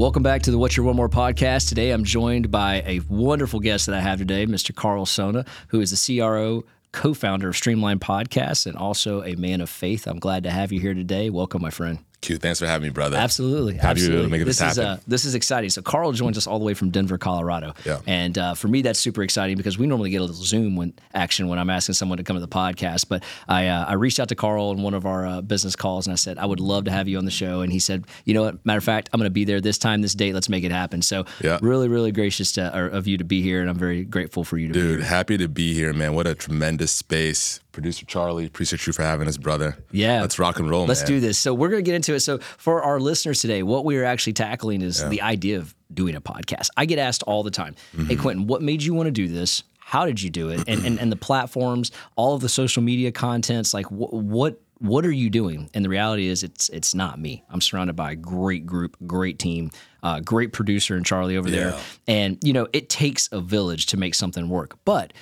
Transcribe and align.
Welcome 0.00 0.22
back 0.22 0.40
to 0.44 0.50
the 0.50 0.56
What's 0.56 0.78
Your 0.78 0.86
One 0.86 0.96
More 0.96 1.10
podcast. 1.10 1.68
Today 1.68 1.90
I'm 1.90 2.04
joined 2.04 2.50
by 2.50 2.82
a 2.86 3.00
wonderful 3.10 3.60
guest 3.60 3.84
that 3.84 3.94
I 3.94 4.00
have 4.00 4.18
today, 4.18 4.46
Mr. 4.46 4.74
Karl 4.74 5.04
Sona, 5.04 5.44
who 5.68 5.82
is 5.82 5.90
the 5.90 6.18
CRO 6.18 6.64
co 6.90 7.12
founder 7.12 7.50
of 7.50 7.56
Streamline 7.56 7.98
Podcasts 7.98 8.64
and 8.64 8.78
also 8.78 9.22
a 9.22 9.34
man 9.34 9.60
of 9.60 9.68
faith. 9.68 10.06
I'm 10.06 10.18
glad 10.18 10.44
to 10.44 10.50
have 10.50 10.72
you 10.72 10.80
here 10.80 10.94
today. 10.94 11.28
Welcome, 11.28 11.60
my 11.60 11.68
friend. 11.68 11.98
Q, 12.20 12.36
thanks 12.36 12.58
for 12.58 12.66
having 12.66 12.88
me, 12.88 12.90
brother. 12.90 13.16
Absolutely. 13.16 13.74
Happy 13.74 13.88
absolutely. 13.88 14.24
to 14.24 14.28
make 14.28 14.44
this, 14.44 14.58
this 14.58 14.76
happen. 14.76 14.92
Is, 14.92 14.98
uh, 14.98 15.00
this 15.06 15.24
is 15.24 15.34
exciting. 15.34 15.70
So 15.70 15.80
Karl 15.80 16.12
joins 16.12 16.36
us 16.36 16.46
all 16.46 16.58
the 16.58 16.64
way 16.64 16.74
from 16.74 16.90
Denver, 16.90 17.16
Colorado. 17.16 17.72
Yeah. 17.86 18.00
And 18.06 18.36
uh, 18.36 18.54
for 18.54 18.68
me, 18.68 18.82
that's 18.82 18.98
super 18.98 19.22
exciting 19.22 19.56
because 19.56 19.78
we 19.78 19.86
normally 19.86 20.10
get 20.10 20.18
a 20.18 20.24
little 20.24 20.36
Zoom 20.36 20.76
when, 20.76 20.92
action 21.14 21.48
when 21.48 21.58
I'm 21.58 21.70
asking 21.70 21.94
someone 21.94 22.18
to 22.18 22.24
come 22.24 22.36
to 22.36 22.40
the 22.40 22.48
podcast. 22.48 23.06
But 23.08 23.24
I, 23.48 23.68
uh, 23.68 23.86
I 23.86 23.94
reached 23.94 24.20
out 24.20 24.28
to 24.28 24.34
Karl 24.34 24.70
in 24.72 24.82
one 24.82 24.92
of 24.94 25.06
our 25.06 25.26
uh, 25.26 25.40
business 25.40 25.74
calls 25.76 26.06
and 26.06 26.12
I 26.12 26.16
said, 26.16 26.36
I 26.38 26.44
would 26.44 26.60
love 26.60 26.84
to 26.84 26.90
have 26.90 27.08
you 27.08 27.16
on 27.16 27.24
the 27.24 27.30
show. 27.30 27.62
And 27.62 27.72
he 27.72 27.78
said, 27.78 28.04
you 28.26 28.34
know 28.34 28.42
what? 28.42 28.64
Matter 28.66 28.78
of 28.78 28.84
fact, 28.84 29.08
I'm 29.12 29.18
going 29.18 29.26
to 29.26 29.30
be 29.30 29.44
there 29.44 29.60
this 29.60 29.78
time, 29.78 30.02
this 30.02 30.14
date. 30.14 30.34
Let's 30.34 30.48
make 30.48 30.64
it 30.64 30.72
happen. 30.72 31.02
So 31.02 31.24
Yeah. 31.40 31.58
really, 31.62 31.88
really 31.88 32.12
gracious 32.12 32.52
to, 32.52 32.62
of 32.64 33.06
you 33.06 33.16
to 33.16 33.24
be 33.24 33.40
here. 33.40 33.62
And 33.62 33.70
I'm 33.70 33.78
very 33.78 34.04
grateful 34.04 34.44
for 34.44 34.58
you 34.58 34.68
to 34.68 34.74
be 34.74 34.80
Dude, 34.80 35.02
happy 35.02 35.38
to 35.38 35.48
be 35.48 35.72
here, 35.72 35.92
man. 35.94 36.14
What 36.14 36.26
a 36.26 36.34
tremendous 36.34 36.92
space. 36.92 37.60
Producer 37.72 38.04
Charlie, 38.06 38.46
appreciate 38.46 38.86
you 38.86 38.92
for 38.92 39.02
having 39.02 39.28
us, 39.28 39.36
brother. 39.36 39.76
Yeah. 39.92 40.20
Let's 40.20 40.38
rock 40.38 40.58
and 40.58 40.68
roll, 40.68 40.86
Let's 40.86 41.00
man. 41.02 41.08
do 41.08 41.20
this. 41.20 41.38
So 41.38 41.54
we're 41.54 41.68
going 41.68 41.84
to 41.84 41.88
get 41.88 41.94
into 41.94 42.14
it. 42.14 42.20
So 42.20 42.38
for 42.38 42.82
our 42.82 42.98
listeners 43.00 43.40
today, 43.40 43.62
what 43.62 43.84
we 43.84 43.96
are 43.96 44.04
actually 44.04 44.32
tackling 44.34 44.82
is 44.82 45.06
the 45.08 45.22
idea 45.22 45.58
of 45.58 45.74
doing 45.92 46.14
a 46.16 46.20
podcast. 46.20 46.68
I 46.76 46.84
get 46.86 46.98
asked 46.98 47.22
all 47.24 47.42
the 47.42 47.50
time, 47.50 47.74
Mm-hmm. 47.96 48.06
"Hey 48.06 48.16
Quentin, 48.16 48.46
what 48.46 48.62
made 48.62 48.82
you 48.82 48.94
want 48.94 49.06
to 49.06 49.12
do 49.12 49.28
this? 49.28 49.62
How 49.78 50.06
did 50.06 50.22
you 50.22 50.30
do 50.30 50.50
it? 50.50 50.68
And 50.68 50.84
and, 50.84 51.00
and 51.00 51.10
the 51.10 51.16
platforms, 51.16 51.90
all 52.16 52.34
of 52.34 52.40
the 52.42 52.48
social 52.48 52.82
media 52.82 53.10
contents, 53.12 53.74
like 53.74 53.86
wh- 53.86 54.12
what 54.12 54.60
what 54.78 55.04
are 55.04 55.12
you 55.12 55.28
doing? 55.28 55.68
And 55.74 55.84
the 55.84 55.88
reality 55.90 56.26
is, 56.28 56.42
it's 56.42 56.68
it's 56.70 56.94
not 56.94 57.18
me. 57.20 57.42
I'm 57.50 57.60
surrounded 57.60 57.96
by 57.96 58.12
a 58.12 58.16
great 58.16 58.64
group, 58.66 58.96
great 59.06 59.38
team, 59.38 59.70
uh, 60.02 60.20
great 60.20 60.52
producer 60.52 60.94
and 60.96 61.04
Charlie 61.04 61.36
over 61.36 61.50
there. 61.50 61.78
And 62.08 62.38
you 62.42 62.52
know, 62.52 62.66
it 62.72 62.88
takes 62.88 63.28
a 63.32 63.40
village 63.40 63.86
to 63.86 63.96
make 63.96 64.14
something 64.14 64.48
work, 64.48 64.78
but 64.84 65.12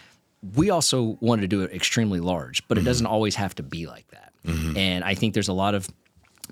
we 0.55 0.71
also 0.71 1.19
wanted 1.21 1.43
to 1.43 1.49
do 1.49 1.63
it 1.63 1.73
extremely 1.73 2.21
large, 2.21 2.67
but 2.69 2.77
it 2.77 2.81
mm-hmm. 2.81 2.87
doesn't 2.87 3.07
always 3.07 3.35
have 3.37 3.55
to 3.57 3.63
be 3.63 3.87
like 3.87 4.07
that. 4.09 4.33
Mm-hmm. 4.47 4.77
And 4.77 5.05
I 5.05 5.15
think 5.15 5.35
there's 5.35 5.49
a 5.49 5.53
lot 5.53 5.75
of 5.75 5.89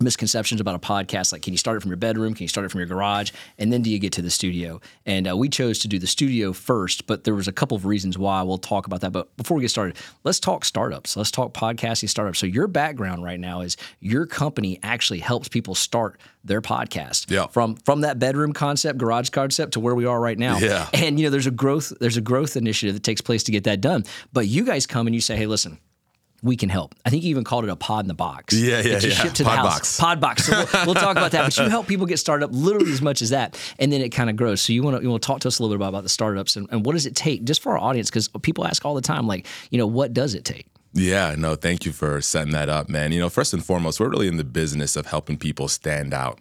misconceptions 0.01 0.61
about 0.61 0.75
a 0.75 0.79
podcast 0.79 1.33
like 1.33 1.43
can 1.43 1.53
you 1.53 1.59
start 1.59 1.77
it 1.77 1.81
from 1.81 1.91
your 1.91 1.97
bedroom? 1.97 2.35
Can 2.35 2.45
you 2.45 2.49
start 2.49 2.65
it 2.65 2.71
from 2.71 2.81
your 2.81 2.87
garage? 2.87 3.33
And 3.59 3.73
then 3.73 3.83
do 3.83 3.91
you 3.91 3.99
get 3.99 4.13
to 4.15 4.23
the 4.23 4.31
studio? 4.31 4.81
And 5.05 5.29
uh, 5.29 5.37
we 5.37 5.49
chose 5.49 5.79
to 5.81 5.89
do 5.89 5.99
the 5.99 6.07
studio 6.07 6.53
first 6.53 7.07
but 7.07 7.25
there 7.25 7.35
was 7.35 7.49
a 7.49 7.53
couple 7.53 7.77
of 7.77 7.85
reasons 7.87 8.19
why. 8.19 8.43
We'll 8.43 8.59
talk 8.59 8.87
about 8.87 9.01
that. 9.01 9.13
But 9.13 9.37
before 9.37 9.57
we 9.57 9.63
get 9.63 9.71
started 9.71 9.97
let's 10.25 10.41
talk 10.41 10.65
startups. 10.65 11.17
Let's 11.17 11.31
talk 11.31 11.53
podcasting 11.55 12.09
startups. 12.09 12.39
So 12.39 12.47
your 12.47 12.67
background 12.69 13.23
right 13.23 13.41
now 13.41 13.61
is 13.61 13.77
your 14.01 14.27
company 14.27 14.79
actually 14.83 15.21
helps 15.21 15.49
people 15.49 15.75
start 15.75 16.21
their 16.45 16.63
podcast. 16.63 17.31
Yeah. 17.31 17.47
from 17.49 17.77
from 17.77 18.03
that 18.03 18.19
bedroom 18.19 18.53
concept 18.53 18.99
garage 18.99 19.31
concept 19.31 19.73
to 19.73 19.81
where 19.81 19.95
we 19.95 20.05
are 20.07 20.21
right 20.21 20.39
now. 20.39 20.59
Yeah. 20.59 20.89
and 20.93 21.19
you 21.19 21.27
know 21.27 21.31
there's 21.31 21.47
a 21.47 21.51
growth 21.51 21.93
there's 22.01 22.17
a 22.17 22.21
growth 22.21 22.57
initiative 22.57 22.95
that 22.95 23.03
takes 23.03 23.21
place 23.21 23.43
to 23.45 23.53
get 23.53 23.65
that 23.65 23.81
done. 23.81 24.05
But 24.33 24.47
you 24.47 24.65
guys 24.65 24.87
come 24.87 25.07
and 25.07 25.15
you 25.15 25.21
say 25.21 25.37
hey 25.37 25.47
listen 25.47 25.79
we 26.47 26.57
can 26.57 26.69
help. 26.69 26.95
I 27.05 27.11
think 27.11 27.25
you 27.25 27.31
even 27.31 27.45
called 27.45 27.65
it 27.65 27.71
a 27.71 27.77
pod 27.77 28.05
in 28.05 28.09
the 28.09 28.15
box. 28.15 28.55
Yeah, 28.55 28.81
yeah, 28.81 28.99
you 28.99 29.09
yeah. 29.09 29.15
ship 29.15 29.33
to 29.35 29.45
the 29.45 29.51
Pod 29.51 29.59
house. 29.59 29.75
box. 29.75 30.01
Pod 30.01 30.21
box. 30.21 30.47
So 30.47 30.53
we'll, 30.73 30.87
we'll 30.87 30.95
talk 30.95 31.17
about 31.17 31.33
that. 31.33 31.45
But 31.45 31.57
you 31.59 31.69
help 31.69 31.87
people 31.87 32.07
get 32.07 32.19
started 32.19 32.47
up 32.47 32.51
literally 32.53 32.93
as 32.93 33.03
much 33.03 33.21
as 33.23 33.31
that, 33.31 33.59
and 33.79 33.93
then 33.93 34.01
it 34.01 34.11
kind 34.11 34.31
of 34.31 34.37
grows. 34.37 34.61
So 34.61 34.73
you 34.73 34.83
want 34.83 34.97
to 34.97 35.03
you 35.03 35.11
want 35.11 35.23
to 35.23 35.27
talk 35.27 35.41
to 35.41 35.49
us 35.49 35.59
a 35.59 35.63
little 35.63 35.77
bit 35.77 35.81
about, 35.81 35.91
about 35.91 36.03
the 36.05 36.09
startups 36.09 36.57
and, 36.57 36.69
and 36.71 36.87
what 36.87 36.93
does 36.93 37.07
it 37.07 37.15
take 37.15 37.45
just 37.45 37.63
for 37.63 37.73
our 37.73 37.79
audience 37.79 38.09
because 38.09 38.29
people 38.43 38.67
ask 38.67 38.85
all 38.85 38.95
the 38.95 39.01
time 39.01 39.27
like 39.27 39.47
you 39.71 39.79
know 39.79 39.87
what 39.87 40.15
does 40.15 40.35
it 40.35 40.45
take? 40.45 40.67
Yeah, 40.93 41.35
no, 41.37 41.57
thank 41.57 41.85
you 41.85 41.93
for 41.93 42.23
setting 42.23 42.53
that 42.53 42.71
up, 42.71 42.89
man. 42.89 43.13
You 43.13 43.21
know, 43.21 43.29
first 43.29 43.53
and 43.53 43.63
foremost, 43.63 44.01
we're 44.01 44.09
really 44.09 44.29
in 44.29 44.39
the 44.39 44.45
business 44.45 44.97
of 44.97 45.07
helping 45.07 45.37
people 45.37 45.69
stand 45.69 46.15
out 46.15 46.39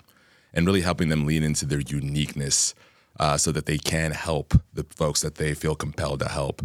and 0.53 0.65
really 0.65 0.81
helping 0.81 1.09
them 1.09 1.25
lean 1.25 1.43
into 1.43 1.65
their 1.65 1.81
uniqueness 1.81 2.73
uh, 3.19 3.37
so 3.37 3.51
that 3.51 3.65
they 3.65 3.77
can 3.77 4.11
help 4.11 4.53
the 4.73 4.83
folks 4.83 5.21
that 5.21 5.35
they 5.35 5.53
feel 5.53 5.75
compelled 5.75 6.21
to 6.21 6.29
help. 6.29 6.61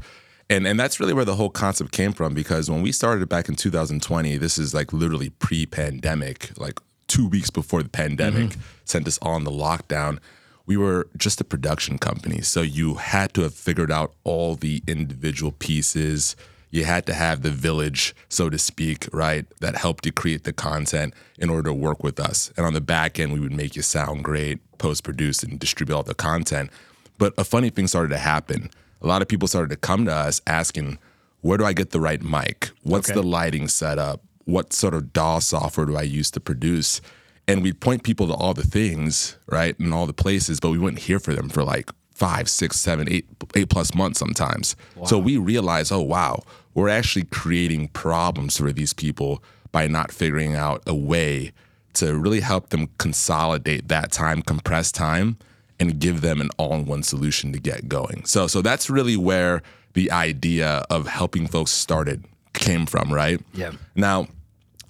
And, 0.50 0.66
and 0.66 0.78
that's 0.78 0.98
really 0.98 1.14
where 1.14 1.24
the 1.24 1.36
whole 1.36 1.48
concept 1.48 1.92
came 1.92 2.12
from 2.12 2.34
because 2.34 2.68
when 2.68 2.82
we 2.82 2.90
started 2.90 3.28
back 3.28 3.48
in 3.48 3.54
2020, 3.54 4.36
this 4.36 4.58
is 4.58 4.74
like 4.74 4.92
literally 4.92 5.30
pre 5.30 5.64
pandemic, 5.64 6.50
like 6.58 6.80
two 7.06 7.28
weeks 7.28 7.50
before 7.50 7.84
the 7.84 7.88
pandemic 7.88 8.50
mm-hmm. 8.50 8.60
sent 8.84 9.06
us 9.06 9.18
on 9.22 9.44
the 9.44 9.50
lockdown. 9.52 10.18
We 10.66 10.76
were 10.76 11.06
just 11.16 11.40
a 11.40 11.44
production 11.44 11.98
company. 11.98 12.40
So 12.40 12.62
you 12.62 12.94
had 12.94 13.32
to 13.34 13.42
have 13.42 13.54
figured 13.54 13.92
out 13.92 14.12
all 14.24 14.56
the 14.56 14.82
individual 14.88 15.52
pieces. 15.52 16.34
You 16.70 16.84
had 16.84 17.06
to 17.06 17.14
have 17.14 17.42
the 17.42 17.50
village, 17.50 18.14
so 18.28 18.50
to 18.50 18.58
speak, 18.58 19.08
right, 19.12 19.46
that 19.60 19.76
helped 19.76 20.04
you 20.04 20.12
create 20.12 20.42
the 20.42 20.52
content 20.52 21.14
in 21.38 21.48
order 21.48 21.70
to 21.70 21.74
work 21.74 22.02
with 22.02 22.18
us. 22.18 22.52
And 22.56 22.66
on 22.66 22.74
the 22.74 22.80
back 22.80 23.20
end, 23.20 23.32
we 23.32 23.40
would 23.40 23.52
make 23.52 23.76
you 23.76 23.82
sound 23.82 24.24
great, 24.24 24.58
post 24.78 25.04
produce, 25.04 25.44
and 25.44 25.60
distribute 25.60 25.94
all 25.94 26.02
the 26.02 26.14
content. 26.14 26.70
But 27.18 27.34
a 27.38 27.44
funny 27.44 27.70
thing 27.70 27.86
started 27.86 28.10
to 28.10 28.18
happen. 28.18 28.70
A 29.02 29.06
lot 29.06 29.22
of 29.22 29.28
people 29.28 29.48
started 29.48 29.70
to 29.70 29.76
come 29.76 30.04
to 30.06 30.12
us 30.12 30.40
asking, 30.46 30.98
where 31.40 31.56
do 31.58 31.64
I 31.64 31.72
get 31.72 31.90
the 31.90 32.00
right 32.00 32.22
mic? 32.22 32.70
What's 32.82 33.10
Okay. 33.10 33.20
the 33.20 33.26
lighting 33.26 33.68
setup? 33.68 34.22
What 34.44 34.72
sort 34.72 34.94
of 34.94 35.12
DAW 35.12 35.38
software 35.38 35.86
do 35.86 35.96
I 35.96 36.02
use 36.02 36.30
to 36.32 36.40
produce? 36.40 37.00
And 37.48 37.62
we'd 37.62 37.80
point 37.80 38.02
people 38.02 38.26
to 38.28 38.34
all 38.34 38.52
the 38.54 38.62
things, 38.66 39.36
right, 39.46 39.78
and 39.78 39.94
all 39.94 40.06
the 40.06 40.12
places, 40.12 40.60
but 40.60 40.70
we 40.70 40.78
wouldn't 40.78 41.02
hear 41.02 41.18
for 41.18 41.34
them 41.34 41.48
for 41.48 41.64
like 41.64 41.90
five, 42.14 42.48
six, 42.50 42.78
seven, 42.78 43.08
eight, 43.10 43.26
eight 43.54 43.70
plus 43.70 43.94
months 43.94 44.18
sometimes. 44.18 44.76
So 45.06 45.18
we 45.18 45.38
realized, 45.38 45.90
oh 45.90 46.02
wow, 46.02 46.42
we're 46.74 46.90
actually 46.90 47.24
creating 47.24 47.88
problems 47.88 48.58
for 48.58 48.70
these 48.72 48.92
people 48.92 49.42
by 49.72 49.86
not 49.86 50.12
figuring 50.12 50.54
out 50.54 50.82
a 50.86 50.94
way 50.94 51.52
to 51.94 52.16
really 52.18 52.40
help 52.40 52.68
them 52.68 52.88
consolidate 52.98 53.88
that 53.88 54.12
time, 54.12 54.42
compress 54.42 54.92
time, 54.92 55.38
and 55.80 55.98
give 55.98 56.20
them 56.20 56.40
an 56.40 56.50
all-in-one 56.58 57.02
solution 57.02 57.52
to 57.52 57.58
get 57.58 57.88
going. 57.88 58.24
So 58.24 58.46
so 58.46 58.62
that's 58.62 58.88
really 58.88 59.16
where 59.16 59.62
the 59.94 60.10
idea 60.12 60.84
of 60.90 61.08
helping 61.08 61.48
folks 61.48 61.72
started 61.72 62.24
came 62.52 62.86
from, 62.86 63.12
right? 63.12 63.40
Yeah. 63.52 63.72
Now, 63.96 64.28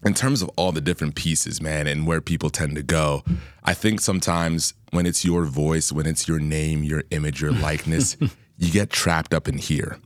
in 0.04 0.14
terms 0.14 0.42
of 0.42 0.50
all 0.56 0.72
the 0.72 0.80
different 0.80 1.14
pieces, 1.14 1.60
man, 1.60 1.86
and 1.86 2.06
where 2.06 2.20
people 2.20 2.50
tend 2.50 2.74
to 2.76 2.82
go, 2.82 3.22
I 3.64 3.74
think 3.74 4.00
sometimes 4.00 4.74
when 4.90 5.06
it's 5.06 5.24
your 5.24 5.44
voice, 5.44 5.92
when 5.92 6.06
it's 6.06 6.26
your 6.26 6.38
name, 6.38 6.82
your 6.84 7.04
image, 7.10 7.40
your 7.40 7.52
likeness, 7.68 8.16
you 8.58 8.70
get 8.70 8.90
trapped 8.90 9.32
up 9.32 9.48
in 9.48 9.58
here. 9.58 9.98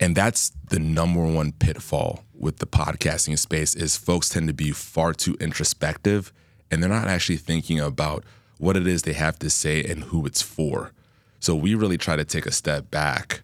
And 0.00 0.16
that's 0.16 0.52
the 0.68 0.78
number 0.78 1.24
one 1.24 1.52
pitfall 1.52 2.24
with 2.34 2.58
the 2.58 2.66
podcasting 2.66 3.38
space 3.38 3.74
is 3.74 3.96
folks 3.96 4.28
tend 4.28 4.48
to 4.48 4.54
be 4.54 4.72
far 4.72 5.12
too 5.12 5.36
introspective 5.40 6.32
and 6.72 6.82
they're 6.82 6.90
not 6.90 7.06
actually 7.06 7.36
thinking 7.36 7.78
about 7.78 8.24
what 8.62 8.76
it 8.76 8.86
is 8.86 9.02
they 9.02 9.12
have 9.12 9.40
to 9.40 9.50
say 9.50 9.82
and 9.82 10.04
who 10.04 10.24
it's 10.24 10.40
for. 10.40 10.92
So 11.40 11.56
we 11.56 11.74
really 11.74 11.98
try 11.98 12.14
to 12.14 12.24
take 12.24 12.46
a 12.46 12.52
step 12.52 12.92
back 12.92 13.42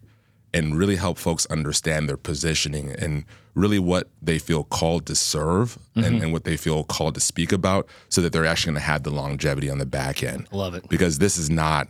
and 0.53 0.77
really 0.77 0.95
help 0.95 1.17
folks 1.17 1.45
understand 1.47 2.07
their 2.07 2.15
positioning 2.15 2.91
and 2.91 3.25
really 3.53 3.79
what 3.79 4.07
they 4.21 4.39
feel 4.39 4.63
called 4.63 5.05
to 5.07 5.15
serve 5.17 5.77
and, 5.93 6.05
mm-hmm. 6.05 6.23
and 6.23 6.31
what 6.31 6.45
they 6.45 6.55
feel 6.55 6.85
called 6.85 7.15
to 7.15 7.19
speak 7.19 7.51
about 7.51 7.85
so 8.07 8.21
that 8.21 8.31
they're 8.31 8.45
actually 8.45 8.71
going 8.71 8.81
to 8.81 8.87
have 8.87 9.03
the 9.03 9.11
longevity 9.11 9.69
on 9.69 9.77
the 9.77 9.85
back 9.85 10.23
end. 10.23 10.47
Love 10.53 10.73
it. 10.73 10.87
Because 10.87 11.19
this 11.19 11.37
is 11.37 11.49
not 11.49 11.89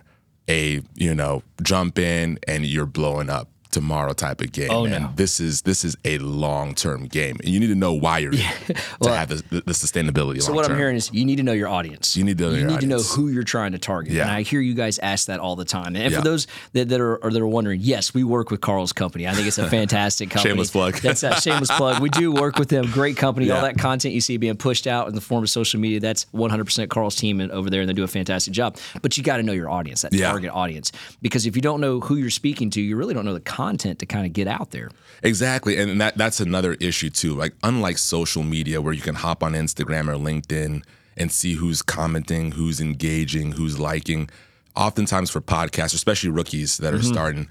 a, 0.50 0.82
you 0.96 1.14
know, 1.14 1.44
jump 1.62 2.00
in 2.00 2.40
and 2.48 2.66
you're 2.66 2.88
blowing 2.88 3.30
up 3.30 3.48
tomorrow 3.72 4.14
type 4.14 4.42
of 4.42 4.52
game. 4.52 4.70
Oh, 4.72 4.86
and 4.86 5.04
no. 5.06 5.12
this 5.16 5.40
is 5.40 5.62
this 5.64 5.86
is 5.86 5.96
a 6.06 6.18
long 6.20 6.74
term 6.76 7.06
game. 7.08 7.38
And 7.44 7.50
you 7.50 7.60
need 7.60 7.68
to 7.68 7.76
know 7.76 7.94
why 7.94 8.20
you're 8.20 8.32
in 8.34 8.40
it 8.40 8.78
to 9.02 9.10
have 9.16 9.30
the, 9.30 9.62
the, 9.62 9.72
sustainability. 9.74 10.42
So 10.42 10.54
what 10.54 10.70
I'm 10.70 10.78
hearing 10.78 10.96
is 10.96 11.12
you 11.14 11.26
need 11.26 11.38
to 11.38 11.44
know 11.44 11.52
your 11.52 11.68
audience. 11.68 12.18
You 12.18 12.24
need 12.24 12.38
to 12.40 12.50
know 12.50 12.56
you 12.56 12.66
need 12.66 12.80
to 12.82 12.88
know 12.88 13.00
who 13.02 13.30
you're 13.30 13.44
trying 13.44 13.72
to 13.74 13.78
target. 13.80 14.14
Yeah. 14.14 14.24
And 14.24 14.32
I 14.32 14.42
hear 14.42 14.60
you 14.62 14.74
guys 14.74 15.00
ask 15.00 15.28
that 15.28 15.40
all 15.40 15.56
the 15.56 15.66
time. 15.66 15.96
And 15.96 16.12
Yeah. 16.12 16.18
for 16.20 16.24
those 16.24 16.48
that, 16.74 16.90
that 16.90 17.00
are 17.00 17.20
that 17.24 17.42
are 17.42 17.48
wondering, 17.48 17.80
yes, 17.82 18.14
we 18.14 18.24
work 18.24 18.50
with 18.52 18.62
Karl's 18.62 18.94
company. 18.94 19.28
I 19.28 19.34
think 19.34 19.48
it's 19.48 19.58
a 19.58 19.70
fantastic 19.78 20.30
company. 20.32 20.50
Shameless 20.52 20.72
plug. 20.72 20.96
That's 21.02 21.24
a 21.24 21.40
shameless 21.40 21.72
plug. 21.72 22.02
We 22.02 22.10
do 22.10 22.32
work 22.32 22.58
with 22.58 22.70
them. 22.70 22.90
Great 22.92 23.18
company. 23.18 23.50
All 23.52 23.58
Yeah. 23.58 23.68
that 23.74 23.78
content 23.78 24.14
you 24.16 24.22
see 24.22 24.38
being 24.38 24.58
pushed 24.58 24.88
out 24.88 25.08
in 25.08 25.16
the 25.16 25.22
form 25.22 25.44
of 25.44 25.50
social 25.50 25.80
media, 25.80 26.00
that's 26.00 26.26
100% 26.34 26.90
Karl's 26.90 27.16
team 27.16 27.40
over 27.52 27.70
there, 27.70 27.82
and 27.82 27.90
they 27.90 27.94
do 27.94 28.04
a 28.04 28.08
fantastic 28.08 28.54
job. 28.54 28.78
But 29.02 29.18
you 29.18 29.24
got 29.24 29.38
to 29.38 29.44
know 29.44 29.54
your 29.54 29.70
audience, 29.70 30.02
that 30.02 30.14
Yeah. 30.14 30.30
target 30.32 30.52
audience, 30.52 30.92
because 31.22 31.46
if 31.46 31.56
you 31.56 31.62
don't 31.62 31.82
know 31.82 32.00
who 32.00 32.16
you're 32.16 32.30
speaking 32.30 32.70
to, 32.72 32.82
you 32.82 32.96
really 32.96 33.14
don't 33.14 33.26
know 33.26 33.34
the 33.34 33.40
content 33.40 33.59
to 34.00 34.06
kind 34.06 34.26
of 34.26 34.34
get 34.34 34.48
out 34.48 34.72
there. 34.72 34.90
Exactly. 35.24 35.78
And 35.78 36.00
that 36.02 36.18
that's 36.18 36.40
another 36.40 36.74
issue 36.80 37.10
too. 37.10 37.36
Like 37.36 37.54
unlike 37.64 37.98
social 37.98 38.44
media 38.44 38.82
where 38.82 38.94
you 38.94 39.02
can 39.02 39.16
hop 39.16 39.44
on 39.44 39.54
Instagram 39.54 40.08
or 40.08 40.16
LinkedIn 40.18 40.84
and 41.18 41.32
see 41.32 41.54
who's 41.56 41.82
commenting, 41.82 42.54
who's 42.54 42.80
engaging, 42.80 43.52
who's 43.54 43.78
liking, 43.80 44.30
oftentimes 44.76 45.30
for 45.30 45.42
podcasts, 45.42 45.94
especially 45.94 46.30
rookies 46.30 46.78
that 46.78 46.94
Mm-hmm. 46.94 47.00
are 47.02 47.14
starting, 47.14 47.48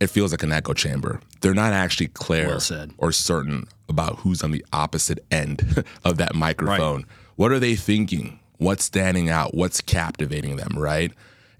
it 0.00 0.08
feels 0.08 0.32
like 0.32 0.42
an 0.42 0.50
echo 0.52 0.72
chamber. 0.74 1.20
They're 1.40 1.54
not 1.54 1.72
actually 1.72 2.08
clear 2.08 2.48
Well 2.48 2.88
or 2.98 3.12
certain 3.12 3.68
about 3.88 4.16
who's 4.20 4.42
on 4.42 4.50
the 4.50 4.64
opposite 4.72 5.24
end 5.30 5.84
of 6.04 6.16
that 6.16 6.34
microphone. 6.34 7.06
What 7.36 7.52
are 7.52 7.60
they 7.60 7.76
thinking? 7.76 8.40
What's 8.58 8.84
standing 8.84 9.28
out? 9.30 9.54
What's 9.54 9.80
captivating 9.80 10.56
them, 10.56 10.76
right? 10.76 11.12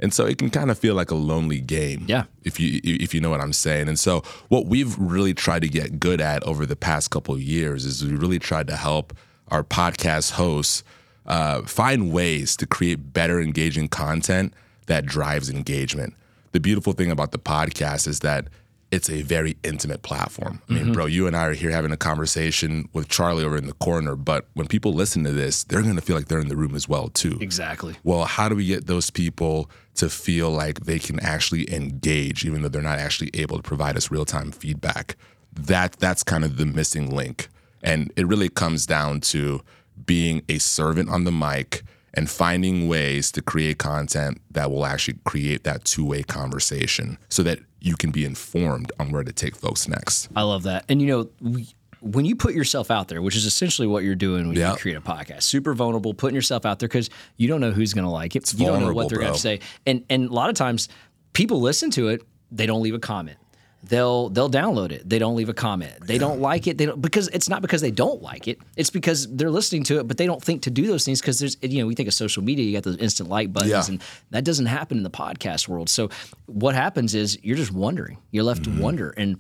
And 0.03 0.13
so 0.13 0.27
it 0.27 0.37
can 0.37 0.51
kind 0.51 0.71
of 0.71 0.79
feel 0.79 0.95
like 0.95 1.11
a 1.11 1.15
lonely 1.15 1.61
game. 1.61 2.05
Yeah. 2.09 2.25
If 2.43 2.61
you 2.61 2.81
if 2.83 3.15
you 3.15 3.21
know 3.21 3.31
what 3.31 3.41
I'm 3.41 3.53
saying. 3.53 3.89
And 3.89 3.99
so 3.99 4.23
what 4.49 4.67
we've 4.67 4.99
really 4.99 5.33
tried 5.33 5.63
to 5.63 5.69
get 5.69 6.01
good 6.01 6.21
at 6.21 6.43
over 6.43 6.67
the 6.67 6.77
past 6.77 7.11
couple 7.11 7.35
of 7.35 7.41
years 7.41 7.85
is 7.85 8.05
we 8.05 8.17
really 8.17 8.41
tried 8.41 8.67
to 8.67 8.77
help 8.77 9.17
our 9.49 9.63
podcast 9.63 10.33
hosts 10.33 10.83
uh, 11.25 11.63
find 11.63 12.13
ways 12.13 12.57
to 12.57 12.67
create 12.67 13.13
better 13.13 13.41
engaging 13.41 13.89
content 13.89 14.53
that 14.87 15.07
drives 15.07 15.49
engagement. 15.49 16.15
The 16.51 16.61
beautiful 16.61 16.93
thing 16.93 17.11
about 17.11 17.31
the 17.31 17.39
podcast 17.39 18.09
is 18.09 18.21
that 18.21 18.49
it's 18.91 19.09
a 19.09 19.23
very 19.23 19.57
intimate 19.63 20.03
platform. 20.03 20.61
I 20.69 20.75
mean, 20.75 20.93
bro, 20.93 21.07
you 21.07 21.27
and 21.27 21.35
I 21.35 21.47
are 21.47 21.55
here 21.55 21.71
having 21.71 21.93
a 21.93 21.97
conversation 21.97 22.91
with 22.93 23.09
Charlie 23.09 23.43
over 23.43 23.57
in 23.57 23.67
the 23.67 23.73
corner, 23.73 24.17
but 24.17 24.49
when 24.53 24.67
people 24.67 24.93
listen 24.93 25.25
to 25.25 25.33
this, 25.33 25.65
they're 25.65 25.81
going 25.81 25.97
to 25.97 26.03
feel 26.03 26.15
like 26.15 26.29
they're 26.29 26.41
in 26.41 26.49
the 26.49 26.57
room 26.57 26.75
as 26.75 26.87
well, 26.87 27.09
too. 27.09 27.39
Exactly. 27.41 27.95
Well, 28.05 28.25
how 28.25 28.51
do 28.51 28.55
we 28.55 28.67
get 28.67 28.87
those 28.87 29.09
people 29.09 29.71
to 29.95 30.09
feel 30.09 30.51
like 30.51 30.81
they 30.81 30.99
can 30.99 31.21
actually 31.21 31.73
engage, 31.73 32.45
even 32.45 32.63
though 32.63 32.69
they're 32.69 32.83
not 32.83 32.99
actually 32.99 33.31
able 33.35 33.57
to 33.57 33.63
provide 33.63 33.97
us 33.97 34.11
real 34.11 34.25
time 34.25 34.51
feedback? 34.53 35.17
That 35.53 35.93
that's 35.99 36.23
kind 36.23 36.45
of 36.45 36.57
the 36.57 36.67
missing 36.67 37.15
link, 37.15 37.49
and 37.83 38.13
it 38.17 38.27
really 38.27 38.49
comes 38.49 38.87
down 38.87 39.21
to 39.33 39.61
being 40.07 40.43
a 40.49 40.59
servant 40.59 41.11
on 41.11 41.25
the 41.25 41.33
mic 41.33 41.83
and 42.15 42.29
finding 42.29 42.89
ways 42.89 43.31
to 43.33 43.43
create 43.43 43.79
content 43.79 44.41
that 44.51 44.71
will 44.71 44.85
actually 44.85 45.19
create 45.25 45.65
that 45.65 45.85
two 45.85 46.05
way 46.05 46.23
conversation, 46.23 47.19
so 47.29 47.43
that 47.43 47.59
you 47.81 47.97
can 47.97 48.11
be 48.11 48.25
informed 48.25 48.93
on 48.99 49.11
where 49.11 49.25
to 49.25 49.33
take 49.33 49.57
folks 49.57 49.89
next. 49.89 50.29
I 50.37 50.43
love 50.43 50.63
that. 50.63 50.85
And 50.89 51.03
you 51.03 51.09
know, 51.09 51.31
we, 51.41 51.69
when 52.03 52.25
you 52.25 52.37
put 52.37 52.55
yourself 52.55 52.91
out 52.91 53.09
there, 53.09 53.23
which 53.23 53.37
is 53.37 53.47
essentially 53.47 53.87
what 53.89 54.03
you're 54.05 54.15
doing 54.15 54.49
when 54.49 54.57
Yeah. 54.57 54.73
you 54.73 54.77
create 54.79 54.97
a 54.97 55.01
podcast, 55.01 55.45
super 55.45 55.73
vulnerable, 55.73 56.13
putting 56.15 56.35
yourself 56.35 56.67
out 56.67 56.79
there 56.81 56.89
because 56.89 57.09
you 57.37 57.49
don't 57.49 57.61
know 57.61 57.71
who's 57.71 57.95
going 57.95 58.05
to 58.05 58.11
like 58.11 58.37
it. 58.37 58.53
you 58.55 58.67
don't 58.67 58.81
know 58.81 58.93
what 58.93 59.09
they're 59.09 59.19
going 59.21 59.33
to 59.33 59.39
say. 59.39 59.61
And 59.87 60.05
and 60.11 60.29
a 60.29 60.33
lot 60.33 60.51
of 60.51 60.57
times, 60.57 60.89
people 61.33 61.61
listen 61.61 61.91
to 61.93 62.09
it, 62.09 62.23
they 62.51 62.67
don't 62.67 62.83
leave 62.83 62.95
a 62.95 62.99
comment. 62.99 63.39
They'll 63.85 64.29
they'll 64.29 64.51
download 64.51 64.93
it. 64.93 65.09
They 65.09 65.19
don't 65.19 65.35
leave 65.35 65.49
a 65.49 65.55
comment. 65.55 65.93
They 66.07 66.17
don't 66.17 66.41
like 66.41 66.69
it. 66.69 66.79
They 66.79 66.87
don't 66.87 67.01
because 67.03 67.27
it's 67.29 67.49
not 67.49 67.63
because 67.63 67.81
they 67.81 67.91
don't 67.91 68.23
like 68.23 68.47
it. 68.47 68.59
It's 68.77 68.91
because 68.91 69.27
they're 69.35 69.51
listening 69.51 69.83
to 69.85 69.99
it, 69.99 70.07
but 70.07 70.19
they 70.19 70.27
don't 70.27 70.41
think 70.41 70.63
to 70.63 70.71
do 70.71 70.87
those 70.87 71.05
things 71.05 71.21
because 71.21 71.41
there's 71.41 71.57
you 71.63 71.81
know 71.81 71.89
we 71.89 71.97
think 71.97 72.07
of 72.07 72.15
social 72.15 72.45
media. 72.45 72.65
You 72.65 72.75
got 72.75 72.85
those 72.85 72.97
instant 72.99 73.29
like 73.29 73.53
buttons, 73.53 73.73
Yeah. 73.73 73.85
and 73.89 74.03
that 74.31 74.45
doesn't 74.45 74.67
happen 74.67 74.99
in 74.99 75.03
the 75.03 75.11
podcast 75.11 75.67
world. 75.67 75.89
So 75.89 76.11
what 76.47 76.77
happens 76.77 77.13
is 77.17 77.39
you're 77.43 77.57
just 77.57 77.73
wondering. 77.73 78.19
You're 78.31 78.45
left 78.45 78.63
Mm-hmm. 78.63 78.77
to 78.77 78.83
wonder 78.85 79.11
and 79.17 79.39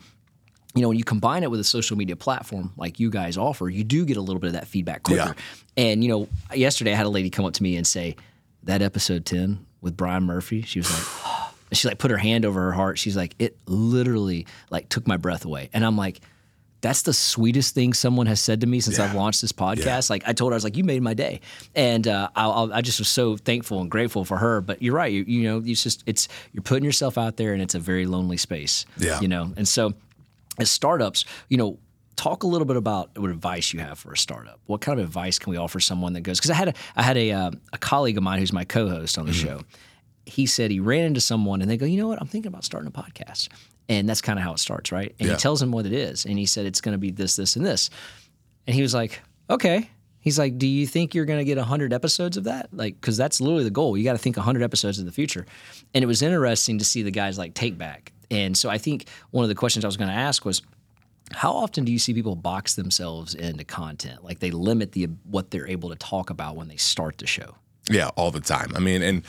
you 0.74 0.80
know, 0.82 0.88
when 0.88 0.96
you 0.98 1.04
combine 1.04 1.42
it 1.42 1.50
with 1.50 1.60
a 1.60 1.64
social 1.64 1.96
media 1.98 2.16
platform 2.16 2.72
like 2.76 2.98
you 2.98 3.10
guys 3.10 3.36
offer, 3.36 3.68
you 3.68 3.84
do 3.84 4.04
get 4.06 4.16
a 4.16 4.20
little 4.22 4.40
bit 4.40 4.48
of 4.48 4.52
that 4.54 4.66
feedback 4.66 5.02
quicker. 5.02 5.34
And 5.76 6.02
you 6.02 6.08
know, 6.10 6.28
yesterday 6.54 6.92
I 6.92 6.96
had 6.96 7.06
a 7.06 7.10
lady 7.10 7.28
come 7.30 7.44
up 7.44 7.52
to 7.54 7.62
me 7.62 7.76
and 7.76 7.86
say, 7.86 8.16
"That 8.62 8.80
episode 8.82 9.26
ten 9.26 9.66
with 9.80 9.96
Brian 9.96 10.22
Murphy," 10.24 10.62
she 10.62 10.78
was 10.80 10.90
like, 10.90 11.26
and 11.70 11.78
she 11.78 11.88
like 11.88 11.98
put 11.98 12.10
her 12.10 12.16
hand 12.16 12.44
over 12.44 12.60
her 12.62 12.72
heart. 12.72 12.98
She's 12.98 13.16
like, 13.16 13.34
"It 13.38 13.56
literally 13.66 14.46
like 14.70 14.88
took 14.88 15.06
my 15.06 15.16
breath 15.16 15.44
away." 15.44 15.68
And 15.72 15.84
I'm 15.84 15.96
like. 15.96 16.20
That's 16.80 17.02
the 17.02 17.12
sweetest 17.12 17.76
thing 17.76 17.92
someone 17.92 18.26
has 18.26 18.40
said 18.40 18.62
to 18.62 18.66
me 18.66 18.80
since 18.80 18.98
I've 18.98 19.14
launched 19.14 19.40
this 19.40 19.52
podcast. 19.52 20.10
Like 20.10 20.24
I 20.26 20.32
told 20.32 20.50
her, 20.50 20.54
I 20.54 20.56
was 20.56 20.64
like, 20.64 20.76
"You 20.76 20.82
made 20.82 21.00
my 21.00 21.14
day," 21.14 21.40
and 21.76 22.08
uh, 22.08 22.28
I, 22.34 22.48
I, 22.48 22.78
I 22.78 22.80
just 22.80 22.98
was 22.98 23.06
so 23.06 23.36
thankful 23.36 23.80
and 23.80 23.88
grateful 23.88 24.24
for 24.24 24.36
her. 24.36 24.60
But 24.60 24.82
you're 24.82 24.96
right, 24.96 25.12
you, 25.12 25.22
you 25.22 25.44
know, 25.44 25.62
it's 25.64 25.80
just 25.84 26.02
it's 26.06 26.26
you're 26.52 26.64
putting 26.64 26.84
yourself 26.84 27.16
out 27.16 27.36
there, 27.36 27.52
and 27.52 27.62
it's 27.62 27.76
a 27.76 27.78
very 27.78 28.04
lonely 28.04 28.36
space. 28.36 28.84
Yeah. 28.98 29.20
you 29.20 29.28
know, 29.28 29.52
and 29.56 29.68
so 29.68 29.94
as 30.58 30.70
startups, 30.70 31.24
you 31.48 31.56
know, 31.56 31.78
talk 32.16 32.42
a 32.42 32.46
little 32.46 32.66
bit 32.66 32.76
about 32.76 33.16
what 33.18 33.30
advice 33.30 33.72
you 33.72 33.80
have 33.80 33.98
for 33.98 34.12
a 34.12 34.16
startup. 34.16 34.60
What 34.66 34.80
kind 34.80 35.00
of 35.00 35.06
advice 35.06 35.38
can 35.38 35.50
we 35.50 35.56
offer 35.56 35.80
someone 35.80 36.12
that 36.12 36.20
goes? 36.22 36.38
Because 36.38 36.50
I 36.50 36.54
had 36.54 36.68
a 36.68 36.74
I 36.96 37.02
had 37.02 37.16
a 37.16 37.32
uh, 37.32 37.50
a 37.72 37.78
colleague 37.78 38.16
of 38.16 38.22
mine 38.22 38.38
who's 38.38 38.52
my 38.52 38.64
co-host 38.64 39.18
on 39.18 39.26
the 39.26 39.32
show. 39.32 39.62
He 40.26 40.46
said 40.46 40.70
he 40.70 40.78
ran 40.78 41.04
into 41.04 41.20
someone 41.20 41.62
and 41.62 41.70
they 41.70 41.76
go, 41.76 41.84
you 41.86 42.00
know 42.00 42.06
what? 42.08 42.20
I'm 42.20 42.28
thinking 42.28 42.48
about 42.48 42.64
starting 42.64 42.86
a 42.88 42.92
podcast, 42.92 43.48
and 43.88 44.08
that's 44.08 44.20
kind 44.20 44.38
of 44.38 44.44
how 44.44 44.52
it 44.52 44.58
starts, 44.60 44.92
right? 44.92 45.14
And 45.18 45.28
Yeah. 45.28 45.34
he 45.34 45.40
tells 45.40 45.60
him 45.60 45.72
what 45.72 45.84
it 45.86 45.92
is, 45.92 46.24
and 46.26 46.38
he 46.38 46.46
said 46.46 46.64
it's 46.66 46.80
going 46.80 46.92
to 46.92 46.98
be 46.98 47.10
this, 47.10 47.34
this, 47.36 47.56
and 47.56 47.64
this, 47.66 47.90
and 48.66 48.76
he 48.76 48.82
was 48.82 48.94
like, 48.94 49.20
okay. 49.50 49.90
He's 50.20 50.38
like, 50.38 50.56
do 50.56 50.68
you 50.68 50.86
think 50.86 51.16
you're 51.16 51.24
going 51.24 51.40
to 51.40 51.44
get 51.44 51.56
100 51.58 51.92
episodes 51.92 52.36
of 52.36 52.44
that? 52.44 52.68
Like, 52.72 52.94
because 53.00 53.16
that's 53.16 53.40
literally 53.40 53.64
the 53.64 53.70
goal. 53.70 53.98
You 53.98 54.04
got 54.04 54.12
to 54.12 54.18
think 54.18 54.36
100 54.36 54.62
episodes 54.62 55.00
in 55.00 55.04
the 55.06 55.10
future. 55.10 55.44
And 55.94 56.04
it 56.04 56.06
was 56.06 56.22
interesting 56.22 56.78
to 56.78 56.84
see 56.84 57.02
the 57.02 57.10
guys 57.10 57.36
like 57.38 57.54
take 57.54 57.76
back. 57.76 58.12
And 58.32 58.56
so 58.56 58.70
I 58.70 58.78
think 58.78 59.06
one 59.30 59.44
of 59.44 59.48
the 59.48 59.54
questions 59.54 59.84
I 59.84 59.88
was 59.88 59.96
going 59.96 60.10
to 60.10 60.14
ask 60.14 60.44
was, 60.44 60.62
how 61.32 61.52
often 61.52 61.84
do 61.84 61.92
you 61.92 61.98
see 61.98 62.12
people 62.12 62.34
box 62.34 62.74
themselves 62.74 63.34
into 63.34 63.64
content? 63.64 64.24
Like 64.24 64.40
they 64.40 64.50
limit 64.50 64.92
the 64.92 65.08
what 65.24 65.50
they're 65.50 65.68
able 65.68 65.88
to 65.90 65.96
talk 65.96 66.30
about 66.30 66.56
when 66.56 66.68
they 66.68 66.76
start 66.76 67.18
the 67.18 67.26
show. 67.26 67.54
Yeah, 67.90 68.08
all 68.16 68.30
the 68.30 68.40
time. 68.40 68.72
I 68.74 68.80
mean, 68.80 69.02
and 69.02 69.22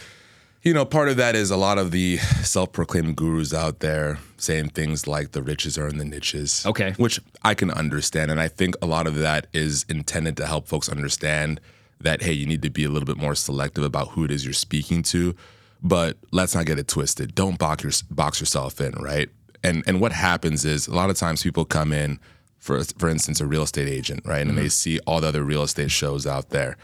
you 0.63 0.73
know, 0.73 0.85
part 0.85 1.09
of 1.09 1.17
that 1.17 1.35
is 1.35 1.51
a 1.51 1.57
lot 1.57 1.77
of 1.77 1.91
the 1.91 2.17
self-proclaimed 2.17 3.17
gurus 3.17 3.53
out 3.53 3.79
there 3.79 4.19
saying 4.37 4.69
things 4.69 5.07
like 5.07 5.31
the 5.31 5.43
riches 5.43 5.77
are 5.77 5.87
in 5.87 5.97
the 5.97 6.05
niches. 6.05 6.65
Okay. 6.65 6.93
Which 6.97 7.19
I 7.43 7.53
can 7.53 7.69
understand. 7.69 8.31
And 8.31 8.39
I 8.39 8.47
think 8.47 8.75
a 8.81 8.85
lot 8.85 9.05
of 9.05 9.15
that 9.15 9.47
is 9.53 9.85
intended 9.89 10.37
to 10.37 10.45
help 10.45 10.67
folks 10.67 10.87
understand 10.87 11.59
that 11.99 12.21
hey, 12.21 12.33
you 12.33 12.45
need 12.45 12.61
to 12.61 12.69
be 12.69 12.85
a 12.85 12.89
little 12.89 13.05
bit 13.05 13.17
more 13.17 13.35
selective 13.35 13.83
about 13.83 14.09
who 14.09 14.23
it 14.23 14.31
is 14.31 14.45
you're 14.45 14.53
speaking 14.53 15.03
to. 15.03 15.35
But 15.83 16.17
let's 16.31 16.55
not 16.55 16.65
get 16.65 16.79
it 16.79 16.87
twisted. 16.87 17.35
Don't 17.35 17.59
box, 17.59 17.83
your, 17.83 17.91
box 18.09 18.39
yourself 18.39 18.79
in, 18.79 18.93
right? 18.93 19.29
And 19.63 19.83
and 19.87 20.01
what 20.01 20.11
happens 20.11 20.65
is 20.65 20.87
a 20.87 20.95
lot 20.95 21.09
of 21.09 21.17
times 21.17 21.43
people 21.43 21.65
come 21.65 21.93
in 21.93 22.19
for 22.59 22.83
for 22.97 23.09
instance 23.09 23.39
a 23.41 23.45
real 23.45 23.63
estate 23.63 23.87
agent, 23.87 24.25
right? 24.25 24.45
And 24.45 24.57
they 24.57 24.63
mm-hmm. 24.63 24.69
see 24.69 24.99
all 25.07 25.21
the 25.21 25.27
other 25.27 25.43
real 25.43 25.63
estate 25.63 25.91
shows 25.91 26.27
out 26.27 26.49
there. 26.49 26.77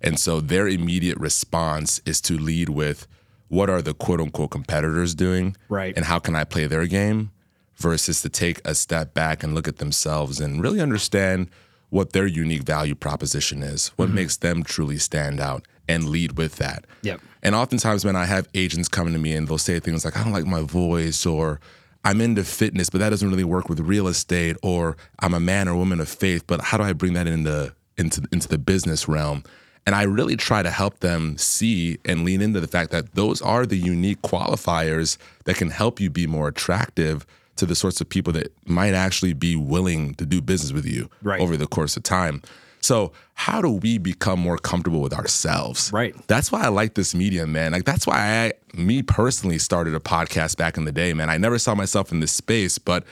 And 0.00 0.18
so 0.18 0.40
their 0.40 0.66
immediate 0.66 1.18
response 1.18 2.00
is 2.04 2.20
to 2.22 2.36
lead 2.36 2.68
with 2.68 3.06
what 3.48 3.68
are 3.68 3.82
the 3.82 3.94
quote 3.94 4.20
unquote 4.20 4.50
competitors 4.50 5.14
doing? 5.14 5.56
Right. 5.68 5.94
And 5.94 6.06
how 6.06 6.18
can 6.18 6.34
I 6.34 6.44
play 6.44 6.66
their 6.66 6.86
game? 6.86 7.30
Versus 7.76 8.22
to 8.22 8.28
take 8.28 8.60
a 8.64 8.74
step 8.74 9.12
back 9.12 9.42
and 9.42 9.54
look 9.54 9.68
at 9.68 9.78
themselves 9.78 10.40
and 10.40 10.62
really 10.62 10.80
understand 10.80 11.48
what 11.92 12.14
their 12.14 12.26
unique 12.26 12.62
value 12.62 12.94
proposition 12.94 13.62
is, 13.62 13.88
what 13.96 14.06
mm-hmm. 14.06 14.14
makes 14.14 14.38
them 14.38 14.62
truly 14.62 14.96
stand 14.96 15.38
out, 15.38 15.66
and 15.86 16.08
lead 16.08 16.38
with 16.38 16.56
that. 16.56 16.86
Yep. 17.02 17.20
And 17.42 17.54
oftentimes, 17.54 18.02
when 18.02 18.16
I 18.16 18.24
have 18.24 18.48
agents 18.54 18.88
coming 18.88 19.12
to 19.12 19.18
me 19.18 19.34
and 19.34 19.46
they'll 19.46 19.58
say 19.58 19.78
things 19.78 20.02
like, 20.02 20.16
I 20.16 20.24
don't 20.24 20.32
like 20.32 20.46
my 20.46 20.62
voice, 20.62 21.26
or 21.26 21.60
I'm 22.02 22.22
into 22.22 22.44
fitness, 22.44 22.88
but 22.88 23.00
that 23.00 23.10
doesn't 23.10 23.28
really 23.28 23.44
work 23.44 23.68
with 23.68 23.78
real 23.80 24.08
estate, 24.08 24.56
or 24.62 24.96
I'm 25.18 25.34
a 25.34 25.40
man 25.40 25.68
or 25.68 25.76
woman 25.76 26.00
of 26.00 26.08
faith, 26.08 26.46
but 26.46 26.62
how 26.62 26.78
do 26.78 26.82
I 26.82 26.94
bring 26.94 27.12
that 27.12 27.26
into 27.26 27.74
into 27.98 28.26
into 28.32 28.48
the 28.48 28.58
business 28.58 29.06
realm? 29.06 29.44
And 29.84 29.94
I 29.94 30.04
really 30.04 30.36
try 30.36 30.62
to 30.62 30.70
help 30.70 31.00
them 31.00 31.36
see 31.36 31.98
and 32.06 32.24
lean 32.24 32.40
into 32.40 32.60
the 32.60 32.68
fact 32.68 32.90
that 32.92 33.16
those 33.16 33.42
are 33.42 33.66
the 33.66 33.76
unique 33.76 34.22
qualifiers 34.22 35.18
that 35.44 35.56
can 35.56 35.68
help 35.68 36.00
you 36.00 36.08
be 36.08 36.26
more 36.26 36.48
attractive 36.48 37.26
to 37.62 37.66
the 37.66 37.76
sorts 37.76 38.00
of 38.00 38.08
people 38.08 38.32
that 38.32 38.52
might 38.66 38.92
actually 38.92 39.32
be 39.32 39.54
willing 39.54 40.14
to 40.16 40.26
do 40.26 40.40
business 40.42 40.72
with 40.72 40.84
you 40.84 41.08
Right. 41.22 41.40
over 41.40 41.56
the 41.56 41.66
course 41.68 41.96
of 41.96 42.02
time. 42.02 42.42
So, 42.80 43.12
how 43.34 43.62
do 43.62 43.70
we 43.70 43.98
become 43.98 44.40
more 44.40 44.58
comfortable 44.58 45.00
with 45.00 45.12
ourselves? 45.14 45.92
Right. 45.92 46.14
That's 46.26 46.50
why 46.50 46.62
I 46.64 46.68
like 46.68 46.94
this 46.94 47.14
medium, 47.14 47.52
man. 47.52 47.70
Like 47.70 47.84
that's 47.84 48.04
why 48.08 48.18
I, 48.18 48.52
me 48.76 49.02
personally, 49.02 49.58
started 49.60 49.94
a 49.94 50.00
podcast 50.00 50.56
back 50.56 50.76
in 50.76 50.84
the 50.84 50.90
day, 50.92 51.12
man. 51.14 51.30
I 51.30 51.38
never 51.38 51.58
saw 51.60 51.76
myself 51.76 52.10
in 52.10 52.18
this 52.18 52.32
space, 52.32 52.78
but 52.78 53.04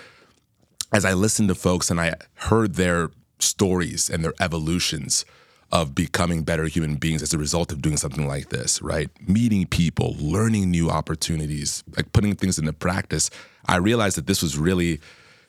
as 0.92 1.04
I 1.04 1.12
listened 1.12 1.48
to 1.50 1.54
folks 1.54 1.88
and 1.90 2.00
I 2.00 2.14
heard 2.34 2.74
their 2.74 3.10
stories 3.38 4.10
and 4.10 4.24
their 4.24 4.34
evolutions 4.40 5.24
of 5.70 5.94
becoming 5.94 6.42
better 6.42 6.64
human 6.64 6.96
beings 6.96 7.22
as 7.22 7.32
a 7.32 7.38
result 7.38 7.70
of 7.70 7.80
doing 7.80 7.96
something 7.96 8.26
like 8.26 8.48
this, 8.48 8.82
right? 8.82 9.08
Meeting 9.28 9.66
people, 9.68 10.16
learning 10.18 10.68
new 10.68 10.90
opportunities, 10.90 11.84
like 11.96 12.12
putting 12.12 12.34
things 12.34 12.58
into 12.58 12.72
practice, 12.72 13.30
I 13.66 13.76
realized 13.76 14.16
that 14.16 14.26
this 14.26 14.42
was 14.42 14.58
really 14.58 15.00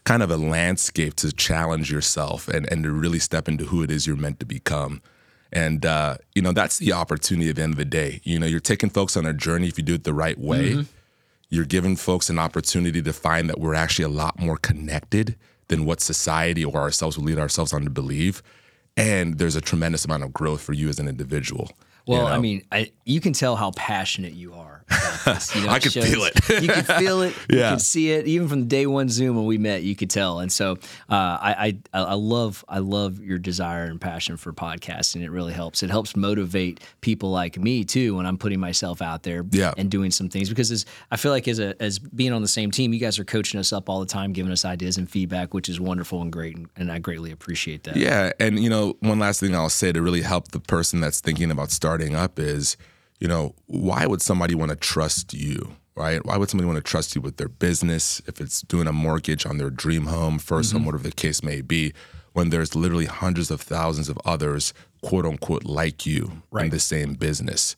kind 0.04 0.24
of 0.24 0.32
a 0.32 0.38
landscape 0.38 1.16
to 1.16 1.32
challenge 1.32 1.92
yourself 1.92 2.48
and, 2.48 2.72
and 2.72 2.84
to 2.84 2.92
really 2.92 3.20
step 3.20 3.48
into 3.48 3.66
who 3.66 3.84
it 3.84 3.92
is 3.92 4.08
you're 4.08 4.16
meant 4.16 4.40
to 4.40 4.46
become. 4.46 5.02
And 5.52 5.86
uh, 5.86 6.18
you 6.34 6.42
know, 6.42 6.54
that's 6.54 6.78
the 6.78 6.94
opportunity 6.94 7.50
at 7.50 7.58
the 7.58 7.64
end 7.64 7.74
of 7.74 7.78
the 7.78 7.86
day. 7.86 8.22
You 8.24 8.40
know, 8.40 8.46
you're 8.46 8.60
taking 8.60 8.90
folks 8.90 9.18
on 9.18 9.26
a 9.26 9.34
journey 9.34 9.68
if 9.68 9.78
you 9.78 9.84
do 9.84 9.96
it 9.96 10.04
the 10.04 10.14
right 10.14 10.40
way. 10.40 10.86
You're 11.50 11.66
giving 11.66 11.98
folks 11.98 12.30
an 12.30 12.40
opportunity 12.40 13.02
to 13.02 13.12
find 13.12 13.50
that 13.50 13.60
we're 13.60 13.76
actually 13.76 14.06
a 14.06 14.10
lot 14.10 14.40
more 14.40 14.56
connected 14.56 15.36
than 15.68 15.86
what 15.86 16.00
society 16.00 16.64
or 16.64 16.76
ourselves 16.76 17.18
would 17.18 17.26
lead 17.26 17.38
ourselves 17.38 17.74
on 17.74 17.84
to 17.84 17.90
believe. 17.90 18.42
And 18.96 19.38
there's 19.38 19.58
a 19.58 19.62
tremendous 19.62 20.06
amount 20.06 20.24
of 20.24 20.32
growth 20.32 20.62
for 20.62 20.74
you 20.74 20.88
as 20.88 21.00
an 21.00 21.10
individual. 21.10 21.72
you 22.16 22.24
Well, 22.24 22.28
I 22.28 22.40
mean, 22.40 22.64
I, 22.72 22.92
you 23.06 23.22
can 23.22 23.34
tell 23.34 23.56
how 23.56 23.72
passionate 23.76 24.34
you 24.34 24.54
are. 24.54 24.84
You 25.56 25.62
know, 25.66 25.70
I 25.70 25.80
shows- 25.80 25.94
feel 26.10 26.24
it. 26.24 26.62
you 26.62 26.68
can 26.70 26.84
feel 27.00 27.22
it. 27.22 27.36
You 27.50 27.60
Yeah. 27.60 27.70
can 27.72 27.80
see 27.80 28.12
it. 28.12 28.28
Even 28.28 28.48
from 28.48 28.62
the 28.62 28.66
day 28.68 28.86
one 28.86 29.10
Zoom 29.10 29.36
when 29.36 29.46
we 29.46 29.58
met, 29.58 29.84
you 29.84 29.96
could 29.96 30.10
tell. 30.10 30.40
And 30.40 30.52
so, 30.52 30.74
uh, 31.10 31.38
I, 31.42 31.78
I 31.94 32.00
I 32.02 32.14
love 32.14 32.64
I 32.70 32.80
love 32.80 33.20
your 33.20 33.38
desire 33.38 33.86
and 33.86 34.00
passion 34.00 34.38
for 34.38 34.54
podcasting. 34.54 35.22
It 35.24 35.30
really 35.32 35.54
helps. 35.54 35.84
It 35.84 35.90
helps 35.90 36.16
motivate 36.16 36.80
people 37.02 37.32
like 37.32 37.58
me 37.58 37.84
too 37.84 38.16
when 38.18 38.26
I'm 38.26 38.38
putting 38.38 38.60
myself 38.60 39.02
out 39.02 39.24
there 39.24 39.46
Yeah. 39.52 39.74
and 39.78 39.90
doing 39.92 40.12
some 40.12 40.30
things. 40.30 40.50
Because 40.50 40.72
as 40.72 40.86
I 41.12 41.18
feel 41.18 41.32
like 41.32 41.48
as 41.48 41.60
a 41.60 41.82
as 41.82 42.00
being 42.00 42.34
on 42.34 42.42
the 42.42 42.48
same 42.48 42.72
team, 42.72 42.94
you 42.94 43.00
guys 43.00 43.20
are 43.20 43.26
coaching 43.26 43.60
us 43.60 43.72
up 43.74 43.90
all 43.90 44.00
the 44.00 44.06
time, 44.06 44.34
giving 44.34 44.52
us 44.52 44.66
ideas 44.66 44.98
and 44.98 45.10
feedback, 45.10 45.54
which 45.54 45.70
is 45.70 45.80
wonderful 45.80 46.22
and 46.22 46.32
great. 46.32 46.56
And, 46.56 46.68
and 46.76 46.92
I 46.92 47.00
greatly 47.00 47.32
appreciate 47.32 47.84
that. 47.84 47.96
Yeah, 47.96 48.32
and 48.40 48.60
you 48.60 48.70
know, 48.70 48.96
one 49.02 49.20
last 49.20 49.40
thing 49.40 49.56
I'll 49.56 49.70
say 49.70 49.92
to 49.92 50.02
really 50.02 50.22
help 50.22 50.50
the 50.50 50.60
person 50.60 51.00
that's 51.02 51.20
thinking 51.20 51.52
about 51.52 51.72
starting 51.72 52.16
up 52.16 52.40
is, 52.40 52.78
you 53.22 53.30
know, 53.30 53.56
why 53.68 54.06
would 54.06 54.22
somebody 54.22 54.56
want 54.56 54.72
to 54.72 54.76
trust 54.76 55.34
you, 55.34 55.78
right? 55.96 56.26
Why 56.26 56.36
would 56.36 56.50
somebody 56.50 56.68
want 56.68 56.78
to 56.78 56.84
trust 56.84 57.16
you 57.16 57.22
with 57.22 57.38
their 57.38 57.48
business 57.48 58.22
if 58.28 58.42
it's 58.42 58.62
doing 58.64 58.88
a 58.88 58.92
mortgage 58.92 59.46
on 59.46 59.58
their 59.58 59.70
dream 59.70 60.08
home, 60.08 60.38
1st 60.38 60.50
home, 60.50 60.82
mm-hmm. 60.82 60.86
whatever 60.88 61.04
the 61.04 61.14
case 61.14 61.42
may 61.42 61.62
be? 61.62 61.94
when 62.34 62.50
there's 62.50 62.76
literally 62.76 63.06
hundreds 63.06 63.52
of 63.52 63.62
thousands 63.62 64.10
of 64.10 64.18
others, 64.26 64.74
quote 65.02 65.26
unquote, 65.26 65.66
like 65.66 66.06
you 66.06 66.44
in 66.58 66.70
the 66.70 66.80
same 66.80 67.14
business? 67.14 67.76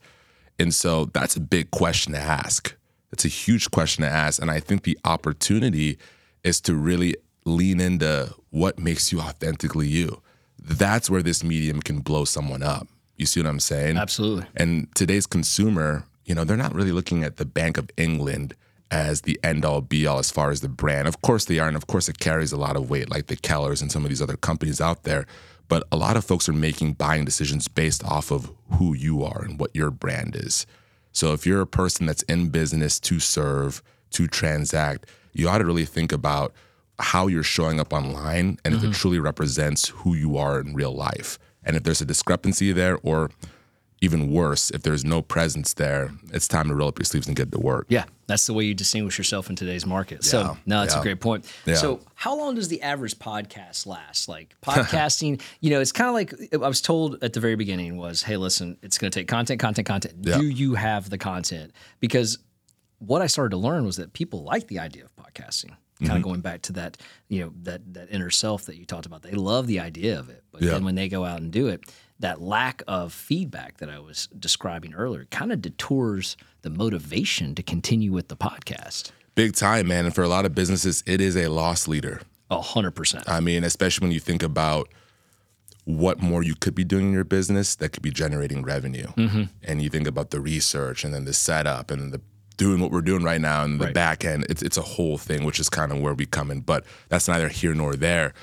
And 0.59 0.73
so 0.73 1.05
that's 1.05 1.35
a 1.35 1.41
big 1.41 1.71
question 1.71 2.13
to 2.13 2.19
ask. 2.19 2.75
It's 3.11 3.25
a 3.25 3.29
huge 3.29 3.71
question 3.71 4.03
to 4.03 4.09
ask. 4.09 4.41
And 4.41 4.51
I 4.51 4.59
think 4.59 4.83
the 4.83 4.97
opportunity 5.05 5.97
is 6.43 6.61
to 6.61 6.75
really 6.75 7.15
lean 7.45 7.79
into 7.79 8.33
what 8.49 8.79
makes 8.79 9.11
you 9.11 9.19
authentically 9.19 9.87
you. 9.87 10.21
That's 10.59 11.09
where 11.09 11.23
this 11.23 11.43
medium 11.43 11.81
can 11.81 11.99
blow 11.99 12.25
someone 12.25 12.63
up. 12.63 12.87
You 13.23 13.27
see 13.27 13.39
what 13.39 13.47
I'm 13.47 13.61
saying? 13.61 13.95
Absolutely. 13.95 14.45
And 14.53 14.93
today's 14.95 15.25
consumer, 15.25 16.03
you 16.25 16.35
know, 16.35 16.43
they're 16.43 16.57
not 16.57 16.75
really 16.75 16.91
looking 16.91 17.23
at 17.23 17.37
the 17.37 17.45
Bank 17.45 17.77
of 17.77 17.89
England 17.95 18.53
as 18.91 19.21
the 19.21 19.39
end 19.41 19.63
all 19.63 19.79
be 19.79 20.05
all 20.05 20.19
as 20.19 20.29
far 20.29 20.51
as 20.51 20.59
the 20.59 20.67
brand. 20.67 21.07
Of 21.07 21.21
course 21.21 21.45
they 21.45 21.57
are, 21.57 21.69
and 21.69 21.77
of 21.77 21.87
course 21.87 22.09
it 22.09 22.19
carries 22.19 22.51
a 22.51 22.57
lot 22.57 22.75
of 22.75 22.89
weight, 22.89 23.09
like 23.09 23.27
the 23.27 23.37
Kellers 23.37 23.81
and 23.81 23.89
some 23.89 24.03
of 24.03 24.09
these 24.09 24.21
other 24.21 24.35
companies 24.35 24.81
out 24.81 25.03
there. 25.03 25.25
But 25.69 25.87
a 25.89 25.95
lot 25.95 26.17
of 26.17 26.25
folks 26.25 26.49
are 26.49 26.53
making 26.53 26.95
buying 26.95 27.23
decisions 27.23 27.69
based 27.69 28.03
off 28.03 28.29
of 28.29 28.51
who 28.71 28.93
you 28.93 29.23
are 29.23 29.41
and 29.41 29.57
what 29.57 29.73
your 29.73 29.89
brand 29.89 30.35
is. 30.35 30.67
So 31.13 31.31
if 31.31 31.45
you're 31.45 31.61
a 31.61 31.65
person 31.65 32.05
that's 32.05 32.23
in 32.23 32.49
business 32.49 32.99
to 32.99 33.21
serve, 33.21 33.81
to 34.11 34.27
transact, 34.27 35.05
you 35.31 35.47
ought 35.47 35.59
to 35.59 35.65
really 35.65 35.85
think 35.85 36.11
about 36.11 36.53
how 36.99 37.27
you're 37.27 37.41
showing 37.41 37.79
up 37.79 37.93
online 37.93 38.59
and 38.65 38.73
if 38.73 38.83
it 38.83 38.87
mm-hmm. 38.87 38.91
truly 38.91 39.19
represents 39.19 39.87
who 39.87 40.13
you 40.13 40.35
are 40.37 40.59
in 40.59 40.73
real 40.73 40.93
life. 40.93 41.39
And 41.65 41.75
if 41.75 41.83
there's 41.83 42.01
a 42.01 42.05
discrepancy 42.05 42.71
there, 42.71 42.97
or 43.03 43.29
even 44.03 44.31
worse, 44.31 44.69
if 44.71 44.83
there's 44.83 45.05
no 45.05 45.21
presence 45.21 45.75
there, 45.75 46.11
it's 46.33 46.45
time 46.45 46.67
to 46.67 46.75
roll 46.75 46.89
up 46.89 46.99
your 46.99 47.05
sleeves 47.05 47.25
and 47.25 47.37
get 47.37 47.53
to 47.53 47.59
work. 47.59 47.85
Yeah, 47.87 48.03
that's 48.27 48.45
the 48.45 48.53
way 48.53 48.65
you 48.65 48.73
distinguish 48.73 49.17
yourself 49.17 49.49
in 49.49 49.55
today's 49.55 49.85
market. 49.85 50.25
So, 50.25 50.57
no, 50.65 50.81
that's 50.81 50.95
a 50.95 51.01
great 51.01 51.21
point. 51.21 51.45
Yeah. 51.65 51.75
So, 51.75 52.01
how 52.13 52.37
long 52.37 52.55
does 52.55 52.67
the 52.67 52.81
average 52.81 53.17
podcast 53.17 53.87
last? 53.87 54.27
Like 54.27 54.55
podcasting, 54.61 55.41
you 55.61 55.69
know, 55.69 55.79
it's 55.79 55.93
kind 55.93 56.09
of 56.09 56.13
like 56.13 56.33
I 56.53 56.67
was 56.67 56.81
told 56.81 57.23
at 57.23 57.31
the 57.31 57.39
very 57.39 57.55
beginning 57.55 57.95
was, 57.95 58.21
"Hey, 58.23 58.35
listen, 58.35 58.77
it's 58.81 58.97
going 58.97 59.09
to 59.09 59.19
take 59.19 59.29
content, 59.29 59.61
content, 59.61 59.87
content. 59.87 60.15
Yeah. 60.21 60.37
Do 60.37 60.45
you 60.45 60.75
have 60.75 61.09
the 61.09 61.17
content?" 61.17 61.71
Because 62.01 62.39
what 62.99 63.21
I 63.21 63.27
started 63.27 63.51
to 63.51 63.57
learn 63.57 63.85
was 63.85 63.95
that 63.97 64.11
people 64.11 64.43
like 64.43 64.67
the 64.67 64.79
idea 64.79 65.05
of 65.05 65.15
podcasting. 65.15 65.77
Kind 66.03 66.11
Mm-hmm. 66.11 66.17
of 66.17 66.23
going 66.23 66.41
back 66.41 66.61
to 66.63 66.73
that, 66.73 66.97
you 67.29 67.41
know, 67.41 67.53
that 67.63 67.93
that 67.93 68.09
inner 68.11 68.29
self 68.29 68.65
that 68.65 68.75
you 68.77 68.85
talked 68.85 69.05
about. 69.05 69.21
They 69.23 69.31
love 69.31 69.67
the 69.67 69.79
idea 69.79 70.19
of 70.19 70.29
it, 70.29 70.43
but 70.51 70.61
Yeah. 70.61 70.71
then 70.71 70.83
when 70.85 70.95
they 70.95 71.07
go 71.09 71.25
out 71.25 71.39
and 71.41 71.51
do 71.51 71.67
it, 71.67 71.81
that 72.19 72.41
lack 72.41 72.83
of 72.87 73.11
feedback 73.13 73.77
that 73.77 73.89
I 73.89 73.99
was 73.99 74.27
describing 74.37 74.93
earlier 74.93 75.25
kind 75.31 75.51
of 75.51 75.61
detours 75.61 76.37
the 76.61 76.69
motivation 76.69 77.55
to 77.55 77.63
continue 77.63 78.11
with 78.11 78.27
the 78.27 78.37
podcast. 78.37 79.11
Big 79.35 79.55
time, 79.55 79.87
man. 79.87 80.05
And 80.05 80.13
for 80.13 80.23
a 80.23 80.27
lot 80.27 80.45
of 80.45 80.53
businesses, 80.53 81.03
it 81.07 81.19
is 81.19 81.35
a 81.35 81.47
loss 81.47 81.87
leader. 81.87 82.21
A 82.51 82.61
hundred 82.61 82.91
percent. 82.91 83.27
I 83.27 83.39
mean, 83.39 83.63
especially 83.63 84.05
when 84.05 84.11
you 84.13 84.19
think 84.19 84.43
about 84.43 84.89
what 85.85 86.21
more 86.21 86.43
you 86.43 86.55
could 86.55 86.75
be 86.75 86.83
doing 86.85 87.07
in 87.07 87.13
your 87.13 87.23
business 87.25 87.75
that 87.75 87.89
could 87.89 88.03
be 88.03 88.11
generating 88.11 88.61
revenue. 88.63 89.07
Mm-hmm. 89.17 89.43
And 89.63 89.81
you 89.81 89.89
think 89.89 90.07
about 90.07 90.29
the 90.29 90.39
research 90.39 91.03
and 91.03 91.13
then 91.13 91.25
the 91.25 91.33
setup 91.33 91.91
and 91.91 92.13
the 92.13 92.21
doing 92.57 92.79
what 92.79 92.91
we're 92.91 93.01
doing 93.01 93.23
right 93.23 93.41
now 93.41 93.63
and 93.63 93.79
the 93.79 93.85
Right. 93.85 93.93
back 93.93 94.23
end. 94.25 94.45
It's 94.49 94.61
it's 94.61 94.77
a 94.77 94.81
whole 94.81 95.17
thing, 95.17 95.43
which 95.43 95.59
is 95.59 95.69
kind 95.69 95.91
of 95.91 95.99
where 95.99 96.13
we 96.13 96.25
come 96.25 96.51
in. 96.51 96.61
But 96.61 96.85
that's 97.09 97.27
neither 97.27 97.49
here 97.49 97.73
nor 97.73 97.95
there. 97.95 98.33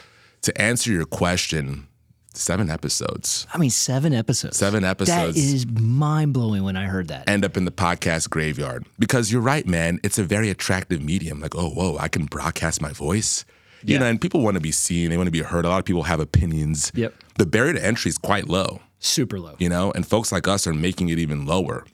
To 0.42 0.60
answer 0.60 0.90
your 0.90 1.04
question, 1.04 1.86
seven 2.32 2.70
episodes. 2.70 3.46
I 3.52 3.58
mean, 3.58 3.70
seven 3.70 4.12
episodes. 4.14 4.56
Seven 4.56 4.84
episodes. 4.84 5.36
is 5.36 5.66
mind 5.66 6.32
blowing 6.32 6.62
when 6.64 6.76
I 6.76 6.84
heard 6.86 7.08
that. 7.08 7.28
end 7.28 7.44
up 7.44 7.56
in 7.56 7.64
the 7.64 7.70
podcast 7.70 8.30
graveyard 8.30 8.86
because 8.98 9.30
you're 9.30 9.42
right, 9.42 9.66
man. 9.66 10.00
It's 10.02 10.18
a 10.18 10.24
very 10.24 10.48
attractive 10.50 11.02
medium. 11.02 11.40
Like, 11.40 11.54
oh, 11.56 11.68
whoa, 11.70 11.96
I 11.98 12.08
can 12.08 12.24
broadcast 12.26 12.80
my 12.80 12.92
voice. 12.92 13.44
You 13.82 13.94
Yeah. 13.94 14.00
know, 14.00 14.06
and 14.06 14.20
people 14.20 14.40
want 14.42 14.54
to 14.56 14.60
be 14.60 14.72
seen. 14.72 15.10
They 15.10 15.16
want 15.16 15.26
to 15.28 15.30
be 15.32 15.40
heard. 15.42 15.64
A 15.64 15.68
lot 15.68 15.78
of 15.78 15.84
people 15.84 16.02
have 16.04 16.20
opinions. 16.20 16.92
Yep. 16.94 17.14
The 17.38 17.46
barrier 17.46 17.72
to 17.74 17.84
entry 17.84 18.10
is 18.10 18.18
quite 18.18 18.46
low, 18.48 18.80
Super 18.98 19.40
low. 19.40 19.56
you 19.58 19.68
know, 19.70 19.90
and 19.92 20.06
folks 20.06 20.30
like 20.32 20.46
us 20.46 20.66
are 20.66 20.74
making 20.74 21.08
it 21.08 21.18
even 21.18 21.46
lower. 21.46 21.86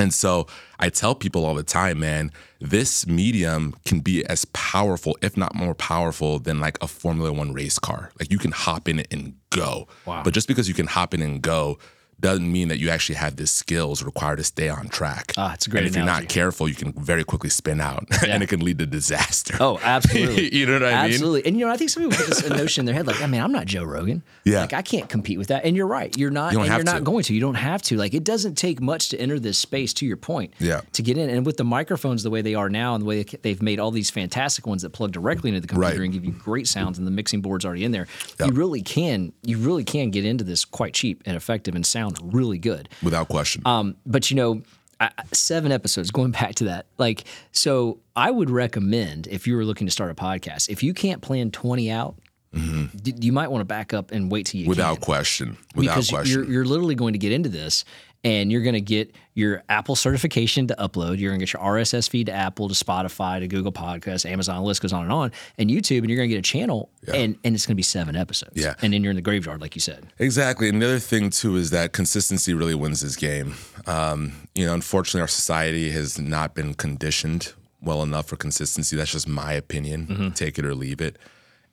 And 0.00 0.14
so 0.14 0.46
I 0.78 0.88
tell 0.88 1.14
people 1.14 1.44
all 1.44 1.54
the 1.54 1.62
time, 1.62 2.00
man, 2.00 2.32
this 2.60 3.06
medium 3.06 3.74
can 3.84 4.00
be 4.00 4.24
as 4.26 4.46
powerful, 4.46 5.18
if 5.20 5.36
not 5.36 5.54
more 5.54 5.74
powerful, 5.74 6.38
than 6.38 6.58
like 6.58 6.78
a 6.82 6.88
Formula 6.88 7.32
One 7.32 7.52
race 7.52 7.78
car. 7.78 8.10
Like 8.18 8.30
you 8.30 8.38
can 8.38 8.50
hop 8.50 8.88
in 8.88 8.98
it 8.98 9.08
and 9.10 9.34
go. 9.50 9.88
Wow. 10.06 10.22
But 10.24 10.34
just 10.34 10.48
because 10.48 10.68
you 10.68 10.74
can 10.74 10.86
hop 10.86 11.12
in 11.12 11.22
and 11.22 11.42
go 11.42 11.78
doesn't 12.20 12.50
mean 12.50 12.68
that 12.68 12.78
you 12.78 12.90
actually 12.90 13.14
have 13.16 13.36
the 13.36 13.46
skills 13.46 14.02
required 14.02 14.36
to 14.36 14.44
stay 14.44 14.68
on 14.68 14.88
track. 14.88 15.32
Ah, 15.36 15.54
it's 15.54 15.66
a 15.66 15.70
great 15.70 15.80
And 15.80 15.88
if 15.88 15.96
you're 15.96 16.04
not 16.04 16.28
careful, 16.28 16.68
you 16.68 16.74
can 16.74 16.92
very 16.92 17.24
quickly 17.24 17.50
spin 17.50 17.80
out 17.80 18.04
and 18.28 18.42
it 18.42 18.48
can 18.48 18.60
lead 18.60 18.78
to 18.78 18.86
disaster. 18.86 19.56
Oh, 19.60 19.78
absolutely. 19.84 20.54
you 20.54 20.66
know 20.66 20.74
what 20.74 20.84
I 20.84 21.02
mean? 21.04 21.12
Absolutely. 21.14 21.46
And 21.46 21.58
you 21.58 21.66
know, 21.66 21.72
I 21.72 21.76
think 21.76 21.90
some 21.90 22.02
people 22.02 22.16
put 22.18 22.26
this 22.26 22.48
notion 22.50 22.82
in 22.82 22.86
their 22.86 22.94
head 22.94 23.06
like, 23.06 23.20
I 23.22 23.26
mean, 23.26 23.40
I'm 23.40 23.52
not 23.52 23.66
Joe 23.66 23.84
Rogan. 23.84 24.22
Yeah. 24.44 24.60
Like 24.60 24.72
I 24.72 24.82
can't 24.82 25.08
compete 25.08 25.38
with 25.38 25.48
that. 25.48 25.64
And 25.64 25.76
you're 25.76 25.86
right. 25.86 26.16
You're 26.18 26.30
not 26.30 26.52
You 26.52 26.60
and 26.60 26.68
you're 26.68 26.82
not 26.84 26.98
to. 26.98 27.04
going 27.04 27.24
to. 27.24 27.34
You 27.34 27.40
don't 27.40 27.54
have 27.54 27.82
to. 27.82 27.96
Like 27.96 28.14
it 28.14 28.24
doesn't 28.24 28.56
take 28.56 28.80
much 28.80 29.08
to 29.10 29.20
enter 29.20 29.38
this 29.38 29.58
space 29.58 29.92
to 29.94 30.06
your 30.06 30.16
point. 30.16 30.54
Yeah. 30.58 30.80
To 30.92 31.02
get 31.02 31.16
in. 31.18 31.30
And 31.30 31.46
with 31.46 31.56
the 31.56 31.64
microphones 31.64 32.22
the 32.22 32.30
way 32.30 32.42
they 32.42 32.54
are 32.54 32.68
now 32.68 32.94
and 32.94 33.02
the 33.02 33.06
way 33.06 33.22
they've 33.22 33.62
made 33.62 33.80
all 33.80 33.90
these 33.90 34.10
fantastic 34.10 34.66
ones 34.66 34.82
that 34.82 34.90
plug 34.90 35.12
directly 35.12 35.48
into 35.50 35.60
the 35.60 35.68
computer 35.68 35.90
Right. 35.96 36.00
and 36.04 36.12
give 36.12 36.24
you 36.24 36.32
great 36.32 36.66
sounds 36.68 36.98
and 36.98 37.06
the 37.06 37.10
mixing 37.10 37.40
board's 37.40 37.64
already 37.64 37.84
in 37.84 37.92
there, 37.92 38.06
Yep. 38.38 38.48
you 38.50 38.54
really 38.54 38.82
can 38.82 39.32
you 39.42 39.56
really 39.58 39.84
can 39.84 40.10
get 40.10 40.24
into 40.24 40.44
this 40.44 40.64
quite 40.64 40.94
cheap 40.94 41.22
and 41.26 41.36
effective 41.36 41.74
and 41.74 41.84
sound 41.86 42.09
really 42.22 42.58
good. 42.58 42.88
Without 43.02 43.28
question. 43.28 43.62
Um, 43.64 43.96
but 44.06 44.30
you 44.30 44.36
know, 44.36 44.62
I, 45.00 45.10
seven 45.32 45.72
episodes. 45.72 46.10
Going 46.12 46.30
back 46.32 46.54
to 46.56 46.64
that, 46.64 46.86
like, 46.98 47.24
so 47.52 47.98
I 48.16 48.30
would 48.30 48.50
recommend 48.50 49.26
if 49.28 49.46
you 49.46 49.56
were 49.56 49.64
looking 49.64 49.86
to 49.86 49.90
start 49.92 50.10
a 50.10 50.14
podcast, 50.14 50.68
if 50.68 50.82
you 50.82 50.92
can't 50.94 51.22
plan 51.22 51.50
twenty 51.50 51.90
out, 51.90 52.16
d- 52.52 53.14
you 53.20 53.32
might 53.32 53.50
want 53.50 53.60
to 53.62 53.64
back 53.66 53.94
up 53.94 54.10
and 54.10 54.30
wait 54.30 54.46
till 54.46 54.58
you 54.60 54.64
Mm-hmm. 54.64 54.70
Without 54.70 54.94
can. 54.96 55.02
question. 55.04 55.56
Without 55.74 55.94
because 55.94 56.10
question. 56.10 56.40
you're 56.44 56.50
you're 56.50 56.64
literally 56.64 56.94
going 56.94 57.12
to 57.14 57.18
get 57.18 57.32
into 57.32 57.48
this. 57.48 57.84
And 58.22 58.52
you're 58.52 58.60
going 58.60 58.74
to 58.74 58.82
get 58.82 59.14
your 59.40 59.62
Apple 59.68 59.96
certification 59.96 60.66
to 60.68 60.76
upload. 60.76 61.18
You're 61.18 61.30
going 61.30 61.40
to 61.40 61.46
get 61.46 61.52
your 61.54 61.62
RSS 61.62 62.08
feed 62.08 62.26
to 62.26 62.32
Apple, 62.32 62.68
to 62.68 62.74
Spotify, 62.74 63.40
to 63.40 63.48
Google 63.48 63.72
Podcasts, 63.72 64.24
Amazon. 64.24 64.56
The 64.56 64.62
list 64.62 64.82
goes 64.82 64.92
on 64.92 65.02
and 65.02 65.12
on. 65.12 65.32
And 65.58 65.70
YouTube, 65.70 65.98
and 65.98 66.10
you're 66.10 66.16
going 66.16 66.28
to 66.28 66.34
get 66.34 66.38
a 66.38 66.42
channel, 66.42 66.90
and 67.12 67.36
and 67.42 67.54
it's 67.54 67.66
going 67.66 67.74
to 67.74 67.76
be 67.76 67.82
seven 67.82 68.14
episodes. 68.14 68.52
Yeah. 68.54 68.74
And 68.82 68.92
then 68.92 69.02
you're 69.02 69.10
in 69.10 69.16
the 69.16 69.22
graveyard, 69.22 69.60
like 69.60 69.74
you 69.74 69.80
said. 69.80 70.06
Exactly. 70.18 70.68
And 70.68 70.80
the 70.80 70.86
other 70.86 70.98
thing 70.98 71.30
too 71.30 71.56
is 71.56 71.70
that 71.70 71.92
consistency 71.92 72.54
really 72.54 72.74
wins 72.74 73.00
this 73.00 73.16
game. 73.16 73.54
Um, 73.86 74.32
you 74.54 74.66
know, 74.66 74.74
unfortunately, 74.74 75.22
our 75.22 75.28
society 75.28 75.90
has 75.90 76.18
not 76.18 76.54
been 76.54 76.74
conditioned 76.74 77.54
well 77.82 78.02
enough 78.02 78.26
for 78.26 78.36
consistency. 78.36 78.94
That's 78.94 79.12
just 79.12 79.26
my 79.26 79.54
opinion. 79.54 80.32
Take 80.34 80.58
it 80.58 80.64
or 80.64 80.74
leave 80.74 81.00
it. 81.00 81.18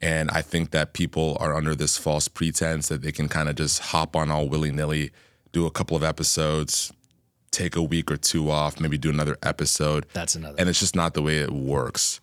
And 0.01 0.29
I 0.31 0.41
think 0.41 0.71
that 0.71 0.93
people 0.93 1.37
are 1.39 1.55
under 1.55 1.73
this 1.75 1.97
false 1.97 2.27
pretense 2.27 2.87
that 2.89 3.01
they 3.01 3.11
can 3.11 3.27
kind 3.27 3.49
of 3.49 3.55
just 3.55 3.79
hop 3.79 4.15
on 4.15 4.29
all 4.29 4.47
willy 4.47 4.71
nilly, 4.71 5.11
do 5.51 5.65
a 5.65 5.71
couple 5.71 5.97
of 5.97 6.03
episodes, 6.03 6.93
take 7.57 7.75
a 7.75 7.81
week 7.83 8.11
or 8.11 8.17
two 8.17 8.49
off, 8.51 8.79
maybe 8.79 8.97
do 8.97 9.09
another 9.09 9.37
episode. 9.43 10.05
That's 10.13 10.35
another. 10.35 10.55
And 10.59 10.69
it's 10.69 10.79
just 10.79 10.95
not 10.95 11.13
the 11.13 11.21
way 11.21 11.37
it 11.39 11.51
works. 11.51 12.19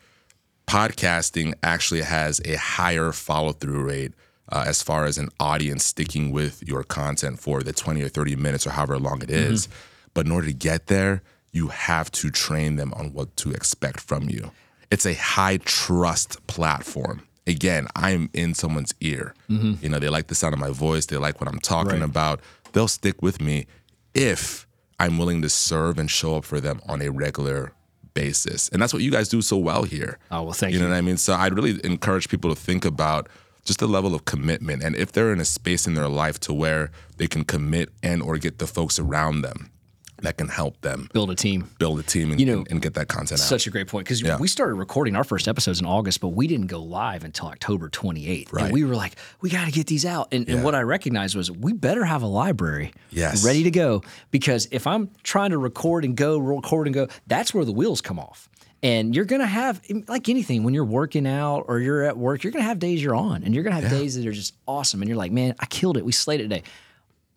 Podcasting 0.67 1.53
actually 1.63 2.03
has 2.03 2.41
a 2.45 2.57
higher 2.57 3.13
follow 3.13 3.53
through 3.53 3.83
rate 3.85 4.13
uh, 4.51 4.65
as 4.67 4.83
far 4.83 5.05
as 5.05 5.19
an 5.19 5.29
audience 5.41 5.85
sticking 5.85 6.31
with 6.33 6.63
your 6.67 6.83
content 6.85 7.39
for 7.39 7.63
the 7.63 7.73
20 7.73 8.03
or 8.03 8.09
30 8.09 8.37
minutes 8.37 8.67
or 8.67 8.71
however 8.71 8.99
long 8.99 9.23
it 9.23 9.31
is. 9.31 9.69
But 10.15 10.27
in 10.27 10.33
order 10.33 10.47
to 10.47 10.53
get 10.55 10.87
there, 10.87 11.23
you 11.53 11.69
have 11.69 12.11
to 12.13 12.31
train 12.31 12.77
them 12.77 12.93
on 12.95 13.13
what 13.13 13.37
to 13.39 13.51
expect 13.53 14.01
from 14.01 14.29
you. 14.31 14.53
It's 14.91 15.07
a 15.07 15.15
high 15.15 15.59
trust 15.59 16.45
platform. 16.47 17.23
Again, 17.47 17.89
I'm 17.95 18.31
in 18.33 18.55
someone's 18.55 18.95
ear. 19.01 19.35
You 19.49 19.89
know, 19.89 19.99
they 19.99 20.09
like 20.09 20.29
the 20.29 20.35
sound 20.35 20.55
of 20.55 20.61
my 20.61 20.71
voice, 20.71 21.07
they 21.07 21.17
like 21.19 21.41
what 21.41 21.49
I'm 21.49 21.59
talking 21.61 22.01
Right. 22.01 22.03
about. 22.03 22.41
They'll 22.73 22.89
stick 22.89 23.21
with 23.23 23.41
me 23.41 23.67
if 24.15 24.67
I'm 24.99 25.19
willing 25.19 25.43
to 25.43 25.49
serve 25.49 25.99
and 25.99 26.11
show 26.11 26.37
up 26.37 26.45
for 26.45 26.61
them 26.61 26.81
on 26.89 27.03
a 27.03 27.11
regular 27.11 27.73
basis. 28.15 28.69
And 28.69 28.81
that's 28.81 28.93
what 28.93 29.03
you 29.03 29.11
guys 29.11 29.29
do 29.29 29.43
so 29.43 29.57
well 29.57 29.83
here. 29.83 30.19
Oh, 30.31 30.45
well, 30.45 30.53
thank 30.53 30.73
You 30.73 30.79
You 30.79 30.85
know 30.85 30.91
what 30.91 30.97
I 30.97 31.01
mean? 31.01 31.17
So 31.17 31.35
I'd 31.35 31.55
really 31.55 31.81
encourage 31.85 32.29
people 32.29 32.55
to 32.55 32.61
think 32.61 32.85
about 32.85 33.29
just 33.65 33.81
the 33.81 33.89
level 33.89 34.15
of 34.15 34.25
commitment 34.25 34.83
and 34.83 34.95
if 34.95 35.13
they're 35.13 35.33
in 35.33 35.41
a 35.41 35.45
space 35.45 35.87
in 35.87 35.95
their 35.95 36.09
life 36.09 36.39
to 36.39 36.53
where 36.53 36.91
they 37.17 37.27
can 37.27 37.45
commit 37.45 37.89
and 38.03 38.23
or 38.23 38.37
get 38.37 38.59
the 38.59 38.67
folks 38.67 38.99
around 38.99 39.41
them 39.41 39.71
that 40.25 40.37
can 40.37 40.49
help 40.49 40.81
them 40.83 41.09
Build 41.13 41.31
a 41.31 41.35
team. 41.35 41.71
build 41.79 41.99
a 42.01 42.03
team 42.03 42.31
and, 42.33 42.41
You 42.41 42.47
know, 42.47 42.59
and, 42.59 42.71
and 42.73 42.83
get 42.83 42.95
that 42.95 43.09
content 43.09 43.41
out. 43.41 43.47
Such 43.47 43.67
a 43.67 43.71
great 43.71 43.87
point 43.89 44.05
because 44.05 44.21
Yeah. 44.21 44.37
we 44.39 44.49
started 44.49 44.75
recording 44.75 45.17
our 45.17 45.25
first 45.25 45.49
episodes 45.49 45.81
in 45.81 45.87
August, 45.87 46.21
but 46.21 46.29
we 46.29 46.47
didn't 46.47 46.67
go 46.67 46.83
live 46.83 47.25
until 47.25 47.47
October 47.49 47.89
28th. 47.89 48.53
Right. 48.53 48.65
And 48.65 48.73
we 48.73 48.85
were 48.85 48.95
like, 48.97 49.15
we 49.41 49.51
got 49.51 49.65
to 49.67 49.71
get 49.73 49.87
these 49.87 50.05
out. 50.05 50.29
And, 50.33 50.49
and 50.49 50.65
what 50.65 50.75
I 50.75 50.83
recognized 50.83 51.37
was 51.37 51.51
we 51.51 51.73
better 51.73 52.05
have 52.05 52.23
a 52.23 52.27
library 52.27 52.93
Yes. 53.11 53.45
ready 53.45 53.63
to 53.63 53.71
go 53.71 54.03
because 54.31 54.69
if 54.71 54.87
I'm 54.87 55.11
trying 55.23 55.51
to 55.51 55.59
record 55.59 56.05
and 56.05 56.17
go, 56.17 56.39
record 56.39 56.87
and 56.89 56.95
go, 56.95 57.09
that's 57.27 57.55
where 57.55 57.65
the 57.65 57.73
wheels 57.73 58.01
come 58.01 58.19
off. 58.19 58.49
And 58.83 59.15
you're 59.17 59.25
going 59.25 59.41
to 59.41 59.47
have, 59.47 59.81
like 60.09 60.29
anything, 60.29 60.63
when 60.63 60.75
you're 60.75 60.85
working 60.85 61.27
out 61.27 61.65
or 61.69 61.79
you're 61.79 62.03
at 62.03 62.19
work, 62.19 62.45
you're 62.45 62.51
going 62.53 62.63
to 62.63 62.69
have 62.69 62.79
days 62.79 63.03
you're 63.03 63.15
on 63.15 63.43
and 63.43 63.55
you're 63.55 63.65
going 63.65 63.75
to 63.75 63.81
have 63.81 63.91
days 63.91 64.15
that 64.17 64.27
are 64.27 64.33
just 64.33 64.53
awesome. 64.69 65.01
And 65.01 65.09
you're 65.09 65.17
like, 65.17 65.33
man, 65.33 65.55
I 65.59 65.65
killed 65.65 65.97
it. 65.97 66.05
We 66.05 66.13
slayed 66.13 66.41
it 66.41 66.45
today 66.45 66.65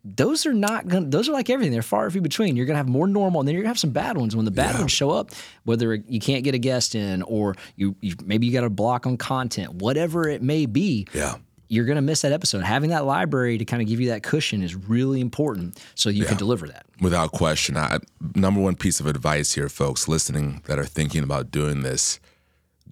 those 0.04 0.46
are 0.46 0.54
not 0.54 0.86
going 0.88 1.10
those 1.10 1.28
are 1.28 1.32
like 1.32 1.50
everything 1.50 1.72
they're 1.72 1.82
far 1.82 2.08
few 2.10 2.20
between 2.20 2.56
you're 2.56 2.66
going 2.66 2.74
to 2.74 2.78
have 2.78 2.88
more 2.88 3.06
normal 3.08 3.40
and 3.40 3.48
then 3.48 3.54
you're 3.54 3.62
going 3.62 3.68
to 3.68 3.70
have 3.70 3.78
some 3.78 3.90
bad 3.90 4.16
ones 4.16 4.34
when 4.36 4.44
the 4.44 4.50
bad 4.50 4.74
Yeah. 4.74 4.80
ones 4.80 4.92
show 4.92 5.10
up 5.10 5.30
whether 5.64 5.94
you 5.94 6.20
can't 6.20 6.44
get 6.44 6.54
a 6.54 6.58
guest 6.58 6.94
in 6.94 7.22
or 7.22 7.56
you, 7.76 7.96
you 8.00 8.14
maybe 8.24 8.46
you 8.46 8.52
got 8.52 8.64
a 8.64 8.70
block 8.70 9.06
on 9.06 9.16
content 9.16 9.74
whatever 9.74 10.28
it 10.28 10.40
may 10.40 10.66
be 10.66 11.06
Yeah. 11.12 11.34
you're 11.68 11.84
going 11.84 11.96
to 11.96 12.02
miss 12.02 12.22
that 12.22 12.32
episode. 12.32 12.62
Having 12.62 12.90
that 12.90 13.04
library 13.04 13.58
to 13.58 13.64
kind 13.64 13.82
of 13.82 13.88
give 13.88 14.00
you 14.00 14.08
that 14.08 14.22
cushion 14.22 14.62
is 14.62 14.74
really 14.74 15.20
important 15.20 15.78
so 15.94 16.08
you 16.10 16.24
can 16.24 16.36
deliver 16.38 16.66
that. 16.68 16.86
Without 17.02 17.32
question. 17.32 17.76
I, 17.76 17.98
number 18.34 18.60
one 18.60 18.74
piece 18.76 19.00
of 19.00 19.06
advice 19.06 19.52
here, 19.52 19.68
folks 19.68 20.08
listening 20.08 20.62
that 20.66 20.78
are 20.78 20.86
thinking 20.86 21.22
about 21.22 21.50
doing 21.50 21.82
this 21.82 22.20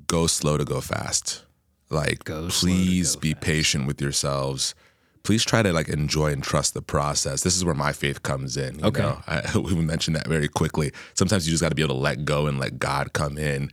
go 0.09 0.27
slow 0.27 0.59
to 0.59 0.65
go 0.65 0.81
fast. 0.83 1.45
Like, 1.89 2.25
Go 2.25 2.49
please 2.51 3.15
go 3.15 3.21
be 3.21 3.35
patient 3.35 3.87
with 3.87 4.01
yourselves. 4.03 4.75
Please 5.27 5.45
try 5.45 5.61
to 5.61 5.73
like 5.73 5.89
enjoy 5.89 6.31
and 6.33 6.41
trust 6.41 6.73
the 6.73 6.81
process. 6.81 7.43
This 7.43 7.57
is 7.57 7.65
where 7.65 7.75
my 7.75 7.93
faith 7.93 8.23
comes 8.23 8.57
in. 8.57 8.79
You 8.79 8.85
Okay. 8.87 9.03
know? 9.03 9.21
I, 9.27 9.59
we 9.59 9.75
mentioned 9.75 10.15
that 10.15 10.29
very 10.29 10.47
quickly. 10.47 10.93
Sometimes 11.15 11.47
you 11.47 11.51
just 11.51 11.63
got 11.63 11.71
to 11.71 11.75
be 11.75 11.83
able 11.83 11.97
to 11.97 12.01
let 12.01 12.25
go 12.25 12.47
and 12.47 12.61
let 12.61 12.79
God 12.79 13.13
come 13.13 13.37
in 13.37 13.73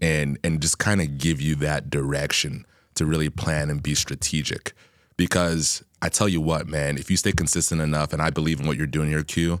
and 0.00 0.38
and 0.42 0.62
just 0.62 0.78
kind 0.78 1.02
of 1.02 1.18
give 1.18 1.42
you 1.42 1.56
that 1.56 1.90
direction 1.90 2.64
to 2.94 3.04
really 3.04 3.28
plan 3.28 3.68
and 3.68 3.82
be 3.82 3.94
strategic. 3.94 4.72
Because 5.18 5.84
I 6.00 6.08
tell 6.08 6.26
you 6.28 6.40
what, 6.40 6.68
man, 6.68 6.96
if 6.96 7.10
you 7.10 7.18
stay 7.18 7.32
consistent 7.32 7.82
enough, 7.82 8.14
and 8.14 8.22
I 8.22 8.30
believe 8.30 8.58
in 8.60 8.66
what 8.66 8.78
you're 8.78 8.86
doing 8.86 9.10
here, 9.10 9.22
Q, 9.22 9.60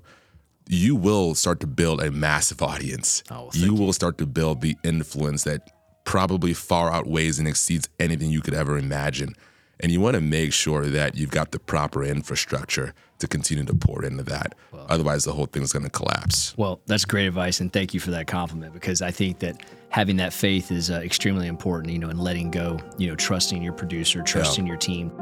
you 0.66 0.96
will 0.96 1.34
start 1.34 1.60
to 1.60 1.66
build 1.66 2.02
a 2.02 2.10
massive 2.10 2.62
audience. 2.62 3.22
Oh, 3.30 3.34
well, 3.34 3.50
thank 3.50 3.64
you 3.66 3.74
will 3.74 3.92
start 3.92 4.16
to 4.18 4.26
build 4.26 4.62
the 4.62 4.76
influence 4.82 5.44
that 5.44 5.70
probably 6.04 6.54
far 6.54 6.90
outweighs 6.90 7.38
and 7.38 7.46
exceeds 7.46 7.86
anything 8.00 8.30
you 8.30 8.40
could 8.40 8.54
ever 8.54 8.78
imagine. 8.78 9.34
And 9.84 9.92
you 9.92 10.00
want 10.00 10.14
to 10.14 10.22
make 10.22 10.54
sure 10.54 10.86
that 10.86 11.14
you've 11.14 11.30
got 11.30 11.50
the 11.50 11.58
proper 11.58 12.02
infrastructure 12.02 12.94
to 13.18 13.28
continue 13.28 13.66
to 13.66 13.74
pour 13.74 14.02
into 14.02 14.22
that. 14.22 14.54
Otherwise, 14.72 15.24
the 15.24 15.32
whole 15.34 15.44
thing's 15.44 15.74
going 15.74 15.84
to 15.84 15.90
collapse. 15.90 16.56
Well, 16.56 16.80
that's 16.86 17.04
great 17.04 17.26
advice, 17.26 17.60
and 17.60 17.70
thank 17.70 17.92
you 17.92 18.00
for 18.00 18.10
that 18.12 18.26
compliment 18.26 18.72
because 18.72 19.02
I 19.02 19.10
think 19.10 19.40
that 19.40 19.62
having 19.90 20.16
that 20.16 20.32
faith 20.32 20.72
is 20.72 20.90
uh, 20.90 21.02
extremely 21.04 21.48
important. 21.48 21.92
You 21.92 21.98
know, 21.98 22.08
and 22.08 22.18
letting 22.18 22.50
go. 22.50 22.78
You 22.96 23.08
know, 23.08 23.14
trusting 23.14 23.62
your 23.62 23.74
producer, 23.74 24.22
trusting 24.22 24.66
your 24.66 24.78
team. 24.78 25.12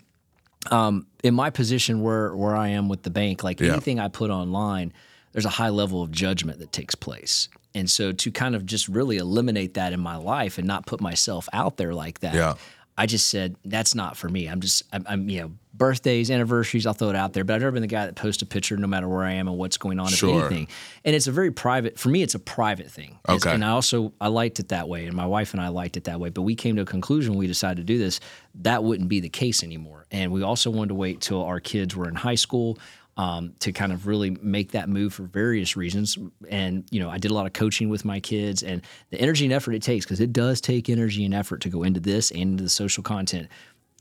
um, 0.71 1.07
in 1.23 1.33
my 1.33 1.49
position 1.49 2.01
where 2.01 2.35
where 2.35 2.55
I 2.55 2.69
am 2.69 2.89
with 2.89 3.03
the 3.03 3.09
bank, 3.09 3.43
like 3.43 3.59
Yeah. 3.59 3.71
anything 3.73 3.99
I 3.99 4.07
put 4.07 4.29
online, 4.29 4.93
there's 5.33 5.45
a 5.45 5.49
high 5.49 5.69
level 5.69 6.01
of 6.01 6.11
judgment 6.11 6.59
that 6.59 6.71
takes 6.71 6.95
place. 6.95 7.49
And 7.75 7.89
so 7.89 8.11
to 8.11 8.31
kind 8.31 8.55
of 8.55 8.65
just 8.65 8.87
really 8.87 9.17
eliminate 9.17 9.75
that 9.75 9.93
in 9.93 9.99
my 9.99 10.15
life 10.15 10.57
and 10.57 10.65
not 10.67 10.85
put 10.87 10.99
myself 10.99 11.47
out 11.53 11.77
there 11.77 11.93
like 11.93 12.21
that, 12.21 12.33
Yeah. 12.33 12.55
I 12.97 13.05
just 13.05 13.27
said 13.27 13.55
that's 13.63 13.93
not 13.93 14.17
for 14.17 14.27
me. 14.27 14.47
I'm 14.47 14.59
just 14.59 14.83
I'm, 14.91 15.05
I'm 15.07 15.29
you 15.29 15.41
know 15.41 15.51
birthdays, 15.73 16.31
anniversaries, 16.31 16.87
I'll 16.87 16.93
throw 16.93 17.09
it 17.11 17.15
out 17.15 17.33
there, 17.33 17.43
but 17.43 17.53
I've 17.53 17.61
never 17.61 17.71
been 17.73 17.83
the 17.83 17.87
guy 17.87 18.07
that 18.07 18.15
posts 18.15 18.41
a 18.41 18.47
picture 18.47 18.75
no 18.77 18.87
matter 18.87 19.07
where 19.07 19.23
I 19.23 19.33
am 19.33 19.47
and 19.47 19.59
what's 19.59 19.77
going 19.77 19.99
on, 19.99 20.07
Sure. 20.07 20.39
if 20.39 20.45
anything. 20.51 20.67
And 21.05 21.15
it's 21.15 21.27
a 21.27 21.31
very 21.31 21.51
private 21.51 21.99
for 21.99 22.09
me. 22.09 22.23
It's 22.23 22.33
a 22.33 22.39
private 22.39 22.89
thing. 22.89 23.19
It's- 23.29 23.45
Okay. 23.45 23.53
and 23.53 23.63
I 23.63 23.69
also 23.69 24.11
I 24.19 24.27
liked 24.29 24.59
it 24.59 24.69
that 24.69 24.89
way, 24.89 25.05
and 25.05 25.15
my 25.15 25.27
wife 25.27 25.53
and 25.53 25.61
I 25.61 25.67
liked 25.67 25.95
it 25.95 26.05
that 26.05 26.19
way. 26.19 26.29
But 26.29 26.41
we 26.41 26.55
came 26.55 26.75
to 26.77 26.81
a 26.81 26.85
conclusion 26.85 27.33
when 27.33 27.39
we 27.39 27.47
decided 27.47 27.77
to 27.77 27.83
do 27.83 27.99
this 27.99 28.19
that 28.55 28.83
wouldn't 28.83 29.07
be 29.09 29.19
the 29.19 29.29
case 29.29 29.61
anymore. 29.63 30.07
And 30.09 30.31
we 30.31 30.41
also 30.41 30.71
wanted 30.71 30.87
to 30.89 30.95
wait 30.95 31.21
till 31.21 31.43
our 31.43 31.59
kids 31.59 31.95
were 31.95 32.09
in 32.09 32.15
high 32.15 32.33
school. 32.35 32.79
Um, 33.19 33.53
to 33.61 33.71
kind 33.71 33.91
of 33.91 34.05
really 34.05 34.29
make 34.29 34.73
that 34.73 34.89
move 34.89 35.11
for 35.11 35.23
various 35.23 35.75
reasons. 35.75 36.19
And, 36.49 36.83
you 36.91 36.99
know, 36.99 37.09
I 37.09 37.17
did 37.17 37.31
a 37.31 37.33
lot 37.33 37.47
of 37.47 37.53
coaching 37.53 37.89
with 37.89 38.05
my 38.05 38.19
kids 38.19 38.61
and 38.61 38.83
the 39.09 39.19
energy 39.19 39.43
and 39.43 39.51
effort 39.51 39.73
it 39.73 39.81
takes, 39.81 40.05
because 40.05 40.19
it 40.19 40.31
does 40.31 40.61
take 40.61 40.87
energy 40.87 41.25
and 41.25 41.33
effort 41.33 41.61
to 41.61 41.69
go 41.69 41.81
into 41.81 41.99
this 41.99 42.29
and 42.29 42.41
into 42.41 42.63
the 42.63 42.69
social 42.69 43.01
content. 43.01 43.47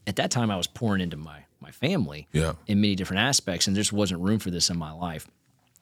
At 0.07 0.17
that 0.17 0.31
time, 0.31 0.51
I 0.51 0.57
was 0.59 0.67
pouring 0.67 1.01
into 1.01 1.17
my, 1.17 1.39
my 1.61 1.71
family 1.71 2.29
Yeah. 2.35 2.53
in 2.67 2.83
many 2.83 2.95
different 2.95 3.21
aspects, 3.23 3.67
and 3.67 3.75
there 3.75 3.81
just 3.81 3.93
wasn't 3.95 4.21
room 4.21 4.39
for 4.39 4.51
this 4.51 4.69
in 4.69 4.77
my 4.77 4.93
life. 4.93 5.27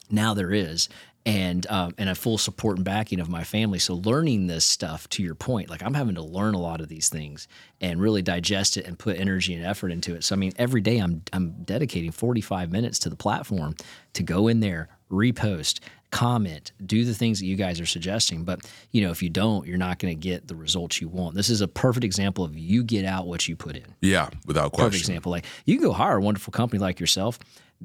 Now 0.08 0.32
there 0.34 0.52
is, 0.52 0.88
and 1.26 1.66
um, 1.70 1.94
and 1.96 2.08
a 2.10 2.14
full 2.14 2.36
support 2.38 2.76
and 2.76 2.84
backing 2.84 3.18
of 3.20 3.28
my 3.28 3.44
family. 3.44 3.78
So 3.78 3.94
learning 3.94 4.46
this 4.46 4.64
stuff, 4.64 5.08
to 5.10 5.22
your 5.22 5.34
point, 5.34 5.70
like 5.70 5.82
I'm 5.82 5.94
having 5.94 6.16
to 6.16 6.22
learn 6.22 6.54
a 6.54 6.60
lot 6.60 6.80
of 6.80 6.88
these 6.88 7.08
things 7.08 7.48
and 7.80 8.00
really 8.00 8.20
digest 8.22 8.76
it 8.76 8.86
and 8.86 8.98
put 8.98 9.16
energy 9.18 9.54
and 9.54 9.64
effort 9.64 9.90
into 9.90 10.14
it. 10.14 10.24
So 10.24 10.34
I 10.34 10.38
mean, 10.38 10.52
every 10.56 10.80
day 10.80 10.98
I'm 10.98 11.22
I'm 11.32 11.62
dedicating 11.64 12.10
45 12.12 12.70
minutes 12.70 12.98
to 13.00 13.08
the 13.10 13.16
platform 13.16 13.74
to 14.12 14.22
go 14.22 14.48
in 14.48 14.60
there, 14.60 14.88
repost, 15.10 15.80
comment, 16.10 16.72
do 16.84 17.04
the 17.04 17.14
things 17.14 17.40
that 17.40 17.46
you 17.46 17.56
guys 17.56 17.80
are 17.80 17.86
suggesting. 17.86 18.44
But 18.44 18.60
you 18.90 19.02
know, 19.02 19.10
if 19.10 19.22
you 19.22 19.30
don't, 19.30 19.66
you're 19.66 19.78
not 19.78 19.98
going 19.98 20.14
to 20.14 20.20
get 20.20 20.46
the 20.46 20.56
results 20.56 21.00
you 21.00 21.08
want. 21.08 21.34
This 21.34 21.48
is 21.48 21.62
a 21.62 21.68
perfect 21.68 22.04
example 22.04 22.44
of 22.44 22.56
you 22.56 22.84
get 22.84 23.04
out 23.06 23.26
what 23.26 23.48
you 23.48 23.56
put 23.56 23.76
in 23.76 23.84
Yeah, 24.02 24.28
without 24.46 24.72
question. 24.72 24.90
perfect 24.90 25.00
example. 25.08 25.32
Like 25.32 25.46
you 25.64 25.76
can 25.78 25.86
go 25.86 25.92
hire 25.94 26.18
a 26.18 26.20
wonderful 26.20 26.50
company 26.52 26.80
like 26.80 27.00
yourself. 27.00 27.38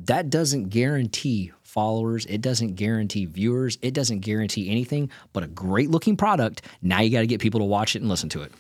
That 0.05 0.29
doesn't 0.29 0.69
guarantee 0.69 1.51
followers. 1.63 2.25
It 2.25 2.41
doesn't 2.41 2.75
guarantee 2.75 3.25
viewers. 3.25 3.77
It 3.81 3.93
doesn't 3.93 4.19
guarantee 4.19 4.69
anything 4.69 5.09
but 5.33 5.43
a 5.43 5.47
great 5.47 5.89
looking 5.89 6.17
product. 6.17 6.63
Now 6.81 7.01
you 7.01 7.09
got 7.09 7.21
to 7.21 7.27
get 7.27 7.39
people 7.41 7.59
to 7.59 7.65
watch 7.65 7.95
it 7.95 8.01
and 8.01 8.09
listen 8.09 8.29
to 8.29 8.41
it. 8.41 8.51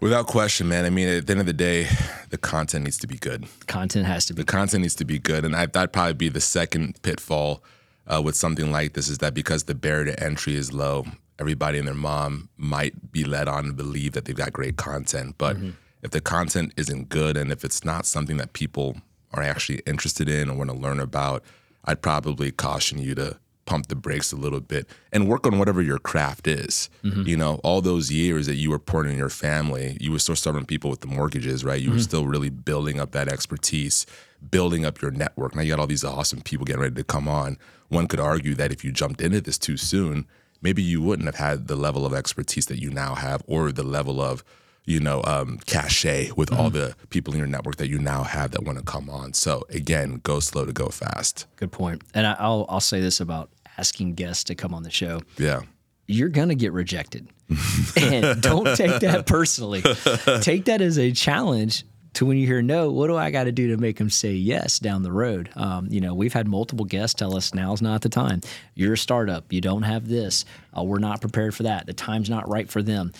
Without 0.00 0.26
question, 0.26 0.68
man. 0.68 0.84
I 0.84 0.90
mean, 0.90 1.08
at 1.08 1.26
the 1.26 1.30
end 1.30 1.40
of 1.40 1.46
the 1.46 1.52
day, 1.54 1.86
the 2.28 2.36
content 2.36 2.84
needs 2.84 2.98
to 2.98 3.06
be 3.06 3.16
good. 3.16 3.46
Content 3.66 4.06
has 4.06 4.26
to 4.26 4.34
be. 4.34 4.42
The 4.42 4.46
content 4.46 4.82
needs 4.82 4.94
to 4.96 5.06
be 5.06 5.18
good, 5.18 5.44
and 5.44 5.56
I, 5.56 5.66
that'd 5.66 5.92
probably 5.92 6.12
be 6.12 6.28
the 6.28 6.40
second 6.40 7.00
pitfall 7.02 7.62
uh, 8.06 8.20
with 8.22 8.36
something 8.36 8.70
like 8.70 8.92
this 8.92 9.08
is 9.08 9.18
that 9.18 9.32
because 9.32 9.64
the 9.64 9.74
barrier 9.74 10.06
to 10.06 10.22
entry 10.22 10.54
is 10.54 10.72
low, 10.72 11.06
everybody 11.38 11.78
and 11.78 11.88
their 11.88 11.94
mom 11.94 12.50
might 12.58 13.10
be 13.10 13.24
led 13.24 13.48
on 13.48 13.64
to 13.64 13.72
believe 13.72 14.12
that 14.12 14.26
they've 14.26 14.36
got 14.36 14.52
great 14.52 14.76
content. 14.76 15.36
But 15.38 15.56
if 16.02 16.10
the 16.10 16.20
content 16.20 16.74
isn't 16.76 17.08
good, 17.08 17.36
and 17.36 17.50
if 17.50 17.64
it's 17.64 17.84
not 17.84 18.04
something 18.04 18.36
that 18.36 18.52
people 18.52 18.96
are 19.32 19.42
actually 19.42 19.82
interested 19.86 20.28
in 20.28 20.50
or 20.50 20.56
want 20.56 20.70
to 20.70 20.76
learn 20.76 21.00
about, 21.00 21.42
I'd 21.84 22.02
probably 22.02 22.50
caution 22.50 22.98
you 22.98 23.14
to 23.14 23.38
pump 23.66 23.88
the 23.88 23.94
brakes 23.96 24.32
a 24.32 24.36
little 24.36 24.60
bit 24.60 24.88
and 25.12 25.28
work 25.28 25.46
on 25.46 25.58
whatever 25.58 25.82
your 25.82 25.98
craft 25.98 26.46
is. 26.46 26.88
Mm-hmm. 27.04 27.22
You 27.22 27.36
know, 27.36 27.60
all 27.62 27.80
those 27.80 28.10
years 28.10 28.46
that 28.46 28.54
you 28.54 28.70
were 28.70 28.78
pouring 28.78 29.12
in 29.12 29.18
your 29.18 29.28
family, 29.28 29.98
you 30.00 30.12
were 30.12 30.18
still 30.18 30.36
serving 30.36 30.66
people 30.66 30.88
with 30.88 31.00
the 31.00 31.06
mortgages, 31.08 31.64
right? 31.64 31.80
You 31.80 31.90
were 31.90 31.96
mm-hmm. 31.96 32.02
still 32.02 32.26
really 32.26 32.50
building 32.50 32.98
up 32.98 33.10
that 33.12 33.28
expertise, 33.28 34.06
building 34.50 34.84
up 34.86 35.02
your 35.02 35.10
network. 35.10 35.54
Now 35.54 35.62
you 35.62 35.72
got 35.72 35.80
all 35.80 35.86
these 35.86 36.04
awesome 36.04 36.40
people 36.40 36.64
getting 36.64 36.82
ready 36.82 36.94
to 36.94 37.04
come 37.04 37.28
on. 37.28 37.58
One 37.88 38.06
could 38.06 38.20
argue 38.20 38.54
that 38.54 38.72
if 38.72 38.84
you 38.84 38.92
jumped 38.92 39.20
into 39.20 39.40
this 39.40 39.58
too 39.58 39.76
soon, 39.76 40.26
maybe 40.62 40.82
you 40.82 41.02
wouldn't 41.02 41.26
have 41.26 41.36
had 41.36 41.68
the 41.68 41.76
level 41.76 42.06
of 42.06 42.14
expertise 42.14 42.66
that 42.66 42.80
you 42.80 42.90
now 42.90 43.14
have 43.14 43.42
or 43.46 43.72
the 43.72 43.82
level 43.82 44.20
of 44.20 44.44
you 44.86 45.00
know, 45.00 45.20
um, 45.24 45.58
cachet 45.66 46.30
with 46.36 46.52
all 46.52 46.70
the 46.70 46.94
people 47.10 47.34
in 47.34 47.38
your 47.38 47.48
network 47.48 47.76
that 47.76 47.88
you 47.88 47.98
now 47.98 48.22
have 48.22 48.52
that 48.52 48.62
want 48.62 48.78
to 48.78 48.84
come 48.84 49.10
on. 49.10 49.34
So 49.34 49.64
again, 49.68 50.20
go 50.22 50.40
slow 50.40 50.64
to 50.64 50.72
go 50.72 50.86
fast. 50.88 51.46
Good 51.56 51.72
point. 51.72 52.02
And 52.14 52.26
I, 52.26 52.36
I'll 52.38 52.64
I'll 52.68 52.80
say 52.80 53.00
this 53.00 53.20
about 53.20 53.50
asking 53.76 54.14
guests 54.14 54.44
to 54.44 54.54
come 54.54 54.72
on 54.72 54.84
the 54.84 54.90
show. 54.90 55.20
Yeah. 55.36 55.62
you're 56.06 56.28
going 56.30 56.48
to 56.48 56.54
get 56.54 56.72
rejected. 56.72 57.28
and 58.00 58.40
don't 58.40 58.76
take 58.76 59.00
that 59.00 59.24
personally. 59.26 59.82
Take 60.40 60.64
that 60.64 60.80
as 60.80 60.98
a 60.98 61.12
challenge 61.12 61.84
to 62.14 62.26
when 62.26 62.38
you 62.38 62.46
hear 62.46 62.60
no, 62.62 62.90
what 62.90 63.06
do 63.08 63.16
I 63.16 63.30
got 63.30 63.44
to 63.44 63.52
do 63.52 63.68
to 63.68 63.76
make 63.76 63.98
them 63.98 64.10
say 64.10 64.32
yes 64.32 64.78
down 64.80 65.02
the 65.02 65.12
road? 65.12 65.50
Um, 65.54 65.86
you 65.90 66.00
know, 66.00 66.14
we've 66.14 66.32
had 66.32 66.48
multiple 66.48 66.84
guests 66.86 67.14
tell 67.14 67.36
us 67.36 67.54
now's 67.54 67.82
not 67.82 68.00
the 68.00 68.08
time. 68.08 68.40
You're 68.74 68.94
a 68.94 68.98
startup. 68.98 69.52
You 69.52 69.60
don't 69.60 69.82
have 69.82 70.08
this. 70.08 70.44
Uh, 70.76 70.82
we're 70.82 70.98
not 70.98 71.20
prepared 71.20 71.54
for 71.54 71.64
that. 71.64 71.86
The 71.86 71.92
time's 71.92 72.30
not 72.30 72.48
right 72.48 72.68
for 72.68 72.82
them. 72.82 73.12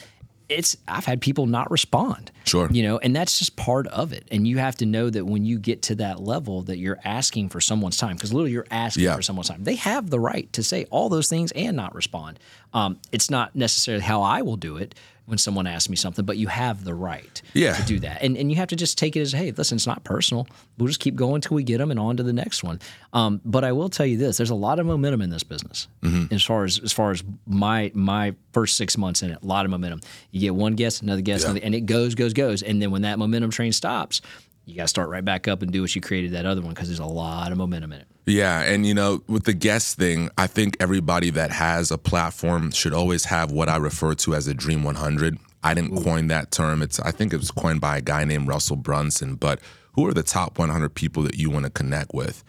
It's 0.48 0.76
I've 0.87 1.04
had 1.04 1.20
people 1.20 1.46
not 1.46 1.70
respond. 1.70 2.30
Sure. 2.44 2.68
You 2.70 2.82
know, 2.85 2.98
and 2.98 3.14
that's 3.16 3.38
just 3.38 3.56
part 3.56 3.87
of 3.88 4.12
it. 4.12 4.26
And 4.30 4.46
you 4.46 4.59
have 4.59 4.76
to 4.76 4.87
know 4.87 5.11
that 5.11 5.24
when 5.24 5.44
you 5.44 5.59
get 5.59 5.82
to 5.82 5.94
that 5.96 6.20
level 6.20 6.62
that 6.62 6.78
you're 6.78 7.00
asking 7.04 7.48
for 7.48 7.61
someone's 7.61 7.96
time 7.96 8.14
because 8.16 8.32
literally 8.32 8.52
you're 8.52 8.66
asking 8.70 9.04
Yeah. 9.04 9.16
for 9.16 9.22
someone's 9.22 9.48
time. 9.48 9.64
They 9.64 9.74
have 9.76 10.11
the 10.11 10.20
right 10.20 10.52
to 10.52 10.62
say 10.62 10.85
all 10.90 11.09
those 11.09 11.28
things 11.28 11.50
and 11.52 11.76
not 11.76 11.94
respond. 11.94 12.38
Um, 12.76 12.98
it's 13.10 13.30
not 13.30 13.56
necessarily 13.56 14.04
how 14.04 14.20
I 14.22 14.42
will 14.42 14.56
do 14.56 14.76
it 14.76 14.94
when 15.24 15.38
someone 15.38 15.66
asks 15.66 15.88
me 15.88 15.96
something, 15.96 16.24
but 16.24 16.36
you 16.36 16.46
have 16.46 16.84
the 16.84 16.94
right 16.94 17.42
Yeah. 17.52 17.72
to 17.74 17.82
do 17.82 17.98
that. 18.00 18.22
And 18.22 18.36
and 18.36 18.48
you 18.50 18.56
have 18.58 18.68
to 18.68 18.76
just 18.76 18.96
take 18.98 19.16
it 19.16 19.20
as, 19.22 19.32
hey, 19.32 19.50
listen, 19.50 19.74
it's 19.76 19.86
not 19.86 20.04
personal. 20.04 20.46
We'll 20.78 20.86
just 20.86 21.00
keep 21.00 21.16
going 21.16 21.40
till 21.40 21.56
we 21.56 21.64
get 21.64 21.78
them 21.78 21.90
and 21.90 21.98
on 21.98 22.16
to 22.18 22.22
the 22.22 22.32
next 22.32 22.62
one. 22.62 22.78
Um, 23.12 23.40
but 23.44 23.64
I 23.64 23.72
will 23.72 23.88
tell 23.88 24.06
you 24.06 24.18
this: 24.18 24.36
there's 24.36 24.50
a 24.50 24.54
lot 24.54 24.78
of 24.78 24.86
momentum 24.86 25.22
in 25.22 25.30
this 25.30 25.42
business. 25.42 25.88
As 26.30 26.44
far 26.44 26.64
as 26.64 26.78
as 26.78 26.92
far 26.92 27.10
as 27.10 27.24
my 27.46 27.90
my 27.94 28.34
first 28.52 28.76
six 28.76 28.96
months 28.96 29.22
in 29.22 29.30
it, 29.32 29.38
a 29.42 29.46
lot 29.46 29.64
of 29.64 29.70
momentum. 29.72 30.00
You 30.30 30.40
get 30.40 30.54
one 30.54 30.74
guest, 30.76 31.02
another 31.02 31.22
guest, 31.22 31.42
Yeah. 31.44 31.50
another, 31.52 31.64
and 31.66 31.74
it 31.74 31.86
goes, 31.86 32.14
goes, 32.14 32.32
goes. 32.34 32.62
And 32.62 32.80
then 32.80 32.90
when 32.92 33.02
that 33.02 33.18
momentum 33.18 33.50
train 33.50 33.72
stops, 33.72 34.20
you 34.66 34.74
got 34.74 34.83
to 34.83 34.88
start 34.88 35.09
right 35.09 35.24
back 35.24 35.46
up 35.46 35.62
and 35.62 35.72
do 35.72 35.81
what 35.81 35.94
you 35.94 36.00
created 36.00 36.33
that 36.33 36.44
other 36.44 36.61
one 36.61 36.70
because 36.70 36.88
there's 36.88 36.98
a 36.98 37.07
lot 37.07 37.52
of 37.52 37.59
momentum 37.59 37.92
in 37.92 38.00
it. 38.00 38.09
Yeah, 38.26 38.62
and 38.62 38.85
you 38.85 38.94
know, 38.94 39.22
with 39.29 39.44
the 39.44 39.52
guest 39.52 39.96
thing, 39.96 40.29
I 40.37 40.48
think 40.48 40.76
everybody 40.81 41.31
that 41.31 41.52
has 41.52 41.92
a 41.92 41.98
platform 41.98 42.72
should 42.72 42.92
always 42.92 43.26
have 43.26 43.52
what 43.52 43.68
I 43.68 43.76
refer 43.76 44.14
to 44.14 44.35
as 44.35 44.48
a 44.48 44.55
Dream 44.55 44.83
100. 44.83 45.38
I 45.62 45.72
didn't 45.72 46.02
coin 46.02 46.26
that 46.29 46.50
term. 46.50 46.83
It's 46.83 46.98
I 46.98 47.12
think 47.12 47.33
it 47.33 47.37
was 47.37 47.52
coined 47.52 47.81
by 47.81 47.98
a 47.98 48.00
guy 48.00 48.24
named 48.24 48.48
Russell 48.48 48.74
Brunson. 48.74 49.37
But 49.37 49.61
who 49.92 50.07
are 50.09 50.12
the 50.12 50.24
top 50.24 50.59
100 50.59 50.94
people 50.94 51.22
that 51.22 51.37
you 51.37 51.48
want 51.48 51.64
to 51.64 51.70
connect 51.70 52.12
with, 52.12 52.42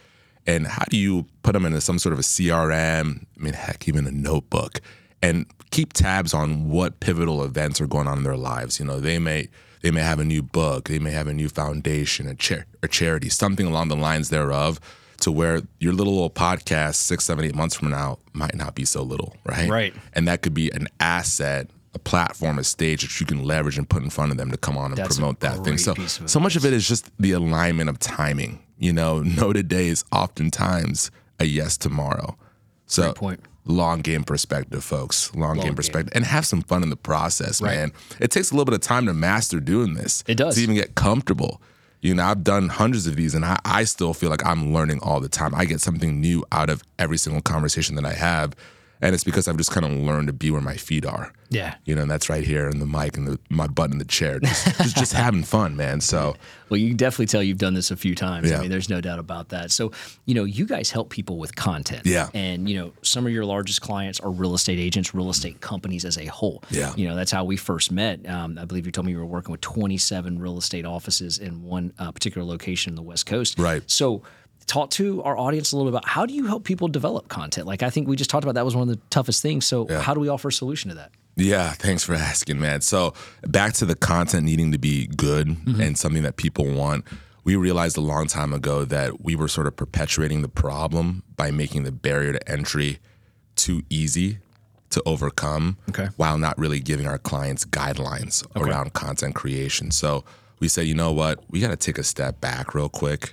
and 0.44 0.66
how 0.66 0.84
do 0.90 0.96
you 0.96 1.26
put 1.44 1.52
them 1.52 1.64
into 1.64 1.80
some 1.80 2.00
sort 2.00 2.12
of 2.12 2.18
a 2.18 2.22
CRM? 2.22 3.24
I 3.38 3.40
mean, 3.40 3.54
heck, 3.54 3.86
even 3.86 4.08
a 4.08 4.10
notebook, 4.10 4.80
and 5.22 5.46
keep 5.70 5.92
tabs 5.92 6.34
on 6.34 6.68
what 6.68 6.98
pivotal 6.98 7.44
events 7.44 7.80
are 7.80 7.86
going 7.86 8.08
on 8.08 8.18
in 8.18 8.24
their 8.24 8.36
lives. 8.36 8.80
You 8.80 8.86
know, 8.86 8.98
they 8.98 9.20
may 9.20 9.48
they 9.82 9.90
may 9.90 10.00
have 10.00 10.18
a 10.18 10.24
new 10.24 10.42
book, 10.42 10.88
they 10.88 10.98
may 10.98 11.12
have 11.12 11.26
a 11.26 11.34
new 11.34 11.48
foundation, 11.48 12.26
a 12.26 12.34
chair, 12.34 12.66
a 12.82 12.88
charity, 12.88 13.28
something 13.28 13.66
along 13.66 13.88
the 13.88 13.96
lines 13.96 14.30
thereof 14.30 14.80
to 15.20 15.32
where 15.32 15.62
your 15.80 15.92
little 15.92 16.18
old 16.18 16.34
podcast 16.34 16.96
six, 16.96 17.24
seven, 17.24 17.44
eight 17.44 17.54
months 17.54 17.74
from 17.74 17.90
now 17.90 18.18
might 18.32 18.54
not 18.54 18.74
be 18.74 18.84
so 18.84 19.02
little, 19.02 19.36
right? 19.44 19.68
Right. 19.68 19.94
And 20.12 20.28
that 20.28 20.42
could 20.42 20.54
be 20.54 20.70
an 20.70 20.88
asset, 21.00 21.68
a 21.94 21.98
platform, 21.98 22.58
a 22.58 22.64
stage 22.64 23.02
that 23.02 23.20
you 23.20 23.26
can 23.26 23.44
leverage 23.44 23.78
and 23.78 23.88
put 23.88 24.02
in 24.02 24.10
front 24.10 24.30
of 24.30 24.38
them 24.38 24.50
to 24.50 24.56
come 24.56 24.76
on 24.76 24.92
and 24.92 24.98
That's 24.98 25.16
promote 25.16 25.40
that 25.40 25.64
thing. 25.64 25.78
So, 25.78 25.94
so 25.94 26.38
much 26.38 26.56
of 26.56 26.64
it 26.64 26.72
is 26.72 26.86
just 26.86 27.10
the 27.18 27.32
alignment 27.32 27.90
of 27.90 27.98
timing. 27.98 28.62
You 28.78 28.92
know, 28.92 29.20
no 29.22 29.52
today 29.52 29.88
is 29.88 30.04
oftentimes 30.12 31.10
a 31.40 31.44
yes 31.44 31.76
tomorrow. 31.76 32.36
So, 32.86 33.02
Great 33.02 33.14
point. 33.16 33.40
Long 33.68 34.00
game 34.00 34.24
perspective, 34.24 34.82
folks. 34.82 35.32
Long, 35.34 35.54
game 35.56 35.64
game. 35.66 35.74
perspective, 35.76 36.12
and 36.14 36.24
have 36.24 36.44
some 36.46 36.62
fun 36.62 36.82
in 36.82 36.90
the 36.90 36.96
process, 36.96 37.60
Right. 37.62 37.76
man. 37.76 37.92
It 38.18 38.30
takes 38.32 38.50
a 38.50 38.54
little 38.54 38.64
bit 38.64 38.74
of 38.74 38.80
time 38.80 39.06
to 39.06 39.14
master 39.14 39.60
doing 39.60 39.94
this. 39.94 40.24
It 40.26 40.34
does. 40.36 40.56
to 40.56 40.62
even 40.62 40.74
get 40.74 40.94
comfortable. 40.96 41.60
You 42.00 42.14
know, 42.14 42.24
I've 42.24 42.44
done 42.44 42.68
hundreds 42.68 43.06
of 43.06 43.16
these, 43.16 43.34
and 43.34 43.44
I, 43.44 43.58
I 43.64 43.84
still 43.84 44.14
feel 44.14 44.30
like 44.30 44.44
I'm 44.46 44.72
learning 44.72 45.00
all 45.02 45.20
the 45.20 45.28
time. 45.28 45.54
I 45.54 45.64
get 45.64 45.80
something 45.80 46.20
new 46.20 46.44
out 46.52 46.70
of 46.70 46.82
every 46.98 47.18
single 47.18 47.42
conversation 47.42 47.96
that 47.96 48.04
I 48.06 48.12
have, 48.14 48.54
and 49.00 49.14
it's 49.14 49.24
because 49.24 49.48
I've 49.48 49.56
just 49.56 49.70
kind 49.70 49.86
of 49.86 49.92
learned 49.92 50.26
to 50.26 50.32
be 50.32 50.50
where 50.50 50.60
my 50.60 50.76
feet 50.76 51.06
are. 51.06 51.32
Yeah. 51.50 51.76
You 51.84 51.94
know, 51.94 52.02
and 52.02 52.10
that's 52.10 52.28
right 52.28 52.44
here 52.44 52.68
in 52.68 52.78
the 52.78 52.86
mic 52.86 53.16
and 53.16 53.26
the, 53.26 53.38
my 53.48 53.66
butt 53.66 53.90
in 53.90 53.98
the 53.98 54.04
chair, 54.04 54.38
just, 54.38 54.66
just, 54.78 54.96
just 54.96 55.12
having 55.24 55.42
fun, 55.44 55.76
man. 55.76 56.00
So, 56.00 56.36
Well, 56.68 56.78
you 56.78 56.88
can 56.88 56.96
definitely 56.96 57.26
tell 57.26 57.42
you've 57.42 57.58
done 57.58 57.74
this 57.74 57.90
a 57.90 57.96
few 57.96 58.14
times. 58.14 58.50
Yeah. 58.50 58.58
I 58.58 58.60
mean, 58.60 58.70
there's 58.70 58.90
no 58.90 59.00
doubt 59.00 59.18
about 59.18 59.48
that. 59.50 59.70
So, 59.70 59.92
you 60.26 60.34
know, 60.34 60.44
you 60.44 60.66
guys 60.66 60.90
help 60.90 61.10
people 61.10 61.38
with 61.38 61.56
content. 61.56 62.02
Yeah. 62.04 62.28
And, 62.34 62.68
you 62.68 62.78
know, 62.78 62.92
some 63.02 63.24
of 63.26 63.32
your 63.32 63.44
largest 63.44 63.80
clients 63.80 64.20
are 64.20 64.30
real 64.30 64.54
estate 64.54 64.78
agents, 64.78 65.14
real 65.14 65.30
estate 65.30 65.60
companies 65.60 66.04
as 66.04 66.18
a 66.18 66.26
whole. 66.26 66.62
Yeah. 66.70 66.92
You 66.96 67.08
know, 67.08 67.16
that's 67.16 67.30
how 67.30 67.44
we 67.44 67.56
first 67.56 67.90
met. 67.90 68.28
Um, 68.28 68.58
I 68.58 68.64
believe 68.66 68.84
you 68.84 68.92
told 68.92 69.06
me 69.06 69.12
you 69.12 69.18
were 69.18 69.24
working 69.24 69.52
with 69.52 69.62
27 69.62 70.38
real 70.38 70.58
estate 70.58 70.84
offices 70.84 71.38
in 71.38 71.62
one 71.62 71.92
uh, 71.98 72.12
particular 72.12 72.46
location 72.46 72.90
in 72.90 72.96
the 72.96 73.02
West 73.02 73.26
Coast. 73.26 73.58
Right. 73.58 73.82
So, 73.86 74.22
talk 74.68 74.90
to 74.90 75.22
our 75.24 75.36
audience 75.36 75.72
a 75.72 75.76
little 75.76 75.90
bit 75.90 75.96
about 75.98 76.08
how 76.08 76.24
do 76.26 76.32
you 76.34 76.46
help 76.46 76.62
people 76.62 76.86
develop 76.86 77.26
content? 77.28 77.66
Like, 77.66 77.82
I 77.82 77.90
think 77.90 78.06
we 78.06 78.14
just 78.16 78.30
talked 78.30 78.44
about 78.44 78.54
that 78.54 78.64
was 78.64 78.76
one 78.76 78.88
of 78.88 78.94
the 78.94 79.00
toughest 79.10 79.42
things. 79.42 79.66
So, 79.66 79.86
Yeah. 79.90 80.00
how 80.00 80.14
do 80.14 80.20
we 80.20 80.28
offer 80.28 80.48
a 80.48 80.52
solution 80.52 80.90
to 80.90 80.94
that? 80.94 81.10
Yeah, 81.36 81.70
thanks 81.72 82.04
for 82.04 82.14
asking, 82.14 82.60
man. 82.60 82.80
So, 82.82 83.14
back 83.46 83.72
to 83.74 83.84
the 83.86 83.94
content 83.96 84.44
needing 84.44 84.70
to 84.72 84.78
be 84.78 85.06
good 85.06 85.48
Mm-hmm. 85.48 85.80
and 85.80 85.98
something 85.98 86.22
that 86.22 86.36
people 86.36 86.66
want. 86.70 87.04
We 87.44 87.56
realized 87.56 87.96
a 87.96 88.00
long 88.02 88.26
time 88.26 88.52
ago 88.52 88.84
that 88.84 89.22
we 89.24 89.34
were 89.34 89.48
sort 89.48 89.66
of 89.66 89.74
perpetuating 89.74 90.42
the 90.42 90.48
problem 90.48 91.22
by 91.36 91.50
making 91.50 91.84
the 91.84 91.92
barrier 91.92 92.32
to 92.34 92.48
entry 92.50 92.98
too 93.56 93.82
easy 93.88 94.38
to 94.90 95.02
overcome 95.06 95.76
Okay. 95.90 96.08
while 96.16 96.38
not 96.38 96.58
really 96.58 96.80
giving 96.80 97.06
our 97.06 97.18
clients 97.18 97.64
guidelines 97.64 98.44
around 98.56 98.92
content 98.92 99.34
creation. 99.34 99.90
So, 99.90 100.24
we 100.60 100.68
said, 100.68 100.86
you 100.86 100.94
know 100.94 101.12
what? 101.12 101.42
We 101.48 101.60
got 101.60 101.70
to 101.70 101.76
take 101.76 101.98
a 101.98 102.04
step 102.04 102.40
back 102.40 102.74
real 102.74 102.88
quick. 102.88 103.32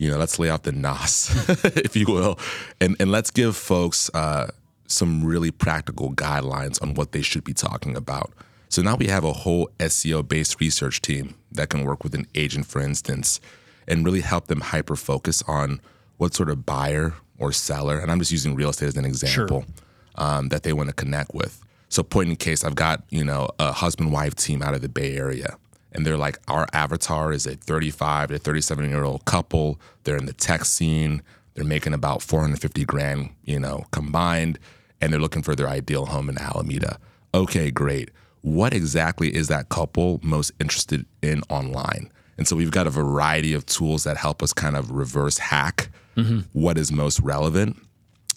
You 0.00 0.10
know, 0.10 0.16
let's 0.16 0.38
lay 0.38 0.48
out 0.48 0.62
the 0.62 0.72
NOS, 0.72 1.30
if 1.76 1.94
you 1.94 2.06
will, 2.06 2.38
and, 2.80 2.96
and 2.98 3.12
let's 3.12 3.30
give 3.30 3.54
folks 3.54 4.10
uh, 4.14 4.50
some 4.86 5.22
really 5.22 5.50
practical 5.50 6.14
guidelines 6.14 6.80
on 6.80 6.94
what 6.94 7.12
they 7.12 7.20
should 7.20 7.44
be 7.44 7.52
talking 7.52 7.94
about. 7.94 8.32
So 8.70 8.80
now 8.80 8.96
we 8.96 9.08
have 9.08 9.24
a 9.24 9.34
whole 9.34 9.68
SEO 9.78 10.26
based 10.26 10.58
research 10.58 11.02
team 11.02 11.34
that 11.52 11.68
can 11.68 11.84
work 11.84 12.02
with 12.02 12.14
an 12.14 12.26
agent, 12.34 12.64
for 12.64 12.80
instance, 12.80 13.40
and 13.86 14.02
really 14.02 14.22
help 14.22 14.46
them 14.46 14.62
hyper 14.62 14.96
focus 14.96 15.42
on 15.46 15.82
what 16.16 16.32
sort 16.32 16.48
of 16.48 16.64
buyer 16.64 17.12
or 17.38 17.52
seller, 17.52 17.98
and 17.98 18.10
I'm 18.10 18.20
just 18.20 18.32
using 18.32 18.54
real 18.54 18.70
estate 18.70 18.86
as 18.86 18.96
an 18.96 19.04
example, 19.04 19.66
um, 20.14 20.48
that 20.48 20.62
they 20.62 20.72
want 20.72 20.88
to 20.88 20.94
connect 20.94 21.34
with. 21.34 21.62
So, 21.90 22.02
point 22.02 22.30
in 22.30 22.36
case, 22.36 22.64
I've 22.64 22.74
got 22.74 23.02
you 23.10 23.24
know 23.24 23.50
a 23.58 23.72
husband 23.72 24.12
wife 24.12 24.34
team 24.34 24.62
out 24.62 24.72
of 24.72 24.80
the 24.80 24.88
Bay 24.88 25.14
Area, 25.16 25.58
and 25.92 26.06
they're 26.06 26.16
like, 26.16 26.38
our 26.48 26.66
avatar 26.72 27.32
is 27.32 27.46
a 27.46 27.56
35 27.56 28.30
to 28.30 28.38
37 28.38 28.88
year 28.88 29.04
old 29.04 29.24
couple. 29.24 29.80
They're 30.04 30.16
in 30.16 30.26
the 30.26 30.32
tech 30.32 30.64
scene. 30.64 31.22
They're 31.54 31.64
making 31.64 31.94
about 31.94 32.22
450 32.22 32.84
grand, 32.84 33.30
you 33.44 33.58
know, 33.58 33.84
combined, 33.90 34.58
and 35.00 35.12
they're 35.12 35.20
looking 35.20 35.42
for 35.42 35.54
their 35.54 35.68
ideal 35.68 36.06
home 36.06 36.28
in 36.28 36.38
Alameda. 36.38 36.98
Okay, 37.34 37.70
great. 37.70 38.10
What 38.42 38.72
exactly 38.72 39.34
is 39.34 39.48
that 39.48 39.68
couple 39.68 40.20
most 40.22 40.52
interested 40.60 41.04
in 41.22 41.42
online? 41.50 42.10
And 42.38 42.48
so 42.48 42.56
we've 42.56 42.70
got 42.70 42.86
a 42.86 42.90
variety 42.90 43.52
of 43.52 43.66
tools 43.66 44.04
that 44.04 44.16
help 44.16 44.42
us 44.42 44.52
kind 44.52 44.76
of 44.76 44.90
reverse 44.90 45.36
hack 45.36 45.90
mm-hmm. 46.16 46.40
what 46.52 46.78
is 46.78 46.90
most 46.90 47.20
relevant. 47.20 47.76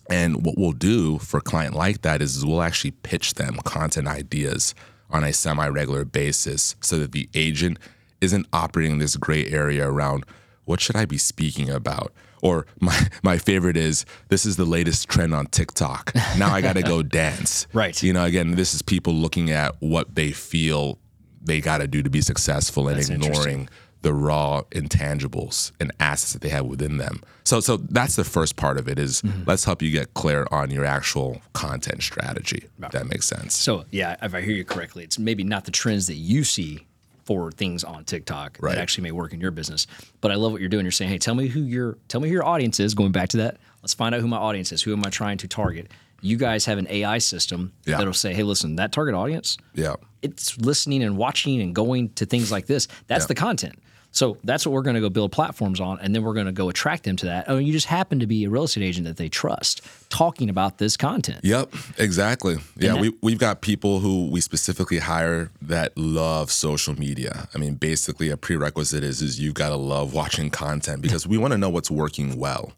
And 0.10 0.46
what 0.46 0.58
we'll 0.58 0.74
do 0.74 1.18
for 1.20 1.38
a 1.38 1.42
client 1.42 1.76
like 1.76 2.02
that 2.02 2.22
is 2.22 2.46
we'll 2.46 2.62
actually 2.62 2.92
pitch 2.92 3.36
them 3.36 3.58
content 3.64 4.08
ideas 4.08 4.76
on 5.14 5.24
a 5.24 5.32
semi 5.32 5.68
regular 5.68 6.04
basis 6.04 6.76
so 6.82 7.00
that 7.00 7.14
the 7.14 7.30
agent 7.34 7.80
isn't 8.20 8.48
operating 8.52 8.94
in 8.94 9.00
this 9.00 9.16
gray 9.16 9.48
area 9.48 9.88
around 9.88 10.26
what 10.66 10.82
should 10.82 10.96
I 10.96 11.06
be 11.06 11.18
speaking 11.18 11.70
about? 11.70 12.14
Or 12.42 12.66
my, 12.80 13.08
my 13.22 13.38
favorite 13.38 13.78
is 13.78 14.06
this 14.30 14.46
is 14.46 14.58
the 14.58 14.66
latest 14.66 15.08
trend 15.08 15.34
on 15.34 15.46
TikTok. 15.48 16.14
Now 16.38 16.54
I 16.54 16.62
got 16.62 16.74
to 16.74 16.82
go 16.82 17.04
dance. 17.04 17.68
Right. 17.74 18.02
You 18.02 18.12
know, 18.12 18.26
again, 18.26 18.56
this 18.56 18.74
is 18.74 18.82
people 18.82 19.14
looking 19.14 19.52
at 19.52 19.76
what 19.80 20.16
they 20.16 20.32
feel 20.32 21.00
they 21.42 21.62
got 21.62 21.80
to 21.80 21.88
do 21.88 22.02
to 22.02 22.10
be 22.10 22.22
successful 22.22 22.88
and 22.88 22.98
That's 22.98 23.10
ignoring 23.10 23.70
the 24.04 24.14
raw 24.14 24.62
intangibles 24.72 25.72
and 25.80 25.92
assets 26.00 26.34
that 26.34 26.42
they 26.42 26.50
have 26.50 26.66
within 26.66 26.98
them. 26.98 27.22
So 27.44 27.60
so 27.60 27.78
that's 27.78 28.16
the 28.16 28.24
first 28.24 28.56
part 28.56 28.78
of 28.78 28.88
it 28.88 29.00
is 29.00 29.22
Mm-hmm. 29.24 29.44
let's 29.48 29.64
help 29.66 29.82
you 29.82 29.90
get 29.92 30.14
clear 30.14 30.46
on 30.52 30.70
your 30.72 30.86
actual 30.86 31.42
content 31.54 32.04
strategy. 32.04 32.66
If 32.82 32.92
that 32.92 33.08
makes 33.08 33.26
sense. 33.28 33.56
So 33.56 33.86
yeah, 33.92 34.16
if 34.22 34.34
I 34.36 34.42
hear 34.42 34.56
you 34.56 34.66
correctly, 34.66 35.04
it's 35.04 35.18
maybe 35.20 35.44
not 35.44 35.66
the 35.66 35.72
trends 35.72 36.08
that 36.08 36.16
you 36.16 36.44
see 36.44 36.86
for 37.26 37.52
things 37.52 37.84
on 37.86 38.04
TikTok 38.04 38.58
Right. 38.60 38.76
that 38.76 38.82
actually 38.82 39.04
may 39.04 39.12
work 39.12 39.32
in 39.34 39.40
your 39.40 39.52
business. 39.52 39.88
But 40.20 40.32
I 40.32 40.36
love 40.36 40.52
what 40.52 40.60
you're 40.60 40.70
doing. 40.70 40.84
You're 40.86 40.92
saying, 40.92 41.10
hey, 41.12 41.18
tell 41.18 41.36
me 41.36 41.48
who 41.48 41.62
your 41.62 41.98
tell 42.10 42.20
me 42.22 42.28
who 42.28 42.34
your 42.34 42.46
audience 42.46 42.80
is. 42.82 42.94
Going 42.94 43.12
back 43.14 43.30
to 43.30 43.38
that, 43.38 43.58
let's 43.82 43.94
find 43.94 44.14
out 44.14 44.22
who 44.22 44.28
my 44.28 44.38
audience 44.38 44.72
is. 44.74 44.82
Who 44.84 44.92
am 44.94 45.06
I 45.06 45.10
trying 45.10 45.38
to 45.40 45.48
target? 45.48 45.90
You 46.22 46.38
guys 46.38 46.66
have 46.66 46.78
an 46.78 46.88
AI 46.90 47.18
system 47.20 47.72
Yeah. 47.86 47.98
that'll 47.98 48.14
say, 48.14 48.34
hey, 48.34 48.44
listen, 48.44 48.76
that 48.78 48.92
target 48.94 49.14
audience, 49.16 49.58
Yeah. 49.74 49.96
it's 50.22 50.58
listening 50.58 51.04
and 51.04 51.18
watching 51.18 51.62
and 51.62 51.74
going 51.76 52.10
to 52.16 52.26
things 52.26 52.52
like 52.52 52.66
this. 52.66 52.88
That's 53.08 53.24
Yeah. 53.24 53.28
the 53.28 53.36
content. 53.36 53.80
So 54.14 54.38
that's 54.44 54.64
what 54.64 54.74
we're 54.74 54.84
going 54.84 54.94
to 54.94 55.02
go 55.02 55.10
build 55.10 55.32
platforms 55.32 55.80
on, 55.82 56.00
and 56.00 56.14
then 56.14 56.22
we're 56.24 56.36
going 56.36 56.46
to 56.46 56.52
go 56.52 56.70
attract 56.70 57.04
them 57.04 57.16
to 57.18 57.26
that. 57.26 57.46
Oh, 57.48 57.58
you 57.58 57.74
just 57.74 57.88
happen 57.88 58.20
to 58.20 58.28
be 58.28 58.46
a 58.46 58.50
real 58.50 58.64
estate 58.64 58.84
agent 58.84 59.08
that 59.08 59.18
they 59.18 59.28
trust, 59.28 59.82
talking 60.10 60.52
about 60.52 60.78
this 60.78 60.96
content. 60.96 61.40
Yep, 61.44 61.74
exactly. 61.98 62.58
Yeah, 62.78 62.94
that- 62.94 63.02
we 63.02 63.12
we've 63.24 63.40
got 63.40 63.62
people 63.62 64.00
who 64.02 64.30
we 64.30 64.40
specifically 64.40 65.00
hire 65.00 65.50
that 65.64 65.98
love 65.98 66.52
social 66.52 66.94
media. 66.98 67.50
I 67.56 67.58
mean, 67.58 67.74
basically 67.74 68.30
a 68.30 68.38
prerequisite 68.38 69.04
is 69.04 69.22
is 69.24 69.40
you've 69.40 69.56
got 69.56 69.70
to 69.70 69.76
love 69.78 70.14
watching 70.14 70.52
content 70.52 71.02
because 71.02 71.26
we 71.26 71.40
want 71.40 71.52
to 71.54 71.58
know 71.58 71.70
what's 71.70 71.90
working 71.90 72.38
well, 72.38 72.74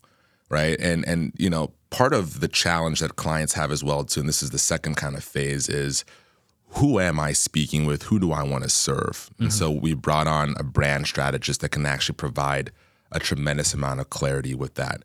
right? 0.50 0.80
And 0.80 1.06
and 1.06 1.34
you 1.38 1.50
know, 1.50 1.71
part 1.89 2.13
of 2.13 2.39
the 2.39 2.48
challenge 2.48 3.02
that 3.02 3.17
clients 3.17 3.54
have 3.54 3.74
as 3.74 3.84
well 3.84 4.06
too, 4.06 4.21
and 4.21 4.30
this 4.30 4.41
is 4.41 4.52
the 4.52 4.58
second 4.60 4.95
kind 4.95 5.17
of 5.17 5.24
phase 5.26 5.67
is 5.67 6.06
who 6.77 6.99
am 6.99 7.19
I 7.19 7.31
speaking 7.33 7.85
with? 7.85 8.03
Who 8.03 8.19
do 8.19 8.31
I 8.31 8.43
want 8.43 8.63
to 8.63 8.69
serve? 8.69 9.29
And 9.39 9.53
so 9.53 9.71
we 9.71 9.93
brought 9.93 10.27
on 10.27 10.55
a 10.59 10.63
brand 10.63 11.07
strategist 11.07 11.61
that 11.61 11.69
can 11.69 11.85
actually 11.85 12.15
provide 12.15 12.71
a 13.11 13.19
tremendous 13.19 13.73
amount 13.73 13.99
of 14.01 14.09
clarity 14.09 14.53
with 14.53 14.75
that. 14.75 15.03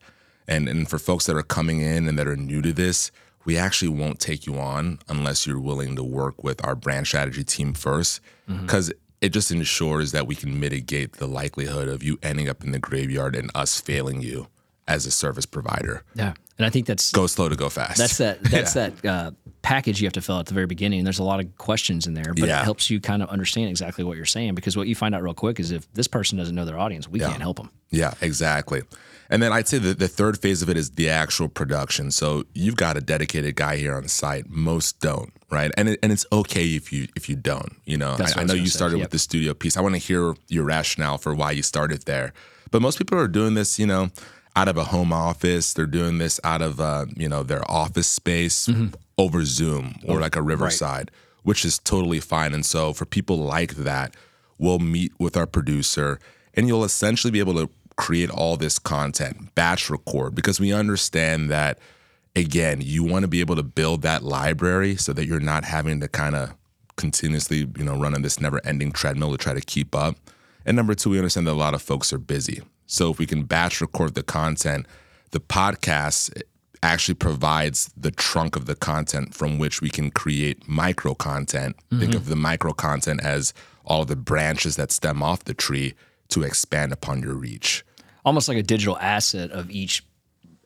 And 0.49 0.69
and 0.69 0.89
for 0.89 0.99
folks 0.99 1.27
that 1.27 1.37
are 1.37 1.43
coming 1.43 1.81
in 1.81 2.09
and 2.09 2.19
that 2.19 2.27
are 2.27 2.37
new 2.37 2.61
to 2.63 2.73
this, 2.73 3.11
we 3.45 3.57
actually 3.57 3.89
won't 3.89 4.19
take 4.19 4.47
you 4.47 4.59
on 4.59 4.99
unless 5.09 5.47
you're 5.47 5.61
willing 5.61 5.95
to 5.97 6.03
work 6.03 6.43
with 6.43 6.65
our 6.65 6.75
brand 6.75 7.07
strategy 7.07 7.45
team 7.45 7.73
first, 7.73 8.21
because 8.49 8.93
it 9.21 9.29
just 9.29 9.51
ensures 9.53 10.13
that 10.13 10.27
we 10.27 10.35
can 10.35 10.59
mitigate 10.59 11.15
the 11.15 11.27
likelihood 11.27 11.89
of 11.89 12.03
you 12.03 12.19
ending 12.23 12.49
up 12.49 12.65
in 12.65 12.73
the 12.73 12.79
graveyard 12.79 13.37
and 13.37 13.51
us 13.55 13.81
failing 13.81 14.23
you 14.23 14.49
as 14.89 15.07
a 15.07 15.11
service 15.11 15.47
provider. 15.47 16.03
Yeah, 16.15 16.33
and 16.59 16.67
I 16.67 16.71
think 16.71 16.87
that's 16.87 17.13
Go 17.13 17.27
slow 17.29 17.49
to 17.49 17.55
go 17.55 17.69
fast. 17.69 17.99
that's 17.99 18.19
that 18.19 18.43
that's 18.51 18.75
that 18.75 19.05
uh, 19.05 19.31
package 19.63 20.01
you 20.01 20.07
have 20.07 20.13
to 20.15 20.23
fill 20.23 20.37
out 20.37 20.41
at 20.41 20.47
the 20.47 20.55
very 20.55 20.67
beginning. 20.67 21.05
There's 21.05 21.19
a 21.19 21.25
lot 21.25 21.41
of 21.41 21.57
questions 21.59 22.07
in 22.07 22.15
there, 22.15 22.33
but 22.35 22.49
Yeah. 22.49 22.61
it 22.61 22.65
helps 22.65 22.91
you 22.91 23.01
kind 23.01 23.23
of 23.23 23.29
understand 23.29 23.69
exactly 23.69 24.05
what 24.05 24.17
you're 24.17 24.27
saying 24.27 24.55
because 24.55 24.77
what 24.77 24.87
you 24.87 24.95
find 24.95 25.15
out 25.15 25.23
real 25.23 25.35
quick 25.35 25.61
is 25.61 25.71
if 25.71 25.93
this 25.93 26.09
person 26.09 26.39
doesn't 26.39 26.55
know 26.55 26.65
their 26.65 26.79
audience, 26.79 27.09
we 27.09 27.19
can't 27.19 27.43
help 27.43 27.59
them. 27.59 27.71
Yeah, 27.91 28.15
exactly. 28.21 28.83
And 29.31 29.41
then 29.41 29.53
I'd 29.53 29.69
say 29.69 29.79
that 29.79 30.01
the 30.01 30.09
third 30.09 30.39
phase 30.39 30.61
of 30.61 30.69
it 30.69 30.77
is 30.77 30.91
the 30.91 31.09
actual 31.09 31.49
production. 31.49 32.11
So 32.11 32.45
you've 32.53 32.77
got 32.77 32.97
a 32.97 33.01
dedicated 33.01 33.55
guy 33.55 33.77
here 33.77 33.95
on 33.95 34.09
site. 34.09 34.51
Most 34.51 34.99
don't, 34.99 35.33
right? 35.51 35.71
And 35.77 35.89
it, 35.89 36.01
and 36.03 36.11
it's 36.11 36.27
okay 36.33 36.67
if 36.67 36.93
you 36.93 37.07
if 37.15 37.29
you 37.29 37.37
don't. 37.37 37.77
You 37.85 37.97
know, 37.97 38.17
I, 38.19 38.41
I 38.41 38.45
know 38.45 38.55
you 38.55 38.67
say, 38.67 38.77
started 38.77 38.97
yep. 38.97 39.05
with 39.05 39.13
the 39.13 39.21
studio 39.21 39.55
piece. 39.55 39.77
I 39.77 39.83
want 39.83 39.95
to 39.95 40.01
hear 40.01 40.35
your 40.49 40.65
rationale 40.65 41.17
for 41.17 41.33
why 41.33 41.53
you 41.53 41.63
started 41.63 42.03
there. 42.07 42.33
But 42.73 42.83
most 42.83 42.99
people 42.99 43.19
are 43.19 43.29
doing 43.29 43.55
this, 43.55 43.79
you 43.79 43.87
know, 43.87 44.11
out 44.61 44.69
of 44.69 44.77
a 44.77 44.85
home 44.85 45.13
office. 45.13 45.73
They're 45.73 45.87
doing 45.87 46.19
this 46.19 46.39
out 46.45 46.61
of 46.61 46.81
uh, 46.81 47.07
you 47.17 47.29
know 47.29 47.43
their 47.43 47.69
office 47.71 48.09
space 48.09 48.69
over 49.17 49.45
Zoom 49.45 49.97
or 50.07 50.21
like 50.21 50.37
a 50.37 50.43
Riverside, 50.43 51.11
which 51.45 51.65
is 51.65 51.79
totally 51.79 52.21
fine. 52.21 52.53
And 52.53 52.65
so 52.67 52.93
for 52.93 53.07
people 53.07 53.39
like 53.39 53.75
that, 53.77 54.15
we'll 54.59 54.79
meet 54.79 55.13
with 55.19 55.37
our 55.37 55.47
producer, 55.47 56.19
and 56.55 56.69
you'll 56.69 56.85
essentially 56.85 57.31
be 57.31 57.41
able 57.41 57.55
to 57.55 57.71
create 57.97 58.31
all 58.31 58.57
this 58.57 58.79
content, 58.79 59.55
batch 59.55 59.91
record, 59.91 60.35
because 60.35 60.61
we 60.61 60.73
understand 60.73 61.51
that 61.51 61.79
again, 62.37 62.81
you 62.81 63.03
want 63.03 63.23
to 63.23 63.29
be 63.29 63.41
able 63.41 63.57
to 63.57 63.63
build 63.63 64.03
that 64.03 64.23
library 64.23 64.97
so 64.97 65.13
that 65.13 65.27
you're 65.27 65.41
not 65.41 65.65
having 65.65 66.01
to 66.01 66.09
kind 66.09 66.37
of 66.37 66.55
continuously, 66.97 67.67
you 67.77 67.85
know, 67.85 67.99
run 67.99 68.15
on 68.15 68.23
this 68.23 68.41
never-ending 68.41 68.93
treadmill 68.93 69.33
to 69.33 69.39
try 69.39 69.55
to 69.55 69.61
keep 69.61 69.95
up. 69.95 70.17
And 70.67 70.77
number 70.77 70.95
two, 70.95 71.11
we 71.11 71.19
understand 71.19 71.47
that 71.47 71.53
a 71.53 71.55
lot 71.55 71.75
of 71.75 71.83
folks 71.83 72.13
are 72.13 72.19
busy. 72.19 72.63
So 72.91 73.13
if 73.13 73.21
we 73.21 73.27
can 73.27 73.45
batch 73.45 73.81
record 73.81 74.15
the 74.15 74.25
content, 74.25 74.85
the 75.31 75.39
podcast 75.39 76.43
actually 76.83 77.15
provides 77.15 77.89
the 77.97 78.11
trunk 78.11 78.57
of 78.57 78.67
the 78.67 78.75
content 78.75 79.33
from 79.33 79.59
which 79.59 79.81
we 79.81 79.89
can 79.89 80.11
create 80.11 80.67
micro 80.69 81.15
content. 81.15 81.77
Think 81.91 82.15
of 82.15 82.23
mm-hmm. 82.23 82.31
the 82.31 82.37
micro 82.37 82.73
content 82.73 83.21
as 83.23 83.55
all 83.85 84.05
the 84.05 84.17
branches 84.17 84.75
that 84.75 84.91
stem 84.91 85.23
off 85.23 85.45
the 85.45 85.55
tree 85.55 85.95
to 86.31 86.43
expand 86.43 86.93
upon 86.93 87.23
your 87.23 87.35
reach. 87.35 87.85
Almost 88.25 88.49
like 88.49 88.59
a 88.59 88.63
digital 88.63 88.99
asset 88.99 89.53
of 89.53 89.71
each 89.71 90.05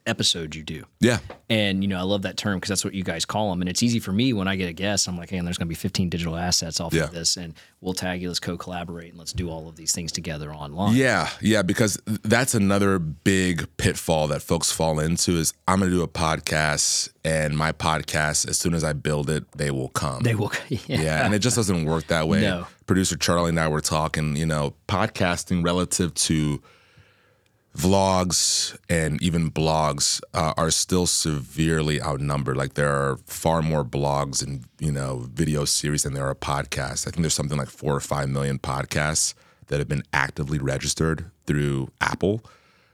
episode 0.06 0.54
you 0.54 0.62
do. 0.62 0.84
Yeah. 1.00 1.18
And 1.48 1.82
you 1.82 1.88
know, 1.88 1.98
I 1.98 2.02
love 2.02 2.22
that 2.22 2.36
term 2.36 2.56
because 2.58 2.68
that's 2.68 2.84
what 2.84 2.94
you 2.94 3.02
guys 3.02 3.24
call 3.24 3.50
them. 3.50 3.60
And 3.62 3.68
it's 3.68 3.82
easy 3.82 3.98
for 4.00 4.12
me 4.12 4.32
when 4.32 4.46
I 4.48 4.56
get 4.56 4.68
a 4.68 4.72
guest. 4.72 5.08
I'm 5.08 5.16
like, 5.16 5.30
hey, 5.30 5.38
and 5.38 5.46
there's 5.46 5.56
going 5.58 5.66
to 5.66 5.70
be 5.70 5.74
15 5.74 6.08
digital 6.10 6.36
assets 6.36 6.80
off 6.80 6.92
Yeah. 6.92 7.04
of 7.04 7.12
this, 7.12 7.36
and 7.36 7.54
we'll 7.80 7.94
tag 7.94 8.20
you. 8.22 8.28
Let's 8.28 8.40
co-collaborate 8.40 9.10
and 9.10 9.18
let's 9.18 9.32
do 9.32 9.48
all 9.50 9.68
of 9.68 9.76
these 9.76 9.92
things 9.92 10.12
together 10.12 10.52
online. 10.52 10.94
Yeah, 10.96 11.28
yeah, 11.40 11.62
because 11.62 12.00
that's 12.22 12.54
another 12.54 12.98
big 12.98 13.66
pitfall 13.76 14.28
that 14.28 14.42
folks 14.42 14.70
fall 14.70 14.98
into 15.00 15.32
is 15.32 15.52
I'm 15.66 15.78
going 15.78 15.90
to 15.90 15.96
do 15.96 16.02
a 16.02 16.08
podcast 16.08 17.10
and 17.24 17.56
my 17.56 17.72
podcast 17.72 18.48
as 18.48 18.58
soon 18.58 18.74
as 18.74 18.84
I 18.84 18.92
build 18.92 19.30
it, 19.30 19.50
they 19.52 19.70
will 19.70 19.88
come. 19.88 20.22
They 20.22 20.34
will. 20.34 20.52
Yeah. 20.68 21.00
yeah, 21.02 21.24
and 21.24 21.34
it 21.34 21.38
just 21.38 21.56
doesn't 21.56 21.84
work 21.84 22.08
that 22.08 22.28
way. 22.28 22.42
No. 22.42 22.66
Producer 22.86 23.16
Charlie 23.16 23.50
and 23.50 23.60
I 23.60 23.68
were 23.68 23.80
talking, 23.80 24.36
you 24.36 24.44
know, 24.46 24.74
podcasting 24.88 25.64
relative 25.64 26.12
to 26.14 26.60
vlogs 27.76 28.76
and 28.88 29.20
even 29.20 29.50
blogs 29.50 30.20
uh, 30.32 30.54
are 30.56 30.70
still 30.70 31.06
severely 31.06 32.00
outnumbered. 32.00 32.56
Like 32.56 32.74
there 32.74 32.90
are 32.90 33.16
far 33.26 33.62
more 33.62 33.84
blogs 33.84 34.42
and 34.42 34.64
you 34.78 34.92
know 34.92 35.26
video 35.32 35.64
series 35.64 36.04
than 36.04 36.14
there 36.14 36.26
are 36.26 36.34
podcasts. 36.34 37.06
I 37.06 37.10
think 37.10 37.22
there's 37.22 37.34
something 37.34 37.58
like 37.58 37.68
four 37.68 37.94
or 37.94 38.00
five 38.00 38.28
million 38.28 38.58
podcasts 38.58 39.34
that 39.66 39.78
have 39.78 39.88
been 39.88 40.04
actively 40.12 40.58
registered 40.58 41.30
through 41.46 41.88
Apple. 42.00 42.44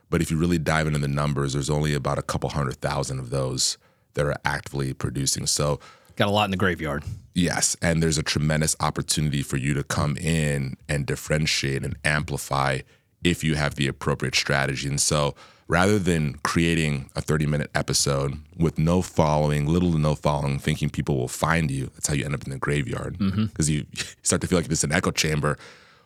But 0.09 0.21
if 0.21 0.31
you 0.31 0.37
really 0.37 0.57
dive 0.57 0.87
into 0.87 0.99
the 0.99 1.07
numbers, 1.07 1.53
there's 1.53 1.69
only 1.69 1.93
about 1.93 2.17
a 2.17 2.23
couple 2.23 2.49
hundred 2.49 2.75
thousand 2.81 3.19
of 3.19 3.29
those 3.29 3.77
that 4.15 4.25
are 4.25 4.35
actively 4.43 4.93
producing. 4.93 5.45
So 5.47 5.79
Got 6.17 6.27
a 6.27 6.31
lot 6.31 6.45
in 6.45 6.51
the 6.51 6.57
graveyard. 6.57 7.03
Yes, 7.33 7.77
and 7.81 8.03
there's 8.03 8.17
a 8.17 8.23
tremendous 8.23 8.75
opportunity 8.81 9.41
for 9.41 9.55
you 9.55 9.73
to 9.73 9.83
come 9.83 10.17
in 10.17 10.75
and 10.89 11.05
differentiate 11.05 11.83
and 11.83 11.95
amplify 12.03 12.79
if 13.23 13.43
you 13.43 13.55
have 13.55 13.75
the 13.75 13.87
appropriate 13.87 14.35
strategy. 14.35 14.87
And 14.87 14.99
so, 14.99 15.35
rather 15.67 15.97
than 15.99 16.35
creating 16.43 17.09
a 17.15 17.21
30 17.21 17.45
minute 17.45 17.71
episode 17.73 18.39
with 18.57 18.77
no 18.77 19.01
following, 19.01 19.67
little 19.67 19.91
to 19.91 19.99
no 19.99 20.15
following, 20.15 20.59
thinking 20.59 20.89
people 20.89 21.17
will 21.17 21.27
find 21.27 21.71
you, 21.71 21.91
that's 21.93 22.07
how 22.07 22.13
you 22.13 22.25
end 22.25 22.33
up 22.33 22.43
in 22.43 22.51
the 22.51 22.57
graveyard 22.57 23.17
mm-hmm. 23.17 23.45
because 23.45 23.69
you 23.69 23.85
start 24.21 24.41
to 24.41 24.47
feel 24.47 24.57
like 24.59 24.69
it's 24.69 24.83
an 24.83 24.91
echo 24.91 25.11
chamber. 25.11 25.57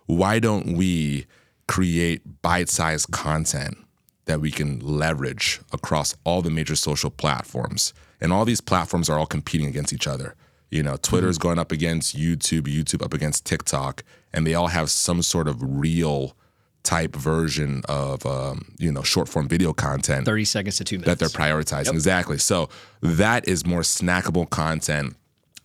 Why 0.07 0.39
don't 0.39 0.77
we 0.77 1.25
create 1.67 2.41
bite 2.41 2.69
sized 2.69 3.11
content 3.11 3.77
that 4.25 4.41
we 4.41 4.51
can 4.51 4.79
leverage 4.79 5.61
across 5.71 6.15
all 6.23 6.41
the 6.41 6.49
major 6.49 6.75
social 6.75 7.09
platforms. 7.09 7.93
And 8.19 8.33
all 8.33 8.45
these 8.45 8.61
platforms 8.61 9.09
are 9.09 9.19
all 9.19 9.25
competing 9.25 9.67
against 9.67 9.93
each 9.93 10.07
other. 10.07 10.35
You 10.69 10.83
know, 10.83 10.97
Twitter's 10.97 11.37
mm-hmm. 11.37 11.47
going 11.47 11.59
up 11.59 11.71
against 11.71 12.17
YouTube, 12.17 12.61
YouTube 12.61 13.03
up 13.03 13.13
against 13.13 13.45
TikTok, 13.45 14.03
and 14.33 14.45
they 14.45 14.55
all 14.55 14.67
have 14.67 14.89
some 14.89 15.21
sort 15.21 15.47
of 15.47 15.57
real 15.61 16.35
type 16.85 17.15
version 17.15 17.81
of 17.89 18.25
um, 18.25 18.73
you 18.77 18.91
know 18.91 19.01
short 19.01 19.27
form 19.27 19.47
video 19.47 19.73
content 19.73 20.25
30 20.25 20.45
seconds 20.45 20.77
to 20.77 20.83
two 20.83 20.99
minutes 20.99 21.19
that 21.19 21.19
they're 21.19 21.45
prioritizing. 21.47 21.93
Exactly. 21.93 22.37
So 22.37 22.69
that 23.01 23.47
is 23.47 23.65
more 23.65 23.81
snackable 23.81 24.49
content 24.49 25.15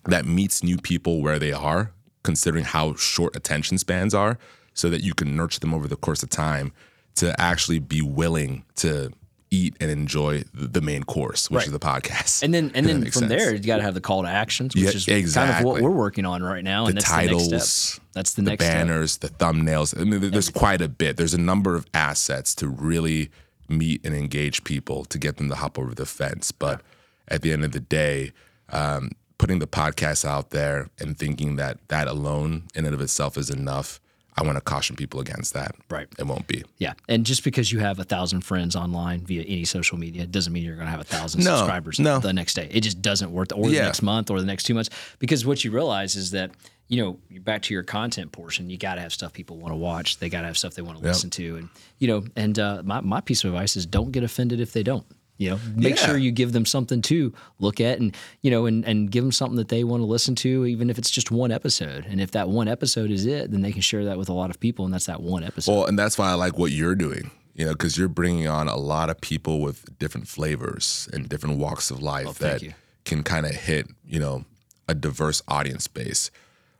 that 0.05 0.25
meets 0.25 0.63
new 0.63 0.77
people 0.77 1.21
where 1.21 1.39
they 1.39 1.53
are, 1.53 1.91
considering 2.23 2.65
how 2.65 2.95
short 2.95 3.35
attention 3.35 3.77
spans 3.77 4.13
are, 4.13 4.37
so 4.73 4.89
that 4.89 5.01
you 5.03 5.13
can 5.13 5.35
nurture 5.35 5.59
them 5.59 5.73
over 5.73 5.87
the 5.87 5.95
course 5.95 6.23
of 6.23 6.29
time 6.29 6.73
to 7.15 7.39
actually 7.39 7.79
be 7.79 8.01
willing 8.01 8.63
to 8.75 9.11
eat 9.53 9.75
and 9.81 9.91
enjoy 9.91 10.43
the 10.53 10.79
main 10.81 11.03
course, 11.03 11.49
which 11.51 11.57
Right. 11.59 11.65
is 11.67 11.71
the 11.73 11.79
podcast. 11.79 12.41
and 12.41 12.53
then 12.53 12.71
and 12.73 12.85
then 12.87 13.01
from 13.03 13.11
sense. 13.11 13.29
there, 13.29 13.53
you 13.53 13.59
got 13.59 13.77
to 13.77 13.83
have 13.83 13.93
the 13.93 14.01
call 14.01 14.23
to 14.23 14.29
actions, 14.29 14.73
which 14.73 15.07
Yeah, 15.07 15.15
is 15.15 15.33
kind 15.35 15.51
of 15.51 15.63
what 15.65 15.81
we're 15.81 15.89
working 15.91 16.25
on 16.25 16.41
right 16.41 16.63
now. 16.63 16.85
And 16.85 16.91
the 16.95 17.01
that's 17.01 17.09
titles, 17.09 17.49
the 17.49 17.55
next 17.57 17.67
step. 17.69 18.03
That's 18.13 18.33
the, 18.33 18.41
the 18.43 18.49
next 18.51 18.63
step. 18.65 18.73
banners, 18.73 19.17
the 19.17 19.29
thumbnails. 19.29 19.99
I 19.99 20.05
mean, 20.05 20.21
there- 20.21 20.29
there's 20.29 20.49
quite 20.49 20.81
a 20.81 20.87
bit. 20.87 21.17
There's 21.17 21.33
a 21.33 21.37
number 21.41 21.75
of 21.75 21.85
assets 21.93 22.55
to 22.55 22.67
really 22.69 23.29
meet 23.67 24.05
and 24.05 24.15
engage 24.15 24.63
people 24.63 25.05
to 25.05 25.17
get 25.17 25.37
them 25.37 25.49
to 25.49 25.55
hop 25.55 25.77
over 25.77 25.93
the 25.93 26.05
fence. 26.05 26.51
But 26.51 26.81
at 27.27 27.41
the 27.41 27.51
end 27.51 27.63
of 27.65 27.73
the 27.73 27.79
day, 27.81 28.31
um, 28.69 29.11
putting 29.37 29.59
the 29.59 29.67
podcast 29.67 30.23
out 30.23 30.51
there 30.51 30.89
and 30.99 31.17
thinking 31.17 31.55
that 31.57 31.77
that 31.89 32.07
alone 32.07 32.63
in 32.75 32.85
and 32.85 32.93
of 32.93 33.01
itself 33.01 33.37
is 33.37 33.49
enough, 33.49 33.99
I 34.41 34.43
want 34.43 34.57
to 34.57 34.61
caution 34.61 34.95
people 34.95 35.19
against 35.19 35.53
that. 35.53 35.75
Right. 35.89 36.07
It 36.17 36.25
won't 36.25 36.47
be. 36.47 36.63
Yeah, 36.79 36.93
and 37.07 37.25
just 37.25 37.43
because 37.43 37.71
you 37.71 37.79
have 37.79 37.99
a 37.99 38.03
thousand 38.03 38.41
friends 38.41 38.75
online 38.75 39.21
via 39.21 39.43
any 39.43 39.65
social 39.65 39.97
media 39.97 40.25
doesn't 40.25 40.51
mean 40.51 40.63
you're 40.63 40.75
going 40.75 40.87
to 40.87 40.91
have 40.91 40.99
a 40.99 41.03
thousand 41.05 41.43
No, 41.43 41.57
subscribers 41.57 41.99
no. 41.99 42.19
the 42.19 42.33
next 42.33 42.55
day. 42.55 42.67
It 42.71 42.81
just 42.81 43.01
doesn't 43.01 43.31
work, 43.31 43.49
or 43.55 43.67
the 43.67 43.75
Yeah. 43.75 43.83
next 43.85 44.01
month, 44.01 44.29
or 44.31 44.39
the 44.39 44.45
next 44.45 44.63
two 44.63 44.73
months. 44.73 44.89
Because 45.19 45.45
what 45.45 45.63
you 45.63 45.71
realize 45.71 46.15
is 46.15 46.31
that 46.31 46.51
you 46.87 47.01
know, 47.01 47.17
back 47.39 47.61
to 47.61 47.73
your 47.73 47.83
content 47.83 48.33
portion. 48.33 48.69
You 48.69 48.77
got 48.77 48.95
to 48.95 49.01
have 49.01 49.13
stuff 49.13 49.31
people 49.31 49.55
want 49.55 49.71
to 49.71 49.77
watch. 49.77 50.17
They 50.17 50.27
got 50.27 50.41
to 50.41 50.47
have 50.47 50.57
stuff 50.57 50.73
they 50.75 50.81
want 50.81 50.97
to 50.97 51.03
listen 51.05 51.29
to, 51.29 51.55
and 51.55 51.69
you 51.99 52.07
know, 52.09 52.25
and 52.35 52.59
uh, 52.59 52.81
my 52.83 52.99
my 52.99 53.21
piece 53.21 53.45
of 53.45 53.53
advice 53.53 53.77
is 53.77 53.85
don't 53.85 54.11
get 54.11 54.23
offended 54.23 54.59
if 54.59 54.73
they 54.73 54.83
don't. 54.83 55.05
You 55.41 55.49
know, 55.49 55.59
make 55.75 55.95
Yeah. 55.97 56.05
sure 56.05 56.17
you 56.17 56.31
give 56.31 56.51
them 56.53 56.67
something 56.67 57.01
to 57.03 57.33
look 57.59 57.81
at, 57.81 57.99
and 57.99 58.15
you 58.41 58.51
know, 58.51 58.67
and 58.67 58.85
and 58.85 59.09
give 59.09 59.23
them 59.23 59.31
something 59.31 59.57
that 59.57 59.69
they 59.69 59.83
want 59.83 60.01
to 60.01 60.05
listen 60.05 60.35
to, 60.35 60.67
even 60.67 60.89
if 60.91 60.99
it's 60.99 61.09
just 61.09 61.31
one 61.31 61.51
episode. 61.51 62.05
And 62.07 62.21
if 62.21 62.29
that 62.31 62.47
one 62.47 62.67
episode 62.67 63.09
is 63.09 63.25
it, 63.25 63.49
then 63.49 63.61
they 63.61 63.71
can 63.71 63.81
share 63.81 64.05
that 64.05 64.19
with 64.19 64.29
a 64.29 64.33
lot 64.33 64.51
of 64.51 64.59
people, 64.59 64.85
and 64.85 64.93
that's 64.93 65.07
that 65.07 65.21
one 65.21 65.43
episode. 65.43 65.71
Well, 65.73 65.85
and 65.87 65.97
that's 65.97 66.17
why 66.19 66.29
I 66.29 66.35
like 66.35 66.59
what 66.59 66.71
you're 66.71 66.93
doing, 66.93 67.31
you 67.55 67.65
know, 67.65 67.71
because 67.71 67.97
you're 67.97 68.07
bringing 68.07 68.47
on 68.47 68.67
a 68.67 68.77
lot 68.77 69.09
of 69.09 69.19
people 69.19 69.61
with 69.61 69.97
different 69.97 70.27
flavors 70.27 71.09
and 71.11 71.27
different 71.27 71.57
walks 71.57 71.89
of 71.89 72.03
life 72.03 72.27
Oh, 72.27 72.33
that 72.33 72.61
you. 72.61 72.73
can 73.05 73.23
kind 73.23 73.47
of 73.47 73.53
hit, 73.55 73.87
you 74.05 74.19
know, 74.19 74.45
a 74.87 74.93
diverse 74.93 75.41
audience 75.47 75.87
base. 75.87 76.29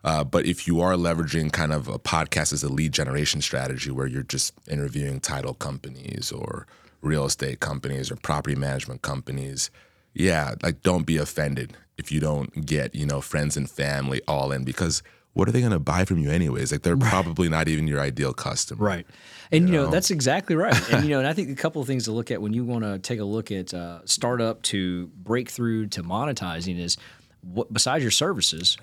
Uh, 0.04 0.24
but 0.24 0.46
if 0.46 0.68
you 0.68 0.82
are 0.82 0.94
leveraging 0.94 1.52
kind 1.52 1.74
of 1.74 1.88
a 1.88 1.98
podcast 1.98 2.54
as 2.54 2.62
a 2.64 2.70
lead 2.70 2.92
generation 2.92 3.42
strategy 3.42 3.90
where 3.90 4.06
you're 4.08 4.22
just 4.22 4.54
interviewing 4.68 5.20
title 5.20 5.54
companies 5.56 6.32
or 6.32 6.68
real 7.02 7.26
estate 7.26 7.60
companies 7.60 8.12
or 8.12 8.16
property 8.16 8.56
management 8.56 9.02
companies, 9.02 9.72
yeah, 10.14 10.56
like 10.62 10.82
don't 10.82 11.06
be 11.06 11.18
offended 11.18 11.76
if 11.98 12.12
you 12.12 12.20
don't 12.20 12.66
get, 12.66 12.96
you 12.96 13.06
know, 13.06 13.22
friends 13.22 13.58
and 13.58 13.70
family 13.70 14.22
all 14.28 14.52
in 14.52 14.64
because 14.64 15.04
what 15.34 15.48
are 15.48 15.52
they 15.52 15.62
going 15.62 15.72
to 15.72 15.80
buy 15.80 16.04
from 16.04 16.18
you 16.18 16.30
anyways? 16.30 16.72
Like 16.72 16.82
they're 16.82 16.98
probably 16.98 17.48
not 17.48 17.68
even 17.68 17.88
your 17.88 18.02
ideal 18.02 18.34
customer. 18.34 18.84
Right. 18.84 19.08
And 19.52 19.68
you 19.68 19.76
know, 19.76 19.88
that's 19.88 20.12
exactly 20.12 20.56
right. 20.56 20.76
And 20.92 21.04
you 21.04 21.12
know, 21.12 21.20
and 21.20 21.28
I 21.28 21.34
think 21.34 21.50
a 21.50 21.56
couple 21.56 21.82
of 21.82 21.88
things 21.88 22.06
to 22.06 22.12
look 22.12 22.32
at 22.32 22.42
when 22.42 22.54
you 22.54 22.66
want 22.66 22.84
to 22.84 23.00
take 23.00 23.20
a 23.20 23.26
look 23.26 23.52
at 23.52 23.74
uh, 23.74 24.00
startup 24.06 24.62
to 24.64 25.08
breakthrough 25.08 25.88
to 25.88 26.04
monetizing 26.04 26.80
is 26.80 26.98
what 27.42 27.72
besides 27.72 28.04
your 28.04 28.12
services, 28.12 28.78